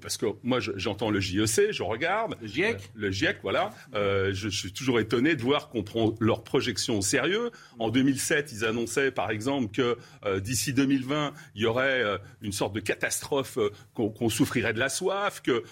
[0.00, 2.36] parce que moi j'entends le JEC, je regarde.
[2.40, 3.70] Le GIEC euh, Le GIEC, voilà.
[3.94, 7.50] Euh, je, suis toujours étonné de voir qu'on prend leurs projections au sérieux.
[7.78, 12.02] En 2007, ils annonçaient par exemple que euh, d'ici 2020, il y aurait
[12.40, 13.58] une sorte de catastrophe,
[13.94, 15.62] qu'on souffrirait de la soif, que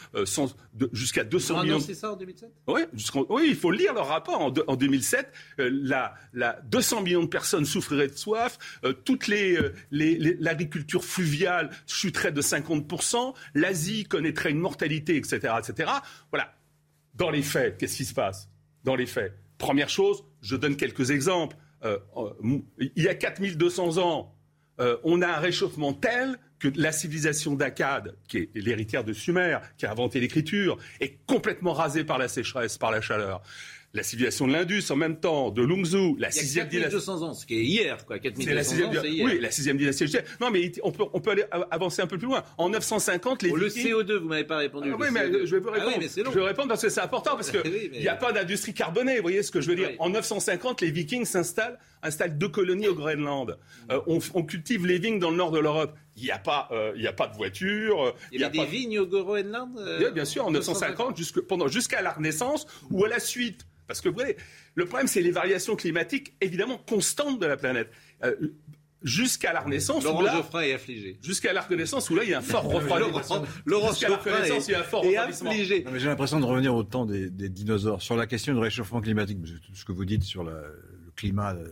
[0.93, 1.77] jusqu'à 200 Ils millions.
[1.77, 2.83] annoncé ça en 2007 oui,
[3.29, 4.41] oui, il faut lire leur rapport.
[4.41, 8.59] En, en 2007, la, la 200 millions de personnes souffriraient de soif,
[9.05, 9.59] toutes les
[9.91, 12.87] l'agriculture fluviale chuterait de 50
[13.55, 15.91] l'Asie connaîtrait une mortalité, etc., etc.
[16.31, 16.55] Voilà.
[17.15, 18.49] Dans les faits, qu'est-ce qui se passe?
[18.85, 21.57] Dans les faits, première chose, je donne quelques exemples.
[21.85, 21.99] Euh,
[22.79, 24.35] il y a 4200 ans,
[24.81, 29.59] euh, on a un réchauffement tel que la civilisation d'Akkad, qui est l'héritière de Sumer,
[29.77, 33.43] qui a inventé l'écriture, est complètement rasée par la sécheresse, par la chaleur
[33.93, 36.93] la civilisation de l'Indus en même temps, de Lungzhou, la sixième dynastie.
[36.93, 38.19] 200 ans, ce qui est hier, quoi.
[38.19, 39.25] 4200 la sixième, ans, hier.
[39.25, 40.05] Oui, la sixième dynastie.
[40.41, 42.45] Non, mais on peut, on peut aller avancer un peu plus loin.
[42.57, 44.91] En 950, les oh, Le CO2, vous m'avez pas répondu.
[44.93, 45.93] Ah, oui, mais je vais vous répondre.
[45.97, 48.33] Ah oui, je vais répondre parce que c'est important, parce qu'il n'y oui, a pas
[48.33, 49.91] d'industrie carbonée, vous voyez ce que je veux dire.
[49.99, 53.59] En 950, les Vikings s'installent, installent deux colonies au Groenland.
[53.91, 55.97] Euh, on, on, cultive les vignes dans le nord de l'Europe.
[56.17, 58.15] Il n'y a, pas, euh, il y a pas de voiture.
[58.33, 61.17] Il y, a, des vignes au Groenland euh, oui, Bien sûr, en 950,
[61.69, 64.37] jusqu'à la Renaissance, ou à la suite parce que vous voyez,
[64.77, 67.91] le problème, c'est les variations climatiques évidemment constantes de la planète.
[68.23, 68.37] Euh,
[69.03, 70.05] jusqu'à la Renaissance.
[70.05, 71.19] Laurent là, Geoffrin est affligé.
[71.21, 73.43] Jusqu'à la Renaissance où là il y a un fort refroidissement.
[73.65, 75.51] Laurent Geoffrin est, il y a un fort refroidissement.
[75.51, 75.85] Affligé.
[75.97, 79.39] J'ai l'impression de revenir au temps des, dinosaures sur la question du réchauffement climatique.
[79.73, 80.55] Ce que vous dites sur le
[81.17, 81.67] climat euh,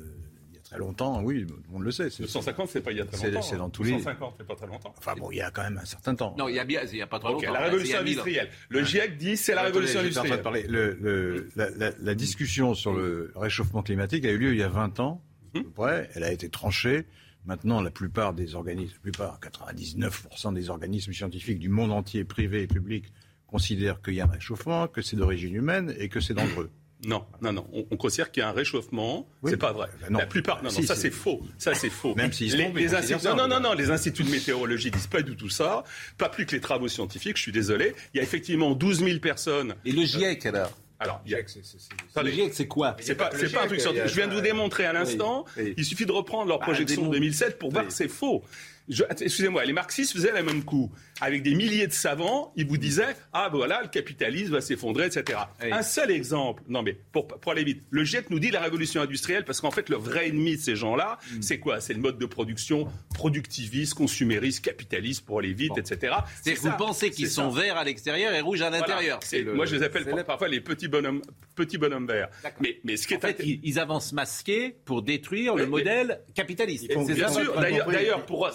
[0.69, 2.11] très longtemps, oui, on le sait.
[2.11, 3.43] 150, c'est pas il y a très longtemps.
[3.43, 3.93] C'est dans tous les.
[3.93, 4.95] 150, c'est pas très longtemps.
[4.99, 6.35] Enfin bon, il y a quand même un certain temps.
[6.39, 7.53] Non, il y a bien, il y a pas très longtemps.
[7.53, 8.51] la révolution industrielle.
[8.69, 10.43] Le GIEC dit c'est la révolution industrielle.
[10.43, 10.67] Parler.
[10.69, 15.01] Le, la, la, discussion sur le réchauffement climatique a eu lieu il y a 20
[15.01, 15.73] ans, à peu hum.
[15.73, 16.11] près.
[16.15, 17.07] Elle a été tranchée.
[17.47, 22.63] Maintenant, la plupart des organismes, la plupart, 99% des organismes scientifiques du monde entier, privés
[22.63, 23.07] et publics,
[23.47, 26.71] considèrent qu'il y a un réchauffement, que c'est d'origine humaine et que c'est dangereux.
[27.05, 27.67] Non, non, non.
[27.73, 29.29] On, considère qu'il y a un réchauffement.
[29.45, 29.89] C'est pas vrai.
[30.01, 30.19] Ben non.
[30.19, 30.63] La plupart.
[30.63, 31.41] Non, non, ça c'est faux.
[31.57, 32.15] Ça c'est faux.
[32.17, 35.23] Même si les, les instituts, non, non, non, non, les instituts de météorologie disent pas
[35.23, 35.85] du tout ça.
[36.17, 37.37] Pas plus que les travaux scientifiques.
[37.37, 37.95] Je suis désolé.
[38.15, 39.75] Il y a effectivement 12 000 personnes.
[39.85, 43.81] Et le GIEC alors alors, le GIEC, c'est quoi C'est pas, pas, pas un truc
[43.81, 44.09] scientifique.
[44.09, 45.45] Je viens de vous démontrer à l'instant.
[45.77, 48.43] Il suffit de reprendre leur bah, projection de 2007 pour voir que c'est faux.
[48.89, 50.91] Excusez-moi, les marxistes faisaient le même coup.
[51.21, 55.39] Avec des milliers de savants, ils vous disaient Ah, voilà, le capitalisme va s'effondrer, etc.
[55.61, 59.01] Un seul exemple, non mais pour, pour aller vite, le GIEC nous dit la révolution
[59.01, 61.43] industrielle parce qu'en fait, le vrai ennemi de ces gens-là, mm.
[61.43, 61.81] c'est quoi?
[61.81, 66.15] C'est le mode de production productiviste, consumériste, capitaliste pour aller vite, etc.
[66.43, 69.21] C'est que vous pensez qu'ils sont verts à l'extérieur et rouges à l'intérieur.
[69.55, 71.23] Moi, je les appelle parfois les petits bonhommes,
[71.55, 72.29] petits bonhommes verts.
[72.61, 76.89] Mais, mais ce qui est en fait, ils, avancent masqués pour détruire le modèle capitaliste.
[76.89, 78.49] Bien sûr, d'ailleurs, pour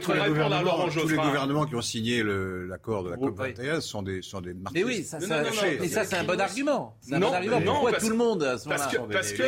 [0.00, 4.54] tous les gouvernements qui ont signé l'accord de la COP 21 sont des, sont des
[4.72, 5.42] Mais oui, ça, ça,
[5.80, 6.96] mais ça c'est un bon argument.
[7.00, 7.60] C'est un bon argument.
[7.60, 9.42] Pourquoi tout le monde à ce parce que...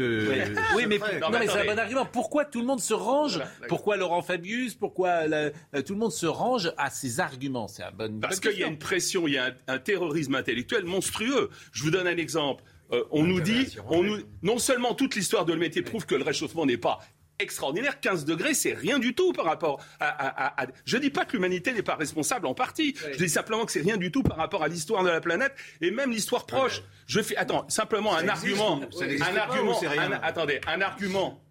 [0.00, 2.06] Euh, oui, mais, c'est un bon argument.
[2.06, 5.50] Pourquoi tout le monde se range Pourquoi Laurent Fabius Pourquoi euh,
[5.84, 8.20] tout le monde se range à ces arguments C'est un bon.
[8.20, 11.50] Parce qu'il y a une pression, il y a un terrorisme intellectuel monstrueux.
[11.72, 12.64] Je vous donne un exemple.
[12.92, 16.14] euh, on nous dit, on nous, non seulement toute l'histoire de le métier prouve que
[16.14, 17.00] le réchauffement n'est pas
[17.42, 18.00] extraordinaire.
[18.00, 20.56] 15 degrés, c'est rien du tout par rapport à.
[20.84, 22.94] Je ne dis pas que l'humanité n'est pas responsable en partie.
[23.12, 25.54] Je dis simplement que c'est rien du tout par rapport à l'histoire de la planète
[25.80, 26.82] et même l'histoire proche.
[27.06, 27.36] Je fais.
[27.36, 28.80] Attends, simplement un argument.
[28.80, 29.80] un argument.
[30.22, 31.42] attendez, un argument.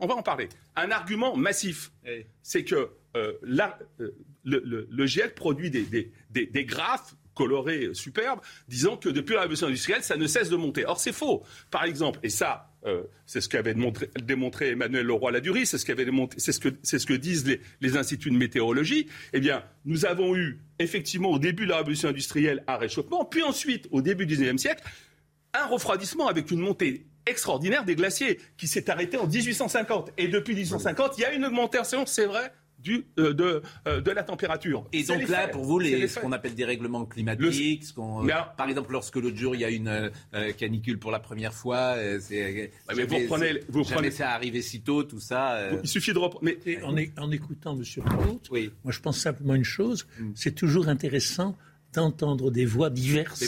[0.00, 0.48] on va en parler.
[0.76, 1.92] Un argument massif,
[2.42, 3.32] c'est que euh,
[4.00, 4.10] euh,
[4.44, 9.42] le, le, GIEC produit des, des, des, des graphes colorés superbes, disant que depuis la
[9.42, 10.84] révolution industrielle, ça ne cesse de monter.
[10.86, 11.44] Or, c'est faux.
[11.70, 13.74] Par exemple, et ça, euh, c'est ce qu'avait
[14.24, 15.86] démontré, Emmanuel Leroy-Ladurie, c'est ce,
[16.38, 16.52] c'est
[16.98, 17.46] ce, que, disent
[17.80, 19.06] les, instituts de météorologie.
[19.32, 23.42] Eh bien, nous avons eu effectivement au début de la révolution industrielle un réchauffement, puis
[23.42, 24.82] ensuite, au début du XIXe siècle,
[25.54, 30.12] un refroidissement avec une montée extraordinaire des glaciers qui s'est arrêté en 1850.
[30.18, 32.52] Et depuis 1850, il y a une augmentation, c'est vrai,
[32.82, 34.84] du, euh, de, euh, de, la température.
[34.92, 37.84] Et donc là, pour vous, les, ce qu'on appelle des règlements climatiques,
[38.56, 41.96] par exemple, lorsque l'autre jour il y a une euh, canicule pour la première fois,
[42.20, 45.70] c'est mais vous prenez, vous prenez, ça arrivé si tôt, tout ça.
[45.82, 46.44] Il suffit de reprendre.
[46.44, 48.70] Mais en, en, écoutant Monsieur Claude, oui.
[48.84, 50.32] moi je pense simplement une chose, mm.
[50.34, 51.56] c'est toujours intéressant
[51.92, 53.42] d'entendre des voix diverses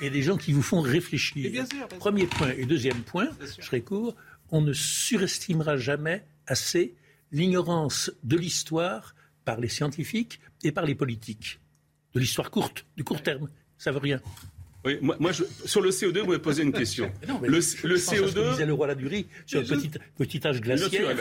[0.00, 1.50] et des gens qui vous font réfléchir.
[1.50, 2.52] Bien sûr, Premier point.
[2.56, 3.28] Et deuxième point,
[3.58, 4.14] je serai court,
[4.50, 6.94] on ne surestimera jamais assez
[7.32, 11.60] l'ignorance de l'histoire par les scientifiques et par les politiques.
[12.14, 13.48] De l'histoire courte, du court terme.
[13.78, 14.20] Ça veut rien.
[14.84, 15.32] Oui, moi,
[15.66, 17.12] sur le CO2, vous me posez une question.
[17.42, 18.50] le, le CO2.
[18.52, 21.14] disait le roi Ladurie sur le petit, petit âge glaciaire.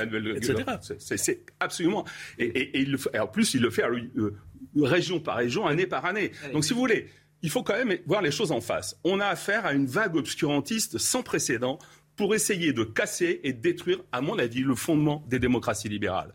[0.97, 2.05] C'est absolument.
[2.37, 4.31] Et, il en plus, il le fait euh,
[4.77, 6.31] région par région, année par année.
[6.53, 7.09] Donc, si vous voulez,
[7.41, 8.97] il faut quand même voir les choses en face.
[9.03, 11.79] On a affaire à une vague obscurantiste sans précédent
[12.19, 16.33] pour essayer de casser et de détruire, à mon avis, le fondement des démocraties libérales.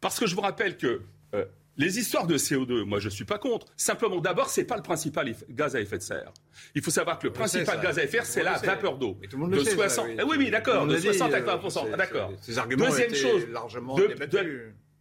[0.00, 1.02] Parce que je vous rappelle que
[1.34, 1.44] euh,
[1.76, 3.66] les histoires de CO2, moi je ne suis pas contre.
[3.76, 6.32] Simplement, d'abord, ce n'est pas le principal gaz à effet de serre.
[6.76, 9.18] Il faut savoir que le principal gaz à effet de serre, c'est la vapeur d'eau.
[9.20, 10.06] De 60...
[10.16, 12.32] Eh oui, oui, d'accord, de 60 à 80 D'accord.
[12.78, 13.98] Deuxième chose, largement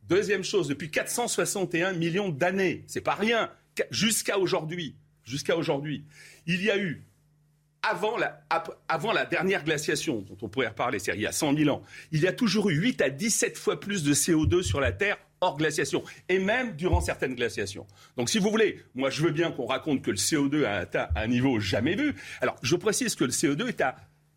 [0.10, 3.52] Deuxième chose, depuis 461 millions d'années, c'est pas rien,
[3.91, 6.03] jusqu'à aujourd'hui, jusqu'à aujourd'hui,
[6.47, 7.03] il y a eu
[7.90, 11.84] avant la, dernière glaciation, dont on pourrait reparler, c'est il y a 100 000 ans,
[12.12, 15.18] il y a toujours eu 8 à 17 fois plus de CO2 sur la Terre
[15.41, 17.86] hors glaciation, et même durant certaines glaciations.
[18.18, 21.10] Donc si vous voulez, moi je veux bien qu'on raconte que le CO2 a atteint
[21.16, 22.16] un niveau jamais vu.
[22.41, 23.95] Alors je précise que le CO2 est à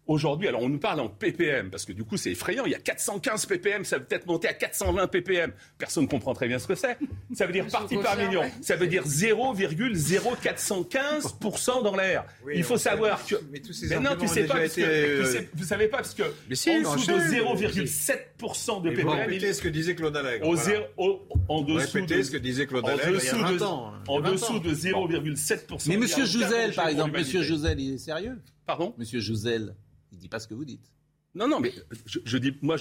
[0.08, 2.74] Aujourd'hui, alors on nous parle en ppm, parce que du coup c'est effrayant, il y
[2.74, 5.52] a 415 ppm, ça peut être monté à 420 ppm.
[5.76, 6.96] Personne ne comprend très bien ce que c'est.
[7.34, 8.40] Ça veut dire partie par million.
[8.62, 12.24] Ça veut dire 0,0415% dans l'air.
[12.54, 13.34] il faut savoir que...
[13.52, 14.80] Mais, tous ces non, tu sais pas, été...
[14.80, 19.30] que, vous savez pas, parce que mais si, en dessous de 0,7% de ppm...
[19.30, 19.54] Il...
[19.54, 20.48] ce que disait Claude Allègre.
[20.48, 22.22] Au zéro, en dessous de...
[22.22, 23.92] ce que disait Claude Allègre il y a 20 ans.
[24.08, 25.86] En dessous de 0,7%.
[25.86, 28.38] Mais Monsieur Jouzel, par exemple, Monsieur Jouzel, il est sérieux?
[28.64, 28.94] Pardon?
[28.96, 29.74] Monsieur Jouzel
[30.18, 30.92] il dit pas ce que vous dites.
[31.34, 31.72] Non, non, mais
[32.06, 32.76] je, dis, moi,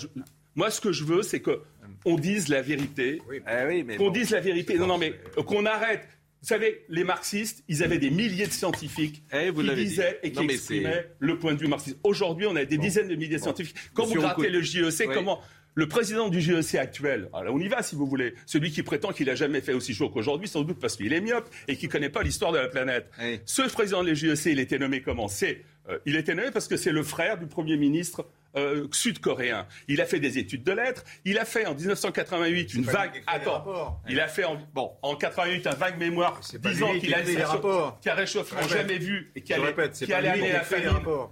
[0.55, 1.61] moi, ce que je veux, c'est que
[2.05, 3.21] on dise la vérité.
[3.29, 3.41] Oui,
[3.83, 4.77] mais qu'on dise la vérité.
[4.77, 5.13] Non, non, mais
[5.45, 6.07] qu'on arrête.
[6.41, 10.43] Vous savez, les marxistes, ils avaient des milliers de scientifiques eh, qui disaient et qui
[10.43, 11.97] exprimaient le point de vue marxiste.
[12.03, 13.75] Aujourd'hui, on a des dizaines de milliers de scientifiques.
[13.93, 15.41] Quand vous grattez le JEC, comment
[15.77, 19.11] le président du GEC actuel, alors on y va si vous voulez, celui qui prétend
[19.13, 21.87] qu'il n'a jamais fait aussi chaud qu'aujourd'hui, sans doute parce qu'il est myope et qu'il
[21.87, 23.11] ne connaît pas l'histoire de la planète.
[23.45, 25.27] Ce président du GEC, il était nommé comment?
[25.27, 25.63] C'est
[26.05, 28.27] il était nommé parce que c'est le frère du Premier ministre
[28.57, 29.67] euh, sud-coréen.
[29.87, 31.03] Il a fait des études de lettres.
[31.25, 33.23] Il a fait en 1988 une vague.
[33.27, 37.43] Attends, il a fait en, bon, en 88 un vague mémoire disant qu'il a des
[37.43, 40.89] rapports, qui a réchauffement jamais vu et qui allait, qui allait amener la famine.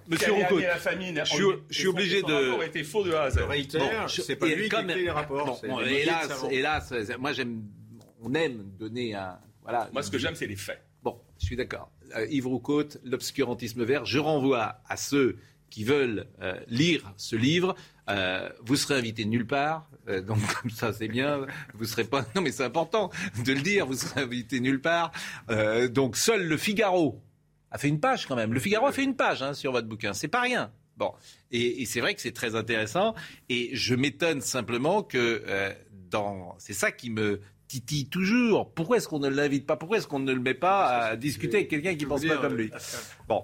[0.08, 1.24] Monsieur Roucault, la famine.
[1.26, 2.64] Je suis obligé de.
[2.64, 3.40] été faux de A à Z.
[4.08, 5.62] c'est pas lui qui a écrit les rapports.
[5.86, 7.64] hélas, hélas, moi j'aime,
[8.22, 9.40] on aime donner un.
[9.64, 9.90] Voilà.
[9.92, 10.80] Moi, ce que j'aime, c'est les faits.
[11.02, 11.90] Bon, je suis d'accord.
[12.16, 12.48] Euh, Yves
[13.04, 14.06] l'obscurantisme vert.
[14.06, 15.38] Je renvoie à ceux
[15.70, 17.76] qui veulent euh, lire ce livre.
[18.10, 19.90] Euh, vous serez invité nulle part,
[20.28, 21.46] donc comme ça c'est bien.
[21.74, 22.26] Vous serez pas.
[22.36, 23.10] Non mais c'est important
[23.44, 23.86] de le dire.
[23.86, 25.12] Vous serez invité nulle part.
[25.90, 27.22] donc seul le Figaro
[27.72, 28.54] a fait une page quand même.
[28.54, 30.14] Le Figaro a fait une page hein, sur votre bouquin.
[30.14, 30.72] C'est pas rien.
[30.98, 31.12] Bon,
[31.52, 33.16] et, et c'est vrai que c'est très intéressant.
[33.50, 35.44] Et je m'étonne simplement que
[36.10, 36.56] dans.
[36.60, 38.72] C'est ça qui me titille toujours.
[38.74, 39.76] Pourquoi est-ce qu'on ne l'invite pas?
[39.76, 42.38] Pourquoi est-ce qu'on ne le met pas à discuter avec quelqu'un qui ne pense pas
[42.38, 42.72] comme lui?
[43.28, 43.44] Bon.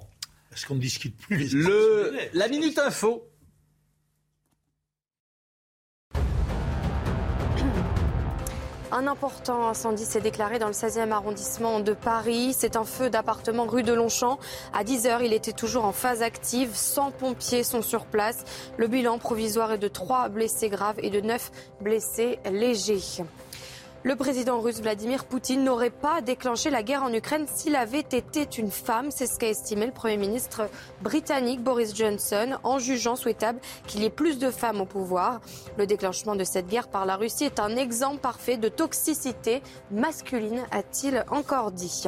[0.53, 3.31] Est-ce qu'on ne discute plus les le, La Minute Info.
[8.93, 12.53] Un important incendie s'est déclaré dans le 16e arrondissement de Paris.
[12.53, 14.37] C'est un feu d'appartement rue de Longchamp.
[14.73, 16.75] À 10h, il était toujours en phase active.
[16.75, 18.43] 100 pompiers sont sur place.
[18.75, 23.23] Le bilan provisoire est de 3 blessés graves et de 9 blessés légers.
[24.03, 28.47] Le président russe Vladimir Poutine n'aurait pas déclenché la guerre en Ukraine s'il avait été
[28.57, 29.11] une femme.
[29.11, 30.63] C'est ce qu'a estimé le Premier ministre
[31.03, 35.39] britannique Boris Johnson en jugeant souhaitable qu'il y ait plus de femmes au pouvoir.
[35.77, 39.61] Le déclenchement de cette guerre par la Russie est un exemple parfait de toxicité
[39.91, 42.05] masculine, a-t-il encore dit.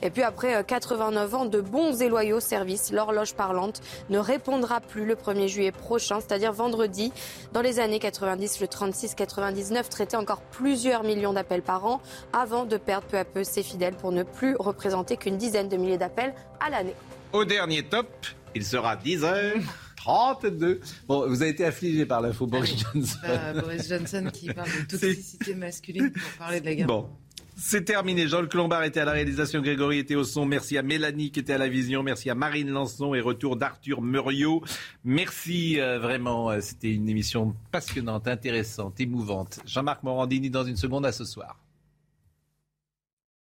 [0.00, 5.04] Et puis après 89 ans de bons et loyaux services, l'horloge parlante ne répondra plus
[5.04, 7.12] le 1er juillet prochain, c'est-à-dire vendredi.
[7.52, 12.00] Dans les années 90, le 36-99 traitait encore plusieurs millions d'appels par an
[12.32, 15.76] avant de perdre peu à peu ses fidèles pour ne plus représenter qu'une dizaine de
[15.76, 16.94] milliers d'appels à l'année.
[17.32, 18.08] Au dernier top,
[18.54, 19.62] il sera 10h.
[19.96, 20.80] 32.
[21.08, 23.18] Bon, vous avez été affligé par l'info Boris Johnson.
[23.24, 26.86] Euh, Boris Johnson qui parle de toxicité masculine pour parler de la guerre.
[26.86, 27.08] Bon,
[27.56, 28.28] c'est terminé.
[28.28, 30.44] Jean-Luc Lombard était à la réalisation, Grégory était au son.
[30.44, 32.02] Merci à Mélanie qui était à la vision.
[32.02, 34.62] Merci à Marine Lançon et retour d'Arthur Muriot.
[35.04, 36.50] Merci euh, vraiment.
[36.50, 39.60] Euh, c'était une émission passionnante, intéressante, émouvante.
[39.66, 41.56] Jean-Marc Morandini dans une seconde à ce soir.